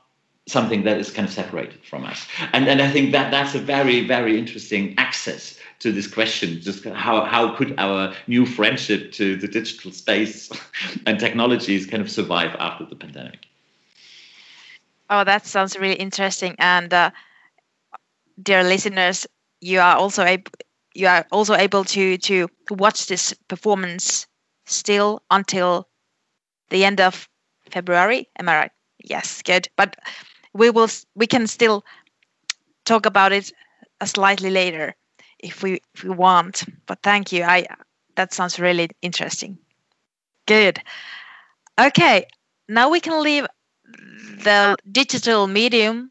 something 0.46 0.84
that 0.84 0.98
is 0.98 1.10
kind 1.10 1.26
of 1.26 1.34
separated 1.34 1.84
from 1.84 2.04
us. 2.04 2.26
And, 2.52 2.68
and 2.68 2.80
I 2.80 2.90
think 2.90 3.12
that 3.12 3.30
that's 3.30 3.54
a 3.54 3.58
very, 3.58 4.06
very 4.06 4.38
interesting 4.38 4.94
access 4.96 5.58
to 5.80 5.92
this 5.92 6.06
question. 6.06 6.60
Just 6.60 6.84
how, 6.84 7.24
how 7.24 7.54
could 7.56 7.74
our 7.78 8.14
new 8.28 8.46
friendship 8.46 9.12
to 9.12 9.36
the 9.36 9.48
digital 9.48 9.90
space 9.90 10.50
and 11.06 11.18
technologies 11.18 11.86
kind 11.86 12.02
of 12.02 12.10
survive 12.10 12.54
after 12.58 12.84
the 12.84 12.94
pandemic? 12.94 13.46
Oh, 15.10 15.24
that 15.24 15.46
sounds 15.46 15.78
really 15.78 15.96
interesting. 15.96 16.54
And 16.58 16.92
uh, 16.92 17.10
dear 18.40 18.62
listeners, 18.62 19.26
you 19.60 19.80
are 19.80 19.96
also 19.96 20.24
able 20.24 20.50
you 20.94 21.06
are 21.06 21.26
also 21.30 21.54
able 21.54 21.84
to 21.84 22.16
to 22.18 22.48
watch 22.70 23.06
this 23.06 23.34
performance 23.48 24.26
still 24.64 25.22
until 25.30 25.88
the 26.70 26.84
end 26.84 27.00
of 27.00 27.28
February. 27.70 28.28
Am 28.38 28.48
I 28.48 28.56
right? 28.56 28.70
Yes, 29.04 29.42
good. 29.42 29.68
But 29.76 29.96
we 30.56 30.70
will 30.70 30.88
we 31.14 31.26
can 31.26 31.46
still 31.46 31.84
talk 32.84 33.06
about 33.06 33.32
it 33.32 33.52
slightly 34.04 34.50
later 34.50 34.94
if 35.38 35.62
we 35.62 35.80
if 35.94 36.02
we 36.02 36.10
want 36.10 36.64
but 36.86 37.02
thank 37.02 37.32
you. 37.32 37.42
I 37.44 37.66
that 38.16 38.32
sounds 38.32 38.58
really 38.58 38.88
interesting. 39.02 39.58
Good. 40.46 40.80
Okay 41.78 42.26
now 42.68 42.90
we 42.90 43.00
can 43.00 43.22
leave 43.22 43.46
the 44.42 44.76
digital 44.90 45.46
medium 45.46 46.10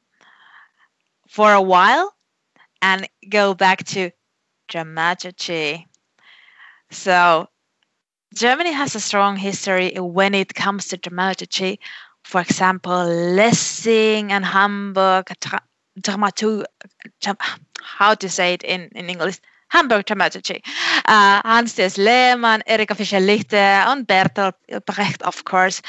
for 1.27 1.53
a 1.53 1.61
while 1.61 2.13
and 2.81 3.09
go 3.29 3.53
back 3.53 3.83
to 3.83 4.11
dramaturgy. 4.67 5.87
So 6.91 7.47
germany 8.33 8.71
has 8.71 8.95
a 8.95 8.99
strong 8.99 9.37
history 9.37 9.95
when 9.97 10.33
it 10.33 10.53
comes 10.53 10.87
to 10.87 10.97
dramaturgy 10.97 11.79
for 12.25 12.41
example, 12.41 13.05
Lessing 13.05 14.31
and 14.31 14.43
Hamburg, 14.43 15.25
dramaturg, 16.01 16.65
how 17.83 18.15
to 18.15 18.27
say 18.27 18.53
it 18.53 18.63
in, 18.63 18.89
in 18.95 19.11
English, 19.11 19.37
Hamburg 19.67 20.05
dramaturgy. 20.05 20.63
Uh, 21.05 21.41
Hans 21.45 21.73
Thies 21.75 21.99
Lehmann, 21.99 22.63
Erika 22.65 22.95
Fischer-Lichte, 22.95 23.53
and 23.53 24.07
Bertolt 24.07 24.55
Brecht, 24.87 25.21
of 25.21 25.45
course, 25.45 25.83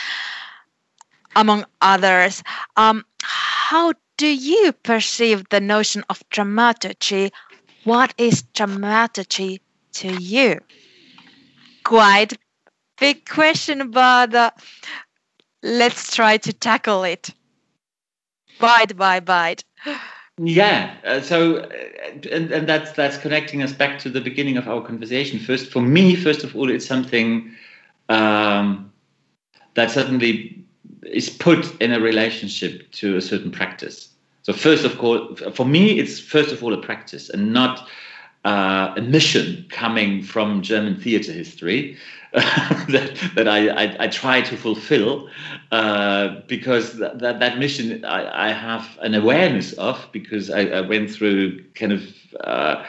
among 1.35 1.65
others. 1.81 2.43
Um, 2.77 3.07
how 3.23 3.95
do 4.19 4.27
you 4.27 4.73
perceive 4.73 5.49
the 5.49 5.61
notion 5.61 6.05
of 6.11 6.23
dramaturgy? 6.29 7.31
What 7.85 8.13
is 8.19 8.43
dramaturgy 8.43 9.63
to 9.95 10.09
you? 10.09 10.61
Quite 11.83 12.37
big 12.99 13.27
question, 13.27 13.91
but 13.91 14.35
uh, 14.35 14.51
let's 15.67 16.15
try 16.15 16.37
to 16.39 16.53
tackle 16.53 17.05
it. 17.05 17.31
Bite 18.61 18.97
by 18.97 19.21
bite. 19.21 19.65
Yeah. 20.39 20.95
Uh, 21.05 21.21
so, 21.21 21.59
uh, 21.59 21.69
and, 22.31 22.51
and 22.51 22.69
that's 22.69 22.93
that's 22.93 23.19
connecting 23.19 23.63
us 23.63 23.73
back 23.73 23.99
to 24.01 24.11
the 24.11 24.21
beginning 24.21 24.57
of 24.57 24.69
our 24.69 24.81
conversation. 24.81 25.39
First, 25.39 25.71
for 25.71 25.81
me, 25.81 26.15
first 26.15 26.45
of 26.45 26.55
all, 26.55 26.71
it's 26.71 26.87
something 26.87 27.53
um, 28.09 28.93
that 29.75 29.91
suddenly 29.91 30.65
is 31.03 31.31
put 31.31 31.81
in 31.81 31.93
a 31.93 32.01
relationship 32.01 32.91
to 32.93 33.17
a 33.17 33.21
certain 33.21 33.51
practice. 33.51 34.09
So, 34.43 34.53
first 34.53 34.85
of 34.85 35.01
all, 35.01 35.35
for 35.53 35.67
me, 35.67 35.99
it's 35.99 36.21
first 36.21 36.53
of 36.53 36.63
all 36.63 36.73
a 36.73 36.81
practice 36.81 37.29
and 37.29 37.53
not 37.53 37.89
uh, 38.45 38.95
a 38.97 39.01
mission 39.01 39.67
coming 39.71 40.23
from 40.23 40.63
German 40.63 41.01
theater 41.01 41.33
history. 41.33 41.97
that, 42.89 43.19
that 43.35 43.49
I, 43.49 43.69
I, 43.69 43.97
I, 44.01 44.09
try 44.09 44.43
to 44.43 44.59
fulfill 44.59 45.31
uh, 45.73 46.43
because 46.47 46.99
that, 46.99 47.19
that, 47.21 47.41
that 47.41 47.57
mission 47.57 48.05
I, 48.05 48.51
I, 48.51 48.53
have 48.53 48.87
an 49.01 49.15
awareness 49.15 49.73
of 49.75 50.07
because 50.13 50.51
I, 50.51 50.67
I, 50.67 50.81
went 50.83 51.11
through 51.11 51.65
kind 51.73 51.93
of 51.93 52.03
uh, 52.41 52.85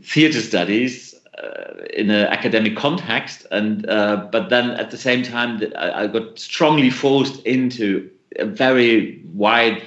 theater 0.00 0.40
studies 0.40 1.14
uh, 1.36 1.84
in 1.92 2.08
an 2.08 2.26
academic 2.28 2.74
context, 2.74 3.46
and 3.50 3.86
uh, 3.90 4.28
but 4.32 4.48
then 4.48 4.70
at 4.70 4.90
the 4.90 4.96
same 4.96 5.22
time, 5.22 5.62
I, 5.76 6.04
I 6.04 6.06
got 6.06 6.38
strongly 6.38 6.88
forced 6.88 7.42
into 7.44 8.10
a 8.36 8.46
very 8.46 9.20
wide 9.34 9.82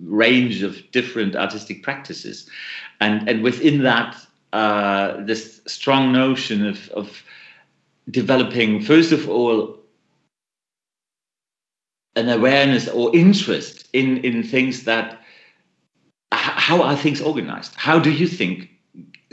range 0.00 0.64
of 0.64 0.90
different 0.90 1.36
artistic 1.36 1.84
practices, 1.84 2.50
and 3.00 3.28
and 3.28 3.44
within 3.44 3.84
that, 3.84 4.16
uh, 4.52 5.22
this 5.22 5.60
strong 5.66 6.12
notion 6.12 6.66
of 6.66 6.88
of 6.90 7.22
developing 8.10 8.80
first 8.80 9.12
of 9.12 9.28
all 9.28 9.76
an 12.14 12.28
awareness 12.28 12.88
or 12.88 13.14
interest 13.14 13.88
in 13.92 14.18
in 14.18 14.42
things 14.42 14.84
that 14.84 15.20
how 16.66 16.82
are 16.82 16.96
things 16.96 17.20
organized? 17.20 17.74
How 17.76 17.98
do 17.98 18.10
you 18.10 18.26
think 18.26 18.70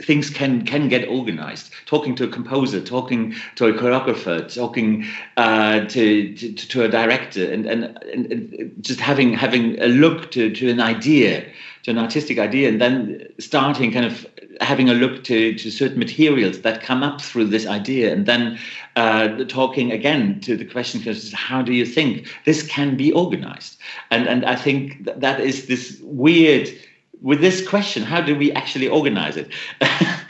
things 0.02 0.30
can 0.30 0.64
can 0.64 0.88
get 0.88 1.08
organized? 1.08 1.72
Talking 1.86 2.14
to 2.16 2.24
a 2.24 2.28
composer 2.28 2.80
talking 2.80 3.34
to 3.56 3.66
a 3.66 3.72
choreographer 3.72 4.54
talking 4.54 5.04
uh, 5.36 5.80
to, 5.86 6.34
to, 6.34 6.52
to 6.54 6.82
a 6.84 6.88
director 6.88 7.50
and, 7.50 7.66
and 7.66 7.82
and 8.12 8.72
just 8.80 9.00
having 9.00 9.32
having 9.32 9.80
a 9.80 9.88
look 9.88 10.30
to 10.32 10.54
to 10.54 10.70
an 10.70 10.80
idea 10.80 11.44
to 11.84 11.90
an 11.90 11.98
artistic 11.98 12.38
idea 12.38 12.68
and 12.68 12.80
then 12.80 13.26
starting 13.38 13.92
kind 13.92 14.06
of 14.06 14.26
having 14.60 14.88
a 14.88 14.94
look 14.94 15.24
to, 15.24 15.54
to 15.54 15.70
certain 15.70 15.98
materials 15.98 16.60
that 16.62 16.82
come 16.82 17.02
up 17.02 17.20
through 17.20 17.44
this 17.46 17.66
idea 17.66 18.12
and 18.12 18.26
then 18.26 18.58
uh, 18.96 19.44
talking 19.44 19.92
again 19.92 20.40
to 20.40 20.56
the 20.56 20.64
question 20.64 21.02
how 21.32 21.60
do 21.62 21.72
you 21.72 21.84
think 21.84 22.28
this 22.44 22.66
can 22.66 22.96
be 22.96 23.12
organized? 23.12 23.76
And 24.10 24.26
and 24.26 24.44
i 24.44 24.56
think 24.56 25.04
that, 25.04 25.20
that 25.20 25.40
is 25.40 25.66
this 25.66 25.98
weird 26.02 26.68
with 27.24 27.40
this 27.40 27.66
question, 27.66 28.02
how 28.02 28.20
do 28.20 28.36
we 28.36 28.52
actually 28.52 28.86
organize 28.86 29.38
it? 29.38 29.48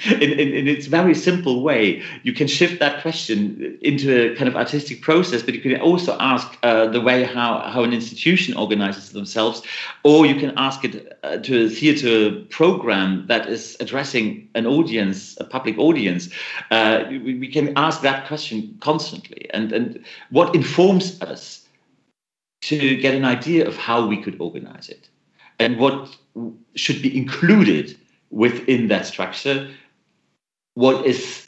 in, 0.07 0.31
in, 0.31 0.49
in, 0.55 0.69
its 0.69 0.87
very 0.87 1.13
simple 1.13 1.61
way, 1.61 2.01
you 2.23 2.33
can 2.33 2.47
shift 2.47 2.79
that 2.79 3.03
question 3.03 3.77
into 3.83 4.31
a 4.31 4.37
kind 4.37 4.49
of 4.49 4.55
artistic 4.55 5.03
process, 5.03 5.43
but 5.43 5.55
you 5.55 5.61
can 5.61 5.81
also 5.81 6.17
ask 6.21 6.57
uh, 6.63 6.87
the 6.87 7.01
way 7.01 7.25
how, 7.25 7.59
how 7.59 7.83
an 7.83 7.93
institution 7.93 8.57
organizes 8.57 9.11
themselves, 9.11 9.61
or 10.05 10.25
you 10.25 10.37
can 10.37 10.53
ask 10.57 10.85
it 10.85 11.19
uh, 11.25 11.37
to 11.39 11.65
a 11.65 11.69
theater 11.69 12.41
program 12.51 13.27
that 13.27 13.49
is 13.49 13.77
addressing 13.81 14.49
an 14.55 14.65
audience, 14.65 15.37
a 15.41 15.45
public 15.45 15.77
audience. 15.77 16.29
Uh, 16.71 17.07
we, 17.11 17.35
we 17.35 17.49
can 17.49 17.77
ask 17.77 18.03
that 18.03 18.29
question 18.29 18.79
constantly. 18.79 19.51
And, 19.53 19.73
and 19.73 20.05
what 20.31 20.55
informs 20.55 21.21
us 21.23 21.67
to 22.63 22.97
get 22.99 23.17
an 23.17 23.25
idea 23.25 23.67
of 23.67 23.77
how 23.77 24.07
we 24.07 24.23
could 24.23 24.41
organize 24.41 24.89
it? 24.89 25.09
And 25.59 25.79
what 25.79 26.17
should 26.75 27.01
be 27.03 27.17
included 27.17 27.97
within 28.31 28.89
that 28.89 29.07
structure, 29.07 29.71
what 30.75 31.07
is 31.07 31.47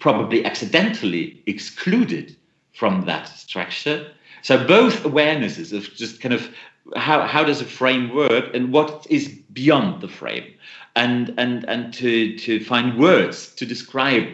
probably 0.00 0.44
accidentally 0.44 1.42
excluded 1.46 2.36
from 2.72 3.04
that 3.04 3.28
structure. 3.28 4.10
So 4.42 4.66
both 4.66 5.02
awarenesses 5.02 5.76
of 5.76 5.94
just 5.94 6.20
kind 6.20 6.34
of 6.34 6.48
how, 6.96 7.26
how 7.26 7.44
does 7.44 7.60
a 7.60 7.64
frame 7.66 8.14
work 8.14 8.54
and 8.54 8.72
what 8.72 9.06
is 9.10 9.28
beyond 9.52 10.00
the 10.00 10.08
frame 10.08 10.54
and 10.96 11.34
and 11.38 11.64
and 11.68 11.94
to 11.94 12.36
to 12.38 12.64
find 12.64 12.98
words 12.98 13.54
to 13.54 13.66
describe 13.66 14.26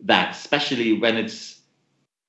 that 0.00 0.34
especially 0.34 0.92
when 0.92 1.16
it's 1.16 1.60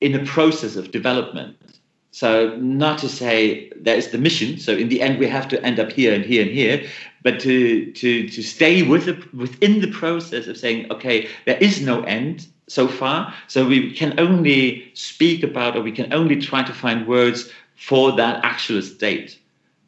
in 0.01 0.15
a 0.15 0.26
process 0.26 0.76
of 0.76 0.91
development 0.91 1.79
so 2.12 2.55
not 2.57 2.97
to 2.99 3.10
say 3.10 3.72
there 3.76 3.95
is 3.95 4.10
the 4.10 4.18
mission. 4.18 4.57
So 4.57 4.74
in 4.74 4.89
the 4.89 5.01
end, 5.01 5.20
we 5.20 5.28
have 5.28 5.47
to 5.49 5.64
end 5.64 5.80
up 5.80 5.91
here 5.91 6.14
and 6.14 6.26
here 6.26 6.41
and 6.41 6.51
here, 6.51 6.84
but 7.22 7.39
to 7.41 7.91
to 7.91 8.30
to 8.30 8.41
stay 8.41 8.82
with 8.84 9.05
the, 9.05 9.38
within 9.38 9.82
the 9.82 9.91
process 9.91 10.47
of 10.47 10.57
saying, 10.57 10.91
okay, 10.91 11.28
there 11.45 11.57
is 11.57 11.82
no 11.82 12.01
end 12.03 12.47
so 12.68 12.88
far. 12.88 13.34
So 13.47 13.68
we 13.68 13.93
can 13.93 14.20
only 14.20 14.91
speak 14.93 15.43
about, 15.43 15.76
or 15.76 15.82
we 15.82 15.91
can 15.91 16.12
only 16.14 16.38
try 16.41 16.64
to 16.64 16.74
find 16.74 17.07
words 17.07 17.51
for 17.76 18.12
that 18.14 18.43
actual 18.43 18.82
state 18.82 19.39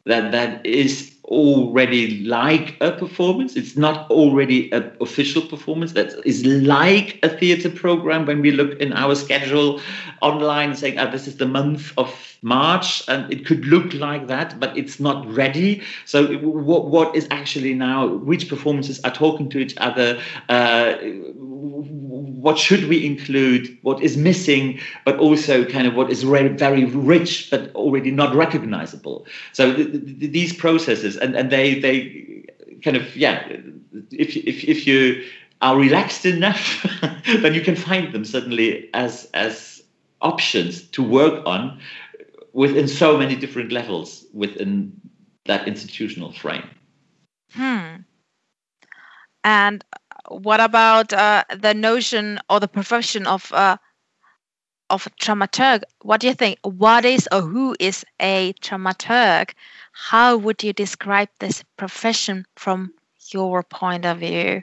that 0.04 0.32
that 0.32 0.64
is 0.66 1.11
already 1.26 2.24
like 2.24 2.76
a 2.80 2.92
performance. 2.92 3.56
It's 3.56 3.76
not 3.76 4.10
already 4.10 4.70
an 4.72 4.92
official 5.00 5.42
performance. 5.42 5.92
That 5.92 6.14
is 6.24 6.44
like 6.44 7.18
a 7.22 7.28
theater 7.28 7.70
program 7.70 8.26
when 8.26 8.40
we 8.40 8.50
look 8.50 8.78
in 8.80 8.92
our 8.92 9.14
schedule 9.14 9.80
online 10.20 10.74
saying, 10.74 10.98
oh, 10.98 11.10
this 11.10 11.26
is 11.26 11.36
the 11.36 11.46
month 11.46 11.92
of 11.96 12.38
March, 12.42 13.02
and 13.08 13.32
it 13.32 13.46
could 13.46 13.64
look 13.66 13.94
like 13.94 14.26
that, 14.26 14.58
but 14.58 14.76
it's 14.76 14.98
not 14.98 15.26
ready. 15.32 15.82
So, 16.06 16.34
what, 16.38 16.86
what 16.86 17.14
is 17.14 17.28
actually 17.30 17.74
now, 17.74 18.06
which 18.08 18.48
performances 18.48 19.00
are 19.04 19.12
talking 19.12 19.48
to 19.50 19.58
each 19.58 19.74
other? 19.76 20.20
Uh, 20.48 20.94
what 22.42 22.58
should 22.58 22.88
we 22.88 23.06
include? 23.06 23.78
What 23.82 24.02
is 24.02 24.16
missing? 24.16 24.80
But 25.04 25.18
also, 25.18 25.64
kind 25.64 25.86
of 25.86 25.94
what 25.94 26.10
is 26.10 26.24
very 26.24 26.84
rich, 26.84 27.48
but 27.50 27.72
already 27.74 28.10
not 28.10 28.34
recognizable. 28.34 29.26
So, 29.52 29.74
th- 29.74 29.92
th- 29.92 30.32
these 30.32 30.52
processes, 30.52 31.16
and, 31.16 31.36
and 31.36 31.50
they, 31.50 31.78
they 31.78 32.44
kind 32.82 32.96
of, 32.96 33.16
yeah, 33.16 33.46
if, 34.10 34.36
if, 34.36 34.64
if 34.64 34.86
you 34.86 35.24
are 35.60 35.76
relaxed 35.78 36.26
enough, 36.26 36.84
then 37.40 37.54
you 37.54 37.60
can 37.60 37.76
find 37.76 38.12
them 38.12 38.24
suddenly 38.24 38.90
as, 38.92 39.30
as 39.34 39.82
options 40.20 40.82
to 40.88 41.02
work 41.02 41.46
on 41.46 41.80
within 42.52 42.88
so 42.88 43.16
many 43.16 43.36
different 43.36 43.70
levels 43.70 44.26
within 44.32 44.92
that 45.46 45.68
institutional 45.68 46.32
frame. 46.32 46.68
Hmm. 47.52 48.02
And 49.44 49.84
what 50.38 50.60
about 50.60 51.12
uh, 51.12 51.44
the 51.56 51.74
notion 51.74 52.38
or 52.48 52.60
the 52.60 52.68
profession 52.68 53.26
of 53.26 53.52
uh, 53.52 53.76
of 54.90 55.08
dramaturg? 55.20 55.82
What 56.02 56.20
do 56.20 56.26
you 56.28 56.34
think? 56.34 56.58
What 56.62 57.04
is 57.04 57.28
or 57.32 57.42
who 57.42 57.76
is 57.78 58.04
a 58.20 58.52
dramaturg? 58.54 59.50
How 59.92 60.36
would 60.36 60.62
you 60.62 60.72
describe 60.72 61.28
this 61.38 61.64
profession 61.76 62.46
from 62.56 62.92
your 63.32 63.62
point 63.62 64.04
of 64.04 64.18
view? 64.18 64.62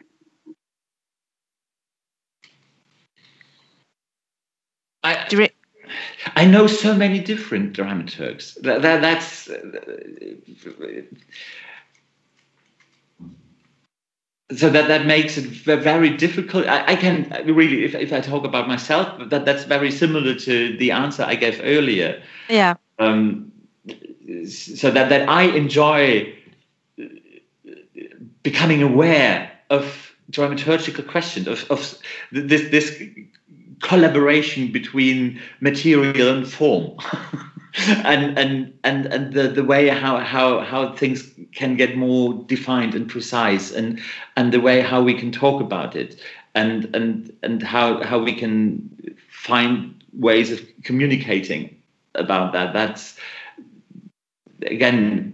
I, 5.03 5.49
I 6.36 6.45
know 6.45 6.67
so 6.67 6.95
many 6.95 7.20
different 7.20 7.74
dramaturgs. 7.74 8.59
That, 8.61 8.82
that, 8.82 9.01
that's 9.01 9.49
so 14.56 14.70
that 14.70 14.88
that 14.88 15.06
makes 15.06 15.38
it 15.38 15.45
very 15.45 16.10
difficult. 16.10 16.66
I, 16.68 16.93
I, 16.93 16.95
can 16.95 17.30
really, 17.45 17.86
if, 17.86 17.93
if 17.93 18.12
I 18.12 18.20
talk 18.20 18.43
about 18.45 18.68
myself, 18.68 19.30
that 19.30 19.45
that's 19.45 19.66
very 19.66 19.91
similar 19.91 20.34
to 20.34 20.78
the 20.78 20.91
answer 20.91 21.24
I 21.24 21.36
gave 21.36 21.62
earlier. 21.64 22.22
Yeah. 22.50 22.76
Um, 22.97 23.52
so 24.47 24.89
that 24.91 25.10
that 25.10 25.30
I 25.30 25.43
enjoy 25.43 26.34
becoming 28.41 28.82
aware 28.82 29.52
of 29.70 30.16
dramaturgical 30.32 31.08
questions 31.08 31.47
of, 31.47 31.70
of 31.70 31.97
this 32.32 32.70
this 32.70 33.02
collaboration 33.82 34.72
between 34.72 35.39
material 35.62 36.36
and 36.36 36.47
form 36.47 36.97
and 37.78 38.38
and 38.38 38.74
and 38.84 39.05
and 39.07 39.34
the, 39.34 39.47
the 39.47 39.63
way 39.63 39.88
how 39.89 40.17
how 40.17 40.59
how 40.61 40.93
things 40.95 41.32
can 41.53 41.76
get 41.76 41.95
more 41.95 42.34
defined 42.47 42.95
and 42.95 43.07
precise 43.09 43.72
and 43.72 43.99
and 44.36 44.51
the 44.51 44.59
way 44.59 44.82
how 44.82 45.01
we 45.01 45.13
can 45.13 45.32
talk 45.32 45.61
about 45.61 45.95
it 45.95 46.20
and 46.55 46.93
and 46.95 47.32
and 47.43 47.61
how 47.61 48.01
how 48.03 48.17
we 48.17 48.34
can 48.34 49.13
find 49.30 50.03
ways 50.13 50.51
of 50.51 50.61
communicating 50.84 51.76
about 52.15 52.53
that 52.53 52.74
that's 52.74 53.17
again 54.63 55.34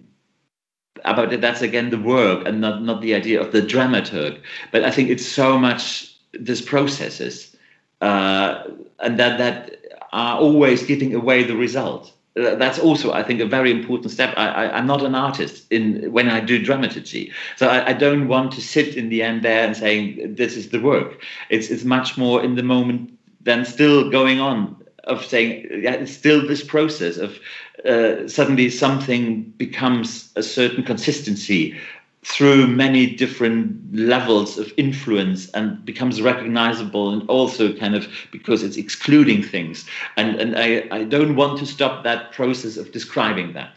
about 1.05 1.31
it 1.31 1.41
that's 1.41 1.61
again 1.61 1.89
the 1.89 1.99
work 1.99 2.45
and 2.45 2.59
not 2.59 2.83
not 2.83 3.01
the 3.01 3.15
idea 3.15 3.39
of 3.39 3.51
the 3.53 3.61
dramaturg 3.61 4.41
but 4.71 4.83
i 4.83 4.91
think 4.91 5.09
it's 5.09 5.25
so 5.25 5.57
much 5.57 6.13
these 6.33 6.61
processes 6.61 7.55
uh, 8.01 8.63
and 8.99 9.17
that 9.17 9.37
that 9.37 9.77
are 10.11 10.39
always 10.39 10.83
giving 10.83 11.13
away 11.13 11.43
the 11.43 11.55
result. 11.55 12.13
That's 12.35 12.79
also, 12.79 13.13
I 13.13 13.23
think, 13.23 13.39
a 13.39 13.45
very 13.45 13.71
important 13.71 14.11
step. 14.11 14.33
I, 14.35 14.77
am 14.77 14.85
not 14.85 15.03
an 15.03 15.15
artist 15.15 15.71
in 15.71 16.11
when 16.11 16.27
I 16.27 16.41
do 16.41 16.61
dramaturgy, 16.61 17.31
so 17.55 17.67
I, 17.67 17.91
I, 17.91 17.93
don't 17.93 18.27
want 18.27 18.51
to 18.53 18.61
sit 18.61 18.97
in 18.97 19.07
the 19.07 19.23
end 19.23 19.41
there 19.41 19.65
and 19.65 19.75
saying 19.75 20.35
this 20.35 20.57
is 20.57 20.69
the 20.69 20.81
work. 20.81 21.23
It's 21.49 21.69
it's 21.69 21.85
much 21.85 22.17
more 22.17 22.43
in 22.43 22.55
the 22.55 22.63
moment 22.63 23.17
than 23.41 23.63
still 23.63 24.09
going 24.09 24.41
on 24.41 24.75
of 25.05 25.23
saying 25.23 25.67
yeah, 25.81 25.93
it's 25.93 26.11
still 26.11 26.45
this 26.45 26.63
process 26.63 27.15
of 27.15 27.39
uh, 27.85 28.27
suddenly 28.27 28.69
something 28.69 29.43
becomes 29.57 30.31
a 30.35 30.43
certain 30.43 30.83
consistency 30.83 31.77
through 32.25 32.65
many 32.65 33.05
different 33.05 33.95
levels 33.95 34.57
of 34.57 34.73
influence 34.77 35.47
and 35.51 35.85
becomes 35.85 36.23
recognizable 36.23 37.11
and 37.11 37.29
also 37.29 37.71
kind 37.71 37.95
of 37.95 38.07
because 38.31 38.63
it's 38.63 38.77
excluding 38.77 39.43
things. 39.43 39.85
And 40.17 40.35
and 40.41 40.57
i 40.57 40.87
i 40.91 41.03
don't 41.03 41.35
want 41.35 41.59
to 41.59 41.65
stop 41.65 42.03
that 42.03 42.31
process 42.31 42.77
of 42.77 42.91
describing 42.91 43.53
that. 43.53 43.73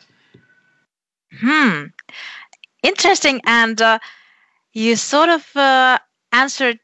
Hmm. 1.41 1.87
Interesting. 2.83 3.43
And 3.45 3.83
uh, 3.83 3.99
you 4.73 4.97
sort 4.97 5.29
of 5.29 5.55
uh, 5.55 5.99
answered, 6.33 6.81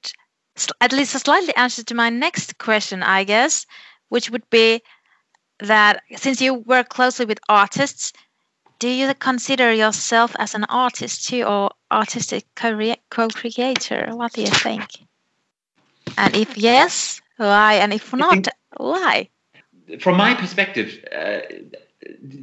at 0.82 0.92
least 0.92 1.14
a 1.14 1.18
slightly 1.18 1.56
answered 1.56 1.86
to 1.86 1.94
my 1.94 2.10
next 2.10 2.58
question, 2.58 3.02
I 3.02 3.24
guess, 3.24 3.64
which 4.10 4.30
would 4.30 4.48
be 4.50 4.82
that 5.60 6.02
since 6.16 6.42
you 6.42 6.54
work 6.54 6.90
closely 6.90 7.24
with 7.24 7.38
artists, 7.48 8.12
do 8.84 8.90
you 8.90 9.14
consider 9.14 9.72
yourself 9.72 10.36
as 10.38 10.54
an 10.54 10.64
artist 10.64 11.26
too, 11.28 11.42
or 11.42 11.70
artistic 11.90 12.44
co-creator? 12.54 14.10
What 14.12 14.34
do 14.34 14.42
you 14.42 14.48
think? 14.48 14.84
And 16.18 16.36
if 16.36 16.58
yes, 16.58 17.22
why? 17.38 17.76
And 17.76 17.94
if 17.94 18.12
not, 18.12 18.46
why? 18.76 19.30
From 20.00 20.18
my 20.18 20.34
perspective, 20.34 21.02
uh, 21.10 21.38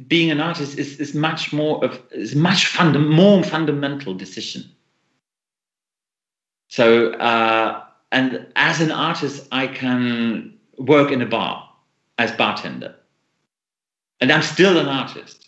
being 0.08 0.32
an 0.32 0.40
artist 0.40 0.80
is, 0.80 0.98
is 0.98 1.14
much 1.14 1.52
more 1.52 1.84
of 1.84 2.00
is 2.10 2.34
much 2.34 2.66
funda- 2.66 2.98
more 2.98 3.44
fundamental 3.44 4.12
decision. 4.12 4.64
So, 6.70 7.12
uh, 7.12 7.84
and 8.10 8.48
as 8.56 8.80
an 8.80 8.90
artist, 8.90 9.46
I 9.52 9.68
can 9.68 10.58
work 10.76 11.12
in 11.12 11.22
a 11.22 11.26
bar 11.26 11.70
as 12.18 12.32
bartender, 12.32 12.96
and 14.20 14.32
I'm 14.32 14.42
still 14.42 14.76
an 14.76 14.88
artist. 14.88 15.41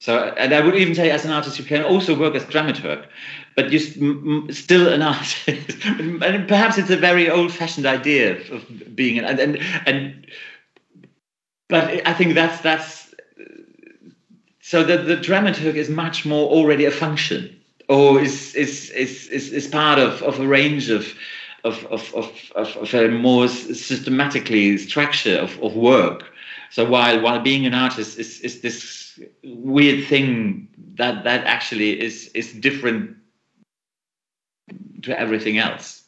So, 0.00 0.18
and 0.18 0.54
I 0.54 0.60
would 0.62 0.74
even 0.76 0.94
say, 0.94 1.10
as 1.10 1.26
an 1.26 1.30
artist, 1.30 1.58
you 1.58 1.64
can 1.64 1.84
also 1.84 2.18
work 2.18 2.34
as 2.34 2.44
dramaturg, 2.44 3.04
but 3.54 3.70
you're 3.70 4.50
still 4.50 4.88
an 4.88 5.02
artist. 5.02 5.84
and 5.84 6.48
perhaps 6.48 6.78
it's 6.78 6.88
a 6.88 6.96
very 6.96 7.28
old-fashioned 7.28 7.84
idea 7.84 8.40
of 8.50 8.96
being 8.96 9.18
an 9.18 9.26
and 9.26 9.38
and, 9.38 9.58
and 9.86 10.26
but 11.68 12.06
I 12.06 12.14
think 12.14 12.34
that's 12.34 12.62
that's 12.62 13.14
so 14.62 14.82
that 14.84 15.06
the 15.06 15.16
dramaturg 15.16 15.74
is 15.74 15.90
much 15.90 16.24
more 16.24 16.48
already 16.48 16.86
a 16.86 16.90
function, 16.90 17.54
or 17.90 18.22
is 18.22 18.54
is 18.54 18.88
is 18.90 19.28
is, 19.28 19.52
is 19.52 19.68
part 19.68 19.98
of, 19.98 20.22
of 20.22 20.40
a 20.40 20.46
range 20.46 20.88
of 20.88 21.12
of, 21.62 21.84
of, 21.86 22.14
of, 22.14 22.32
of, 22.54 22.94
a 22.94 23.08
more 23.08 23.46
systematically 23.46 24.78
structure 24.78 25.36
of, 25.36 25.62
of 25.62 25.76
work. 25.76 26.32
So 26.70 26.88
while 26.88 27.20
while 27.20 27.40
being 27.40 27.66
an 27.66 27.74
artist 27.74 28.18
is, 28.18 28.40
is 28.40 28.62
this 28.62 28.99
weird 29.44 30.06
thing 30.06 30.68
that 30.94 31.24
that 31.24 31.44
actually 31.46 32.00
is 32.00 32.28
is 32.34 32.52
different 32.52 33.16
to 35.02 35.18
everything 35.18 35.58
else. 35.58 36.02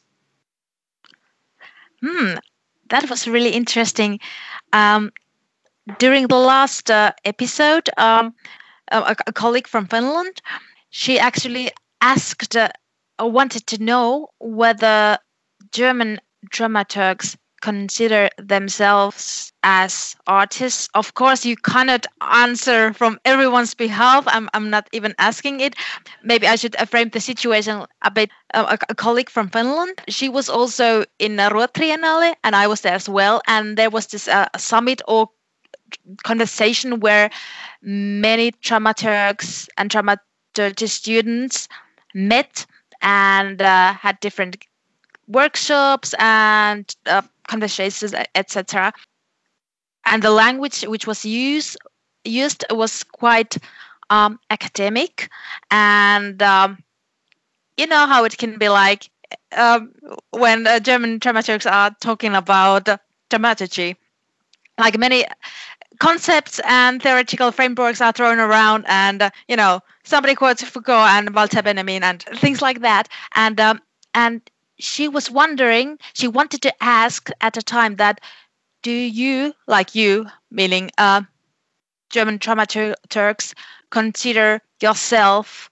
Hmm, 2.02 2.34
that 2.90 3.08
was 3.08 3.28
really 3.28 3.50
interesting. 3.50 4.20
Um, 4.72 5.12
during 5.98 6.28
the 6.28 6.36
last 6.36 6.90
uh, 6.90 7.12
episode, 7.24 7.88
um, 7.96 8.34
a, 8.90 9.16
a, 9.26 9.32
colleague 9.32 9.66
from 9.66 9.86
Finland, 9.86 10.42
she 10.90 11.18
actually 11.18 11.70
asked, 12.00 12.56
uh, 12.56 12.68
wanted 13.18 13.66
to 13.68 13.82
know 13.82 14.28
whether 14.38 15.18
German 15.72 16.20
dramaturgs 16.50 17.36
consider 17.62 18.28
themselves 18.36 19.52
as 19.62 20.16
artists. 20.26 20.88
Of 20.94 21.14
course, 21.14 21.46
you 21.46 21.56
cannot 21.56 22.06
answer 22.20 22.92
from 22.92 23.18
everyone's 23.24 23.74
behalf. 23.74 24.24
I'm, 24.26 24.50
I'm 24.52 24.68
not 24.68 24.88
even 24.92 25.14
asking 25.18 25.60
it. 25.60 25.76
Maybe 26.22 26.46
I 26.46 26.56
should 26.56 26.76
frame 26.90 27.08
the 27.10 27.20
situation 27.20 27.86
a 28.02 28.10
bit. 28.10 28.30
Uh, 28.52 28.76
a, 28.76 28.92
a, 28.92 28.94
colleague 28.94 29.30
from 29.30 29.48
Finland, 29.48 30.02
she 30.08 30.28
was 30.28 30.50
also 30.50 31.04
in 31.18 31.36
Ruhr 31.38 31.68
Triennale, 31.68 32.34
and 32.44 32.54
I 32.54 32.66
was 32.66 32.82
there 32.82 32.94
as 32.94 33.08
well. 33.08 33.40
And 33.46 33.78
there 33.78 33.88
was 33.88 34.08
this 34.08 34.28
uh, 34.28 34.48
summit 34.58 35.00
or 35.08 35.30
conversation 36.24 37.00
where 37.00 37.30
many 37.80 38.50
dramaturgs 38.50 39.68
and 39.78 39.88
dramaturgy 39.88 40.86
students 40.86 41.68
met 42.14 42.66
and 43.00 43.62
uh, 43.62 43.94
had 43.94 44.20
different 44.20 44.64
workshops 45.28 46.14
and 46.18 46.94
uh, 47.06 47.22
conversations, 47.48 48.14
etc. 48.34 48.92
And 50.04 50.22
the 50.22 50.30
language 50.30 50.82
which 50.82 51.06
was 51.06 51.24
used 51.24 51.76
used 52.24 52.64
was 52.70 53.02
quite 53.02 53.56
um, 54.10 54.38
academic, 54.50 55.28
and 55.70 56.42
um, 56.42 56.82
you 57.76 57.86
know 57.86 58.06
how 58.06 58.24
it 58.24 58.36
can 58.36 58.58
be 58.58 58.68
like 58.68 59.10
um, 59.56 59.92
when 60.30 60.66
uh, 60.66 60.80
German 60.80 61.18
dramaturgs 61.20 61.70
are 61.70 61.94
talking 62.00 62.34
about 62.34 62.88
dramaturgy, 63.30 63.96
like 64.78 64.98
many 64.98 65.24
concepts 65.98 66.60
and 66.64 67.02
theoretical 67.02 67.52
frameworks 67.52 68.00
are 68.00 68.12
thrown 68.12 68.38
around, 68.38 68.84
and 68.88 69.22
uh, 69.22 69.30
you 69.48 69.56
know 69.56 69.80
somebody 70.04 70.34
quotes 70.34 70.62
Foucault 70.62 71.06
and 71.16 71.34
Walter 71.34 71.62
Benjamin 71.62 72.02
and 72.02 72.22
things 72.36 72.60
like 72.60 72.80
that, 72.80 73.08
and 73.34 73.60
um, 73.60 73.80
and 74.14 74.42
she 74.78 75.08
was 75.08 75.30
wondering, 75.30 75.98
she 76.14 76.28
wanted 76.28 76.62
to 76.62 76.82
ask 76.82 77.30
at 77.40 77.54
the 77.54 77.62
time 77.62 77.96
that, 77.96 78.20
do 78.82 78.90
you, 78.90 79.54
like 79.66 79.94
you, 79.94 80.26
meaning 80.50 80.90
uh, 80.98 81.22
German 82.10 82.38
dramaturgs, 82.38 83.54
consider 83.90 84.60
yourself 84.80 85.70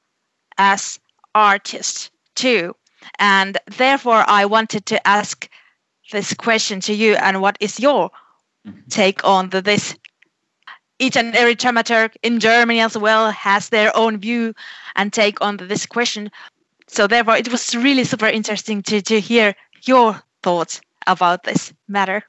as 0.59 1.01
artist 1.35 2.11
too? 2.35 2.75
And 3.19 3.59
therefore, 3.79 4.25
I 4.27 4.45
wanted 4.45 4.87
to 4.87 5.07
ask 5.07 5.49
this 6.13 6.35
question 6.35 6.81
to 6.81 6.95
you. 6.95 7.15
And 7.15 7.41
what 7.41 7.57
is 7.61 7.81
your 7.81 8.11
mm-hmm. 8.67 8.81
take 8.89 9.25
on 9.25 9.51
the, 9.51 9.63
this? 9.63 9.97
Each 10.99 11.17
and 11.17 11.35
every 11.35 11.57
dramaturg 11.57 12.15
in 12.23 12.41
Germany 12.41 12.81
as 12.81 12.97
well 12.97 13.31
has 13.31 13.71
their 13.71 13.97
own 13.97 14.19
view 14.19 14.55
and 14.97 15.11
take 15.11 15.41
on 15.41 15.57
this 15.57 15.87
question 15.87 16.31
so 16.91 17.07
therefore 17.07 17.37
it 17.37 17.51
was 17.51 17.75
really 17.75 18.05
super 18.05 18.27
interesting 18.27 18.83
to, 18.83 19.01
to 19.03 19.21
hear 19.21 19.55
your 19.85 20.21
thoughts 20.43 20.81
about 21.07 21.45
this 21.45 21.73
matter. 21.89 22.23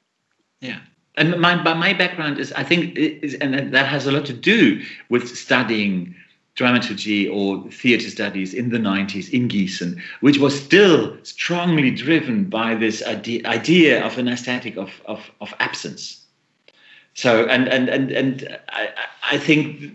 Yeah. 0.60 0.78
And 1.16 1.38
my 1.40 1.56
my 1.56 1.92
background 1.92 2.38
is 2.38 2.52
i 2.54 2.62
think 2.62 2.96
is 2.96 3.34
and 3.34 3.74
that 3.74 3.86
has 3.86 4.06
a 4.06 4.12
lot 4.12 4.24
to 4.26 4.32
do 4.32 4.82
with 5.10 5.36
studying 5.36 6.14
dramaturgy 6.54 7.28
or 7.28 7.62
theater 7.70 8.10
studies 8.10 8.52
in 8.54 8.70
the 8.70 8.78
90s 8.78 9.30
in 9.30 9.48
Gießen, 9.48 9.98
which 10.20 10.38
was 10.38 10.58
still 10.58 11.16
strongly 11.22 11.90
driven 11.90 12.44
by 12.44 12.74
this 12.74 13.02
idea, 13.04 13.46
idea 13.46 14.04
of 14.04 14.18
an 14.18 14.28
aesthetic 14.28 14.76
of, 14.76 14.90
of, 15.06 15.30
of 15.40 15.54
absence. 15.60 16.22
So, 17.14 17.46
and, 17.46 17.68
and, 17.68 17.88
and, 17.88 18.10
and 18.10 18.58
I, 18.68 18.90
I 19.30 19.38
think 19.38 19.94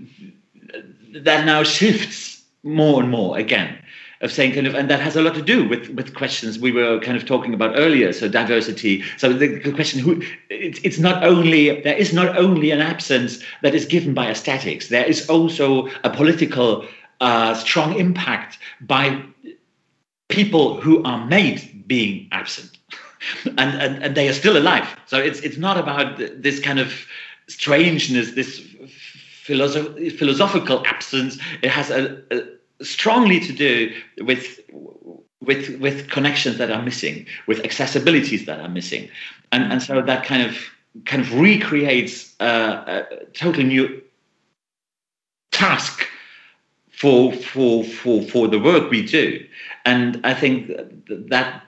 that 1.14 1.46
now 1.46 1.62
shifts 1.62 2.44
more 2.64 3.02
and 3.04 3.12
more 3.12 3.38
again 3.38 3.78
of 4.22 4.32
saying 4.32 4.54
kind 4.54 4.68
of, 4.68 4.76
and 4.76 4.90
that 4.90 5.00
has 5.00 5.16
a 5.16 5.22
lot 5.22 5.36
to 5.36 5.42
do 5.42 5.68
with 5.68 5.90
with 5.90 6.16
questions 6.16 6.58
we 6.60 6.72
were 6.72 7.00
kind 7.00 7.18
of 7.18 7.26
talking 7.26 7.54
about 7.54 7.76
earlier. 7.76 8.12
So 8.14 8.28
diversity. 8.28 9.04
So 9.18 9.32
the, 9.34 9.60
question, 9.74 10.00
who 10.00 10.22
it's, 10.50 10.80
it's 10.84 11.00
not 11.00 11.24
only 11.24 11.82
there 11.82 11.96
is 11.96 12.14
not 12.14 12.38
only 12.38 12.72
an 12.72 12.82
absence 12.82 13.44
that 13.62 13.76
is 13.76 13.86
given 13.86 14.14
by 14.14 14.30
aesthetics. 14.30 14.90
There 14.90 15.06
is 15.06 15.30
also 15.30 15.88
a 16.04 16.10
political 16.10 16.86
uh, 17.22 17.54
strong 17.54 18.00
impact 18.00 18.58
by 18.82 19.22
people 20.30 20.82
who 20.82 21.04
are 21.04 21.26
made 21.26 21.88
being 21.88 22.28
absent. 22.32 22.78
and, 23.46 23.82
and 23.82 24.04
and 24.04 24.16
they 24.16 24.28
are 24.30 24.34
still 24.34 24.58
alive. 24.58 24.88
So 25.06 25.18
it's 25.18 25.40
it's 25.42 25.58
not 25.58 25.78
about 25.78 26.18
this 26.18 26.60
kind 26.60 26.80
of 26.80 26.94
strangeness, 27.48 28.34
this 28.34 28.60
philosoph- 29.48 30.18
philosophical 30.18 30.86
absence. 30.86 31.38
It 31.62 31.70
has 31.70 31.90
a, 31.90 32.22
a 32.32 32.57
strongly 32.82 33.40
to 33.40 33.54
do 33.54 33.94
with 34.22 34.60
with 35.42 35.80
with 35.80 36.10
connections 36.10 36.58
that 36.58 36.72
are 36.72 36.82
missing, 36.82 37.26
with 37.48 37.60
accessibilities 37.64 38.46
that 38.46 38.60
are 38.60 38.70
missing, 38.70 39.10
and 39.52 39.72
and 39.72 39.82
so 39.82 40.02
that 40.02 40.26
kind 40.26 40.44
of 40.44 40.58
kind 41.06 41.22
of 41.22 41.34
recreates 41.40 42.36
a, 42.40 43.06
totally 43.34 43.64
new 43.64 44.02
task 45.52 46.08
for 46.90 47.32
for 47.34 47.84
for 47.84 48.22
for 48.24 48.48
the 48.48 48.60
work 48.60 48.90
we 48.90 49.06
do, 49.06 49.46
and 49.86 50.20
I 50.24 50.34
think 50.34 50.72
that 51.08 51.64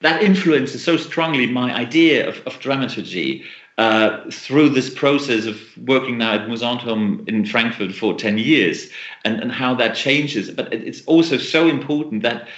that 0.00 0.22
influences 0.22 0.84
so 0.84 0.96
strongly 0.96 1.46
my 1.46 1.74
idea 1.74 2.28
of, 2.28 2.38
of 2.46 2.58
dramaturgy 2.60 3.44
uh, 3.78 4.30
through 4.30 4.70
this 4.70 4.92
process 4.92 5.44
of 5.44 5.60
working 5.86 6.16
now 6.18 6.32
at 6.34 6.48
Mousonturm 6.48 7.28
in 7.28 7.44
Frankfurt 7.44 7.94
for 7.94 8.14
10 8.14 8.38
years 8.38 8.88
and, 9.24 9.38
and 9.38 9.52
how 9.52 9.74
that 9.74 9.94
changes. 9.94 10.50
But 10.50 10.72
it's 10.72 11.04
also 11.04 11.36
so 11.36 11.68
important 11.68 12.22
that 12.22 12.48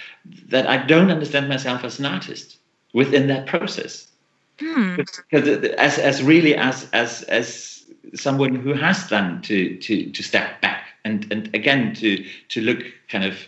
that 0.47 0.67
I 0.67 0.77
don't 0.85 1.11
understand 1.11 1.49
myself 1.49 1.83
as 1.83 1.99
an 1.99 2.05
artist 2.05 2.57
within 2.93 3.27
that 3.27 3.47
process. 3.47 4.07
Hmm. 4.59 4.95
Because 4.95 5.65
as, 5.77 5.97
as 5.97 6.23
really 6.23 6.55
as 6.55 6.89
as 6.91 7.23
as 7.23 7.83
someone 8.13 8.55
who 8.55 8.73
has 8.73 9.07
done 9.07 9.41
to 9.43 9.77
to 9.77 10.11
to 10.11 10.23
step 10.23 10.61
back 10.61 10.85
and 11.03 11.29
and 11.31 11.53
again 11.53 11.93
to 11.95 12.25
to 12.49 12.61
look 12.61 12.83
kind 13.09 13.25
of 13.25 13.47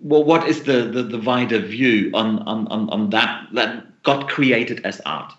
well, 0.00 0.24
what 0.24 0.48
is 0.48 0.62
the, 0.62 0.84
the, 0.84 1.02
the 1.02 1.18
wider 1.18 1.58
view 1.58 2.10
on, 2.14 2.38
on, 2.40 2.66
on, 2.68 2.88
on 2.90 3.10
that 3.10 3.46
that 3.52 3.86
got 4.02 4.28
created 4.28 4.84
as 4.84 5.00
art 5.06 5.32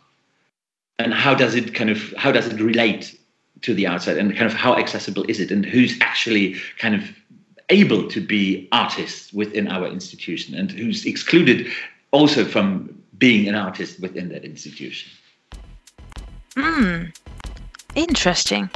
and 0.97 1.13
how 1.13 1.33
does 1.33 1.55
it 1.55 1.73
kind 1.73 1.89
of 1.89 2.13
how 2.17 2.31
does 2.31 2.47
it 2.47 2.59
relate 2.61 3.17
to 3.61 3.73
the 3.73 3.87
outside 3.87 4.17
and 4.17 4.31
kind 4.35 4.45
of 4.45 4.53
how 4.53 4.75
accessible 4.75 5.25
is 5.27 5.39
it 5.39 5.51
and 5.51 5.65
who's 5.65 5.97
actually 6.01 6.55
kind 6.77 6.95
of 6.95 7.03
able 7.69 8.07
to 8.09 8.19
be 8.19 8.67
artists 8.71 9.31
within 9.33 9.67
our 9.67 9.87
institution 9.87 10.55
and 10.55 10.71
who's 10.71 11.05
excluded 11.05 11.67
also 12.11 12.43
from 12.43 12.99
being 13.17 13.47
an 13.47 13.55
artist 13.55 13.99
within 13.99 14.29
that 14.29 14.43
institution. 14.43 15.11
Hmm. 16.55 17.05
Interesting. 17.95 18.69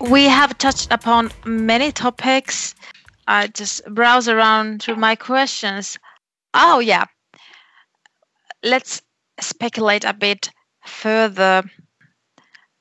We 0.00 0.24
have 0.24 0.56
touched 0.56 0.90
upon 0.90 1.30
many 1.44 1.92
topics. 1.92 2.74
I 3.30 3.46
just 3.46 3.84
browse 3.84 4.28
around 4.28 4.82
through 4.82 4.96
my 4.96 5.14
questions. 5.14 5.96
Oh, 6.52 6.80
yeah. 6.80 7.04
Let's 8.64 9.02
speculate 9.38 10.04
a 10.04 10.12
bit 10.12 10.50
further. 10.84 11.62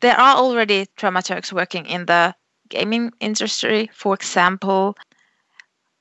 There 0.02 0.20
are 0.20 0.38
already 0.38 0.88
dramaturgs 0.98 1.54
working 1.54 1.86
in 1.86 2.08
the 2.08 2.34
gaming 2.68 3.12
industry, 3.20 3.92
for 3.94 4.16
example. 4.16 4.96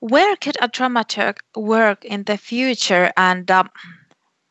Where 0.00 0.34
could 0.36 0.56
a 0.62 0.68
dramaturg 0.68 1.36
work 1.54 2.06
in 2.06 2.24
the 2.24 2.38
future, 2.38 3.12
and 3.18 3.50
um, 3.50 3.68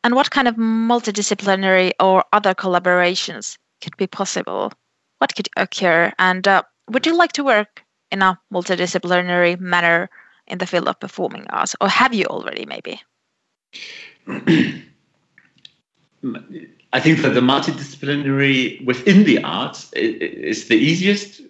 and 0.03 0.13
what 0.13 0.29
kind 0.29 0.47
of 0.47 0.57
multidisciplinary 0.57 1.93
or 1.99 2.23
other 2.31 2.53
collaborations 2.53 3.57
could 3.81 3.97
be 3.97 4.05
possible? 4.05 4.71
What 5.17 5.35
could 5.35 5.49
occur? 5.57 6.13
And 6.19 6.47
uh, 6.47 6.61
would 6.87 7.07
you 7.07 7.17
like 7.17 7.31
to 7.33 7.43
work 7.43 7.81
in 8.11 8.21
a 8.21 8.39
multidisciplinary 8.53 9.59
manner 9.59 10.09
in 10.47 10.57
the 10.57 10.65
field 10.65 10.87
of 10.87 10.99
performing 10.99 11.45
arts, 11.49 11.75
or 11.81 11.89
have 11.89 12.13
you 12.13 12.25
already, 12.25 12.65
maybe? 12.65 13.01
I 16.93 16.99
think 16.99 17.19
that 17.21 17.33
the 17.33 17.41
multidisciplinary 17.41 18.83
within 18.85 19.23
the 19.23 19.43
arts 19.43 19.91
is 19.93 20.67
the 20.67 20.75
easiest. 20.75 21.41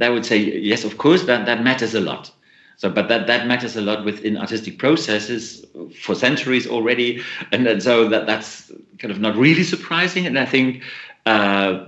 I 0.00 0.08
would 0.08 0.24
say 0.24 0.36
yes, 0.38 0.84
of 0.84 0.98
course, 0.98 1.24
that 1.24 1.46
that 1.46 1.62
matters 1.62 1.94
a 1.94 2.00
lot. 2.00 2.30
So, 2.76 2.90
but 2.90 3.08
that 3.08 3.26
that 3.26 3.46
matters 3.46 3.76
a 3.76 3.80
lot 3.80 4.04
within 4.04 4.36
artistic 4.36 4.78
processes 4.78 5.64
for 6.00 6.14
centuries 6.14 6.66
already, 6.66 7.22
and, 7.52 7.66
and 7.66 7.82
so 7.82 8.08
that 8.08 8.26
that's 8.26 8.72
kind 8.98 9.12
of 9.12 9.20
not 9.20 9.36
really 9.36 9.62
surprising. 9.62 10.26
And 10.26 10.38
I 10.38 10.46
think 10.46 10.82
uh, 11.26 11.86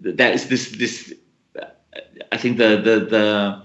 there 0.00 0.32
is 0.32 0.48
this 0.48 0.72
this. 0.72 1.14
I 2.30 2.36
think 2.36 2.58
the 2.58 2.76
the 2.76 3.00
the 3.00 3.62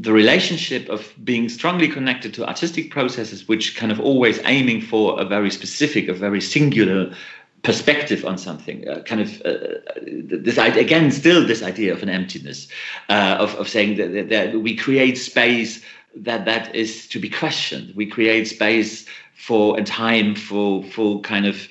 the 0.00 0.12
relationship 0.12 0.88
of 0.88 1.12
being 1.24 1.48
strongly 1.48 1.88
connected 1.88 2.34
to 2.34 2.46
artistic 2.46 2.90
processes, 2.90 3.48
which 3.48 3.76
kind 3.76 3.90
of 3.90 4.00
always 4.00 4.38
aiming 4.44 4.82
for 4.82 5.20
a 5.20 5.24
very 5.24 5.50
specific, 5.50 6.08
a 6.08 6.12
very 6.12 6.40
singular 6.40 7.12
perspective 7.62 8.24
on 8.24 8.38
something 8.38 8.88
uh, 8.88 9.00
kind 9.00 9.20
of 9.20 9.42
uh, 9.44 9.58
this 10.06 10.58
again 10.58 11.10
still 11.10 11.44
this 11.44 11.62
idea 11.62 11.92
of 11.92 12.02
an 12.04 12.08
emptiness 12.08 12.68
uh, 13.08 13.36
of, 13.40 13.52
of 13.56 13.68
saying 13.68 13.96
that, 13.96 14.12
that, 14.12 14.28
that, 14.28 14.60
we 14.60 14.76
create 14.76 15.18
space 15.18 15.82
that 16.14 16.44
that 16.44 16.74
is 16.74 17.06
to 17.08 17.18
be 17.18 17.28
questioned. 17.28 17.94
We 17.94 18.06
create 18.06 18.46
space 18.46 19.06
for 19.34 19.78
a 19.78 19.82
time 19.82 20.34
for 20.34 20.84
for 20.84 21.20
kind 21.20 21.46
of 21.46 21.68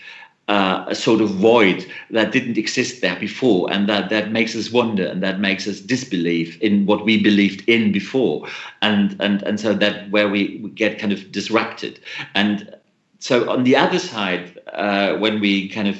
uh, 0.47 0.85
a 0.87 0.95
sort 0.95 1.21
of 1.21 1.29
void 1.29 1.85
that 2.11 2.31
didn't 2.31 2.57
exist 2.57 3.01
there 3.01 3.19
before, 3.19 3.71
and 3.71 3.87
that 3.89 4.09
that 4.09 4.31
makes 4.31 4.55
us 4.55 4.71
wonder, 4.71 5.05
and 5.05 5.21
that 5.21 5.39
makes 5.39 5.67
us 5.67 5.79
disbelieve 5.79 6.57
in 6.61 6.85
what 6.85 7.03
we 7.03 7.21
believed 7.21 7.67
in 7.67 7.91
before, 7.91 8.47
and 8.81 9.15
and 9.19 9.43
and 9.43 9.59
so 9.59 9.73
that 9.73 10.09
where 10.09 10.29
we, 10.29 10.59
we 10.63 10.69
get 10.69 10.99
kind 10.99 11.11
of 11.11 11.31
disrupted, 11.31 11.99
and 12.33 12.73
so 13.19 13.49
on 13.49 13.63
the 13.63 13.75
other 13.75 13.99
side, 13.99 14.59
uh, 14.73 15.15
when 15.15 15.39
we 15.39 15.67
kind 15.69 15.87
of 15.87 15.97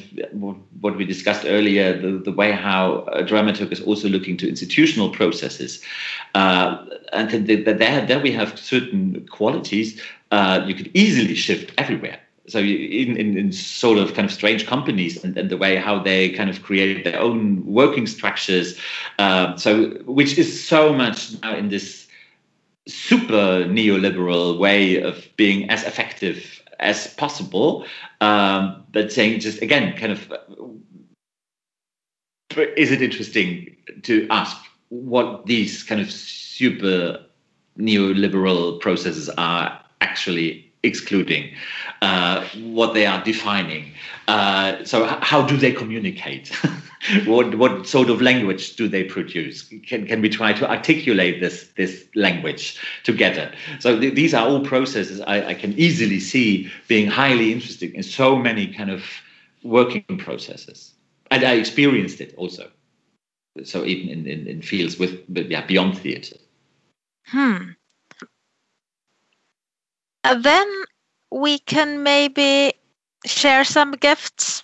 what 0.80 0.96
we 0.96 1.06
discussed 1.06 1.46
earlier, 1.46 2.00
the, 2.00 2.20
the 2.20 2.32
way 2.32 2.52
how 2.52 3.00
a 3.12 3.24
dramaturg 3.24 3.72
is 3.72 3.82
also 3.82 4.08
looking 4.08 4.38
to 4.38 4.48
institutional 4.48 5.10
processes, 5.10 5.82
uh, 6.36 6.86
and 7.14 7.30
that 7.48 7.80
there, 7.80 8.06
there 8.06 8.20
we 8.20 8.32
have 8.32 8.58
certain 8.58 9.28
qualities 9.28 10.02
uh, 10.32 10.64
you 10.66 10.76
could 10.76 10.92
easily 10.94 11.36
shift 11.36 11.74
everywhere. 11.78 12.20
So 12.48 12.60
in, 12.60 13.18
in, 13.18 13.38
in, 13.38 13.52
sort 13.52 13.98
of 13.98 14.14
kind 14.14 14.26
of 14.26 14.34
strange 14.34 14.66
companies 14.66 15.22
and, 15.22 15.38
and, 15.38 15.50
the 15.50 15.58
way 15.58 15.76
how 15.76 16.00
they 16.00 16.30
kind 16.30 16.50
of 16.50 16.64
create 16.64 17.04
their 17.04 17.20
own 17.20 17.66
working 17.66 18.08
structures, 18.08 18.80
uh, 19.20 19.58
so 19.58 19.90
which 20.06 20.38
is 20.38 20.66
so 20.66 20.94
much 20.94 21.34
now 21.42 21.56
in 21.58 21.68
this 21.68 22.08
super 22.88 23.66
neoliberal 23.66 24.58
way 24.58 25.02
of 25.02 25.28
being 25.36 25.70
as 25.70 25.84
effective 25.84 26.64
as 26.80 27.14
possible, 27.16 27.86
um, 28.22 28.86
but 28.92 29.12
saying 29.12 29.40
just 29.40 29.62
again, 29.62 29.96
kind 29.98 30.14
of, 30.14 30.34
is 32.78 32.92
it 32.92 33.02
interesting 33.02 33.76
to 34.04 34.26
ask 34.30 34.58
what 34.90 35.46
these 35.46 35.84
kind 35.84 36.00
of 36.00 36.10
super 36.12 37.24
neoliberal 37.78 38.80
processes 38.80 39.30
are 39.38 39.84
actually 40.02 40.67
excluding, 40.84 41.54
uh, 42.02 42.46
what 42.58 42.94
they 42.94 43.06
are 43.06 43.24
defining. 43.24 43.94
Uh, 44.28 44.84
so, 44.84 45.06
how 45.06 45.42
do 45.42 45.58
they 45.58 45.72
communicate? 45.72 46.52
what 47.26 47.56
what 47.56 47.88
sort 47.88 48.10
of 48.10 48.22
language 48.22 48.76
do 48.76 48.88
they 48.88 49.04
produce? 49.04 49.64
Can 49.86 50.06
can 50.08 50.22
we 50.22 50.30
try 50.30 50.54
to 50.54 50.70
articulate 50.70 51.40
this 51.40 51.70
this 51.76 52.06
language 52.16 52.80
together? 53.04 53.52
So 53.80 54.00
th- 54.00 54.16
these 54.16 54.34
are 54.34 54.48
all 54.48 54.62
processes 54.62 55.22
I, 55.22 55.50
I 55.50 55.54
can 55.54 55.74
easily 55.74 56.20
see 56.20 56.72
being 56.88 57.08
highly 57.08 57.54
interesting 57.54 57.94
in 57.96 58.04
so 58.04 58.36
many 58.36 58.68
kind 58.68 58.90
of 58.90 59.04
working 59.64 60.04
processes, 60.18 60.94
and 61.32 61.44
I 61.44 61.54
experienced 61.54 62.20
it 62.22 62.34
also. 62.36 62.70
So 63.64 63.86
even 63.86 64.10
in, 64.10 64.28
in, 64.28 64.48
in 64.48 64.62
fields 64.62 65.00
with 65.00 65.24
yeah 65.30 65.66
beyond 65.66 65.98
theatre. 65.98 66.38
Hmm. 67.26 67.72
Uh, 70.24 70.36
then 70.36 70.68
we 71.32 71.60
can 71.60 72.04
maybe 72.04 72.74
share 73.26 73.64
some 73.64 73.92
gifts 73.94 74.64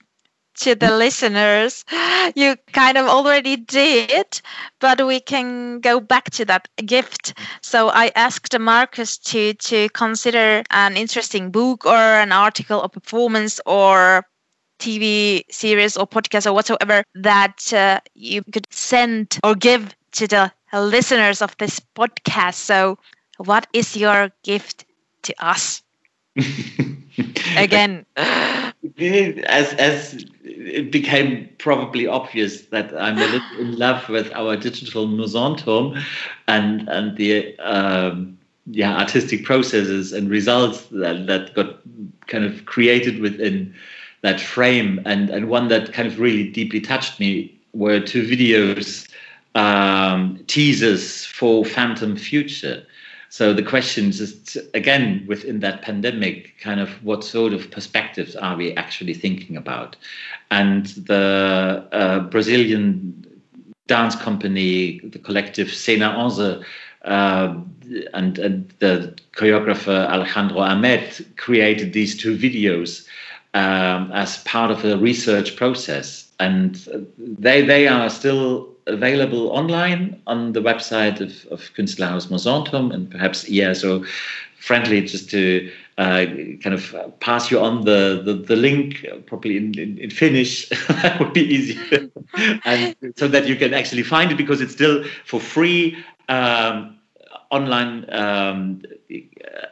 to 0.60 0.76
the 0.76 0.92
listeners. 0.96 1.86
You 2.36 2.56
kind 2.72 2.98
of 2.98 3.08
already 3.08 3.58
did, 3.58 4.42
but 4.80 5.06
we 5.06 5.20
can 5.20 5.82
go 5.82 6.00
back 6.00 6.32
to 6.32 6.46
that 6.46 6.70
gift. 6.78 7.34
So 7.62 7.90
I 7.90 8.12
asked 8.16 8.58
Marcus 8.58 9.18
to 9.30 9.54
to 9.54 9.90
consider 9.90 10.64
an 10.72 10.96
interesting 10.96 11.52
book 11.52 11.86
or 11.86 11.98
an 11.98 12.32
article 12.32 12.80
or 12.80 12.90
performance 12.90 13.60
or 13.66 14.26
TV 14.80 15.44
series 15.52 15.98
or 15.98 16.08
podcast 16.08 16.46
or 16.48 16.54
whatsoever 16.54 17.04
that 17.16 17.74
uh, 17.74 18.00
you 18.16 18.42
could 18.44 18.68
send 18.72 19.38
or 19.44 19.56
give 19.56 19.96
to 20.14 20.28
the 20.28 20.52
listeners 20.74 21.42
of 21.42 21.56
this 21.58 21.80
podcast. 21.96 22.56
So, 22.56 22.98
what 23.38 23.68
is 23.74 23.98
your 23.98 24.32
gift 24.44 24.86
to 25.24 25.46
us? 25.46 25.82
Again, 27.58 28.06
as 29.46 29.74
as 29.74 30.26
it 30.44 30.92
became 30.92 31.50
probably 31.58 32.08
obvious 32.08 32.64
that 32.68 32.94
I'm 33.00 33.18
a 33.18 33.26
little 33.26 33.60
in 33.60 33.78
love 33.78 34.10
with 34.10 34.32
our 34.34 34.58
digital 34.58 35.08
Mousonturm 35.08 36.02
and 36.48 36.88
and 36.90 37.16
the 37.18 37.58
um, 37.60 38.38
yeah 38.66 38.98
artistic 38.98 39.46
processes 39.46 40.12
and 40.14 40.30
results 40.30 40.86
that 40.92 41.28
that 41.28 41.54
got 41.54 41.80
kind 42.28 42.46
of 42.46 42.66
created 42.66 43.20
within 43.20 43.74
that 44.22 44.42
frame. 44.42 45.02
And 45.06 45.30
and 45.30 45.50
one 45.50 45.68
that 45.68 45.94
kind 45.94 46.08
of 46.08 46.20
really 46.20 46.50
deeply 46.50 46.82
touched 46.82 47.20
me 47.20 47.56
were 47.74 48.00
two 48.00 48.24
videos 48.24 49.08
um, 49.56 50.40
teasers 50.48 51.26
for 51.26 51.64
Phantom 51.64 52.16
Future 52.16 52.86
so 53.34 53.52
the 53.52 53.64
question 53.64 54.10
is 54.10 54.60
again 54.76 55.26
within 55.28 55.60
that 55.62 55.82
pandemic, 55.82 56.54
kind 56.60 56.80
of 56.80 56.90
what 57.04 57.24
sort 57.24 57.52
of 57.52 57.72
perspectives 57.72 58.36
are 58.36 58.56
we 58.56 58.76
actually 58.76 59.16
thinking 59.16 59.58
about? 59.58 59.96
And 60.52 60.86
the 61.08 61.84
uh, 61.92 62.20
Brazilian 62.30 63.26
dance 63.88 64.16
company, 64.16 65.00
the 65.00 65.18
collective 65.18 65.74
Cena 65.74 66.10
Onze, 66.10 66.64
uh, 67.06 67.56
and, 68.14 68.38
and, 68.38 68.72
the 68.78 69.18
choreographer 69.36 70.08
Alejandro 70.12 70.60
Ahmed 70.60 71.26
created 71.36 71.92
these 71.92 72.16
two 72.16 72.38
videos 72.38 73.08
um, 73.56 74.12
as 74.12 74.44
part 74.44 74.70
of 74.70 74.86
a 74.86 74.96
research 74.96 75.56
process, 75.56 76.32
and 76.40 76.76
they 77.18 77.66
they 77.66 77.88
are 77.88 78.12
still 78.12 78.73
available 78.88 79.50
online 79.50 80.22
on 80.28 80.54
the 80.54 80.62
website 80.62 81.22
of, 81.22 81.46
of 81.52 81.74
Künstlerhaus 81.76 82.28
Mousonturm 82.28 82.94
and 82.94 83.10
perhaps 83.10 83.50
yeah 83.50 83.74
so 83.74 84.04
friendly 84.58 85.02
just 85.02 85.30
to 85.30 85.72
uh, 85.98 86.26
kind 86.64 86.74
of 86.74 86.96
pass 87.20 87.52
you 87.52 87.60
on 87.60 87.86
the, 87.86 88.22
the, 88.26 88.34
the 88.34 88.56
link 88.56 89.06
probably 89.28 89.58
in, 89.58 89.78
in, 89.78 89.98
in 89.98 90.10
Finnish 90.10 90.70
that 90.88 91.20
would 91.20 91.34
be 91.34 91.42
easier. 91.42 92.10
And 92.66 92.96
so 93.16 93.28
that 93.28 93.46
you 93.46 93.56
can 93.56 93.76
actually 93.76 94.02
find 94.02 94.32
it 94.32 94.38
because 94.38 94.60
it's 94.60 94.74
still 94.74 95.04
for 95.24 95.40
free 95.40 95.96
um, 96.30 96.98
online 97.52 98.12
um, 98.12 98.82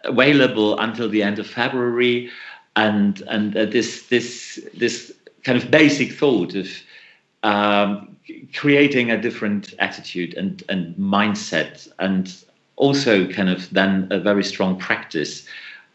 available 0.04 0.78
until 0.78 1.10
the 1.10 1.24
end 1.24 1.40
of 1.40 1.48
February. 1.48 2.30
And 2.76 3.20
and 3.28 3.58
uh, 3.58 3.66
this 3.66 4.08
this 4.08 4.60
this 4.78 5.12
kind 5.44 5.58
of 5.58 5.72
basic 5.72 6.12
thought 6.12 6.54
of 6.54 6.68
um, 7.42 8.11
creating 8.54 9.12
a 9.12 9.22
different 9.22 9.74
attitude 9.80 10.34
and, 10.36 10.64
and 10.70 10.96
mindset, 10.96 11.88
and 12.00 12.36
also 12.76 13.28
kind 13.28 13.50
of 13.50 13.70
then 13.72 14.08
a 14.12 14.20
very 14.20 14.44
strong 14.44 14.78
practice 14.78 15.46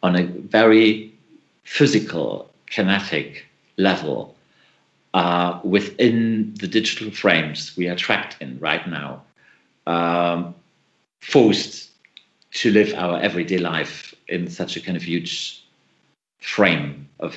on 0.03 0.17
a 0.17 0.25
very 0.25 1.13
physical, 1.65 2.51
kinetic 2.67 3.45
level 3.77 4.35
uh, 5.15 5.61
within 5.65 6.55
the 6.61 6.69
digital 6.69 7.11
frames 7.11 7.77
we 7.77 7.89
are 7.89 7.97
trapped 7.97 8.37
in 8.41 8.59
right 8.59 8.87
now, 8.89 9.23
um, 9.87 10.55
forced 11.21 11.91
to 12.53 12.71
live 12.71 12.93
our 12.95 13.19
everyday 13.21 13.59
life 13.59 14.15
in 14.29 14.49
such 14.49 14.77
a 14.77 14.81
kind 14.81 14.97
of 14.97 15.03
huge 15.03 15.65
frame 16.41 17.09
of 17.21 17.35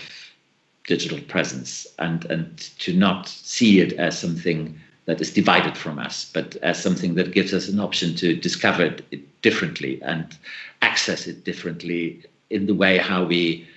digital 0.88 1.20
presence 1.22 1.88
and, 2.00 2.26
and 2.26 2.58
to 2.80 2.93
not 2.93 3.28
see 3.28 3.80
it 3.80 3.93
as 3.93 4.20
something 4.20 4.80
that 5.10 5.20
is 5.20 5.34
divided 5.34 5.76
from 5.76 5.97
us, 5.97 6.30
but 6.32 6.55
as 6.57 6.80
something 6.80 7.16
that 7.16 7.34
gives 7.34 7.51
us 7.51 7.68
an 7.68 7.80
option 7.80 8.14
to 8.16 8.36
discover 8.36 8.84
it 9.10 9.41
differently 9.41 9.99
and 10.03 10.38
access 10.84 11.26
it 11.26 11.43
differently 11.43 12.24
in 12.51 12.68
the 12.68 12.76
way 12.76 12.99
how 12.99 13.24
we 13.24 13.68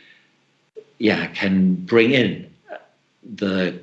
yeah 0.98 1.26
can 1.28 1.74
bring 1.74 2.10
in 2.10 2.52
the 3.22 3.80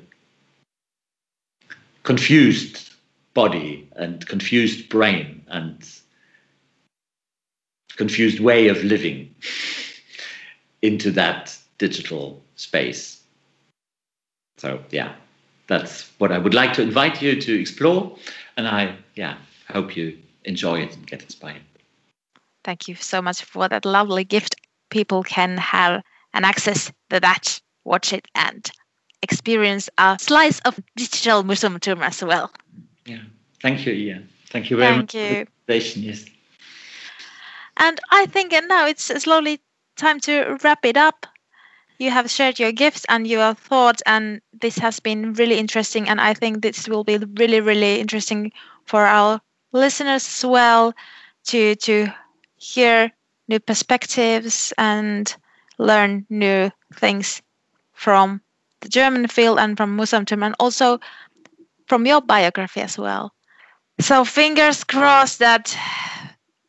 confused 2.04 2.92
body 3.34 3.88
and 3.96 4.24
confused 4.28 4.88
brain 4.88 5.42
and 5.48 5.90
confused 7.96 8.38
way 8.38 8.68
of 8.68 8.84
living 8.84 9.34
into 10.82 11.10
that 11.10 11.58
digital 11.78 12.40
space. 12.54 13.20
So 14.58 14.78
yeah, 14.90 15.14
that's 15.70 16.10
what 16.18 16.32
I 16.32 16.38
would 16.38 16.52
like 16.52 16.72
to 16.74 16.82
invite 16.82 17.22
you 17.22 17.40
to 17.40 17.60
explore, 17.60 18.16
and 18.56 18.66
I 18.66 18.96
yeah 19.14 19.36
hope 19.68 19.96
you 19.96 20.18
enjoy 20.44 20.80
it 20.80 20.96
and 20.96 21.06
get 21.06 21.22
inspired. 21.22 21.62
Thank 22.64 22.88
you 22.88 22.96
so 22.96 23.22
much 23.22 23.44
for 23.44 23.68
that 23.68 23.84
lovely 23.84 24.24
gift. 24.24 24.56
People 24.90 25.22
can 25.22 25.56
have 25.56 26.02
an 26.34 26.44
access 26.44 26.92
to 27.10 27.20
that, 27.20 27.60
watch 27.84 28.12
it, 28.12 28.26
and 28.34 28.70
experience 29.22 29.88
a 29.96 30.18
slice 30.20 30.60
of 30.64 30.78
digital 30.96 31.44
Mousonturm 31.44 32.02
as 32.02 32.22
well. 32.22 32.50
Yeah, 33.06 33.22
thank 33.62 33.86
you, 33.86 33.92
Ian. 33.92 34.28
Thank 34.50 34.70
you 34.70 34.76
very 34.76 34.90
thank 34.90 35.14
much. 35.14 35.46
Thank 35.66 35.96
you. 35.96 36.02
Yes. 36.02 36.24
And 37.76 38.00
I 38.10 38.26
think 38.26 38.52
now 38.66 38.86
it's 38.86 39.04
slowly 39.22 39.60
time 39.96 40.18
to 40.20 40.58
wrap 40.64 40.84
it 40.84 40.96
up 40.96 41.26
you 42.00 42.10
have 42.10 42.30
shared 42.30 42.58
your 42.58 42.72
gifts 42.72 43.04
and 43.08 43.26
your 43.26 43.54
thoughts 43.54 44.02
and 44.06 44.40
this 44.60 44.78
has 44.78 45.00
been 45.00 45.34
really 45.34 45.58
interesting 45.58 46.08
and 46.08 46.20
i 46.20 46.34
think 46.34 46.62
this 46.62 46.88
will 46.88 47.04
be 47.04 47.18
really 47.38 47.60
really 47.60 48.00
interesting 48.00 48.50
for 48.86 49.04
our 49.04 49.40
listeners 49.72 50.26
as 50.26 50.44
well 50.44 50.94
to 51.44 51.74
to 51.76 52.06
hear 52.56 53.12
new 53.48 53.60
perspectives 53.60 54.72
and 54.78 55.36
learn 55.78 56.26
new 56.30 56.70
things 56.94 57.42
from 57.92 58.40
the 58.80 58.88
german 58.88 59.28
field 59.28 59.58
and 59.58 59.76
from 59.76 59.96
Mousonturm 59.96 60.42
and 60.42 60.54
also 60.58 60.98
from 61.90 62.06
your 62.06 62.20
biography 62.20 62.80
as 62.80 62.96
well. 62.96 63.34
So 63.98 64.24
fingers 64.24 64.84
crossed 64.84 65.40
that 65.40 65.76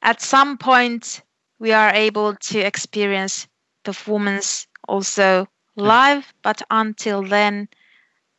at 0.01 0.19
some 0.19 0.57
point 0.57 1.21
we 1.59 1.71
are 1.71 1.93
able 1.93 2.36
to 2.49 2.59
experience 2.59 3.47
performance 3.84 4.65
also 4.91 5.47
live. 5.75 6.33
But 6.43 6.61
until 6.69 7.23
then, 7.23 7.69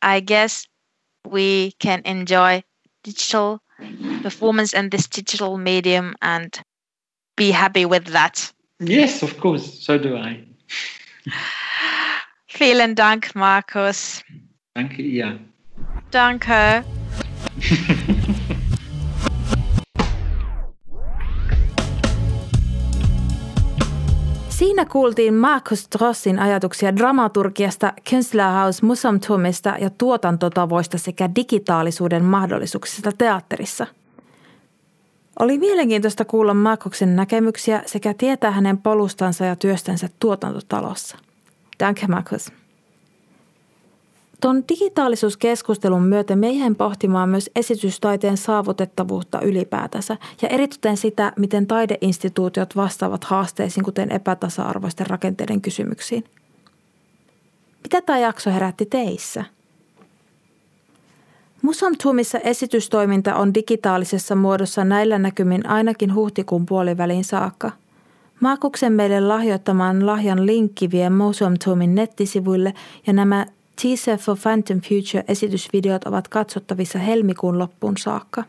I 0.01 0.19
guess 0.21 0.67
we 1.25 1.71
can 1.79 2.01
enjoy 2.05 2.63
digital 3.03 3.61
performance 4.21 4.73
and 4.73 4.91
this 4.91 5.07
digital 5.07 5.57
medium 5.57 6.15
and 6.21 6.53
be 7.35 7.51
happy 7.51 7.85
with 7.85 8.05
that. 8.05 8.53
Yes, 8.79 9.23
of 9.23 9.39
course. 9.39 9.79
So 9.79 9.97
do 9.97 10.15
I. 10.15 10.43
Vielen 12.49 12.93
Dank, 12.95 13.33
Markus. 13.35 14.23
Danke, 14.75 15.01
ja. 15.01 15.37
Danke. 16.11 16.83
Siinä 24.83 24.91
kuultiin 24.91 25.33
Markus 25.33 25.87
Drossin 25.97 26.39
ajatuksia 26.39 26.95
dramaturgiasta, 26.95 27.93
Künstlerhaus 28.09 28.81
Musamtumista 28.81 29.75
ja 29.79 29.89
tuotantotavoista 29.89 30.97
sekä 30.97 31.29
digitaalisuuden 31.35 32.23
mahdollisuuksista 32.23 33.11
teatterissa. 33.17 33.87
Oli 35.39 35.57
mielenkiintoista 35.57 36.25
kuulla 36.25 36.53
Markuksen 36.53 37.15
näkemyksiä 37.15 37.83
sekä 37.85 38.13
tietää 38.13 38.51
hänen 38.51 38.77
polustansa 38.77 39.45
ja 39.45 39.55
työstänsä 39.55 40.09
tuotantotalossa. 40.19 41.17
Danke 41.79 42.07
Markus. 42.07 42.51
Tuon 44.43 44.63
digitaalisuuskeskustelun 44.69 46.03
myötä 46.03 46.35
meihin 46.35 46.75
pohtimaan 46.75 47.29
myös 47.29 47.49
esitystaiteen 47.55 48.37
saavutettavuutta 48.37 49.41
ylipäätänsä 49.41 50.17
ja 50.41 50.49
erityisen 50.49 50.97
sitä, 50.97 51.33
miten 51.39 51.67
taideinstituutiot 51.67 52.75
vastaavat 52.75 53.23
haasteisiin, 53.23 53.83
kuten 53.83 54.11
epätasa-arvoisten 54.11 55.07
rakenteiden 55.07 55.61
kysymyksiin. 55.61 56.23
Mitä 57.83 58.01
tämä 58.01 58.19
jakso 58.19 58.51
herätti 58.51 58.85
teissä? 58.85 59.45
Musamtumissa 61.61 62.39
esitystoiminta 62.39 63.35
on 63.35 63.53
digitaalisessa 63.53 64.35
muodossa 64.35 64.83
näillä 64.83 65.19
näkymin 65.19 65.69
ainakin 65.69 66.15
huhtikuun 66.15 66.65
puoliväliin 66.65 67.23
saakka. 67.23 67.71
Maakuksen 68.39 68.93
meille 68.93 69.19
lahjoittamaan 69.19 70.05
lahjan 70.05 70.45
linkki 70.45 70.91
vie 70.91 71.09
Musamtumin 71.09 71.95
nettisivuille 71.95 72.73
ja 73.07 73.13
nämä 73.13 73.45
Teaser 73.81 74.17
for 74.17 74.37
Phantom 74.41 74.81
Future-esitysvideot 74.81 76.05
ovat 76.05 76.27
katsottavissa 76.27 76.99
helmikuun 76.99 77.59
loppuun 77.59 77.97
saakka. 77.97 78.43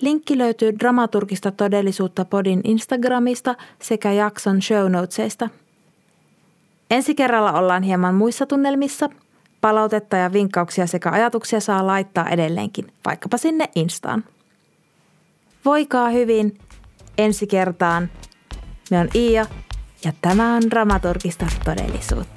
Linkki 0.00 0.38
löytyy 0.38 0.78
dramaturgista 0.78 1.50
todellisuutta 1.50 2.24
podin 2.24 2.60
Instagramista 2.64 3.54
sekä 3.82 4.12
jakson 4.12 4.62
show 4.62 4.90
notesista. 4.90 5.48
Ensi 6.90 7.14
kerralla 7.14 7.52
ollaan 7.52 7.82
hieman 7.82 8.14
muissa 8.14 8.46
tunnelmissa. 8.46 9.10
Palautetta 9.60 10.16
ja 10.16 10.32
vinkkauksia 10.32 10.86
sekä 10.86 11.10
ajatuksia 11.10 11.60
saa 11.60 11.86
laittaa 11.86 12.28
edelleenkin, 12.28 12.92
vaikkapa 13.06 13.36
sinne 13.38 13.68
Instaan. 13.74 14.24
Voikaa 15.64 16.08
hyvin, 16.08 16.58
ensi 17.18 17.46
kertaan. 17.46 18.10
Me 18.90 18.98
on 18.98 19.08
Iia 19.14 19.46
ja 20.04 20.12
tämä 20.20 20.54
on 20.54 20.62
dramaturgista 20.70 21.46
todellisuutta. 21.64 22.33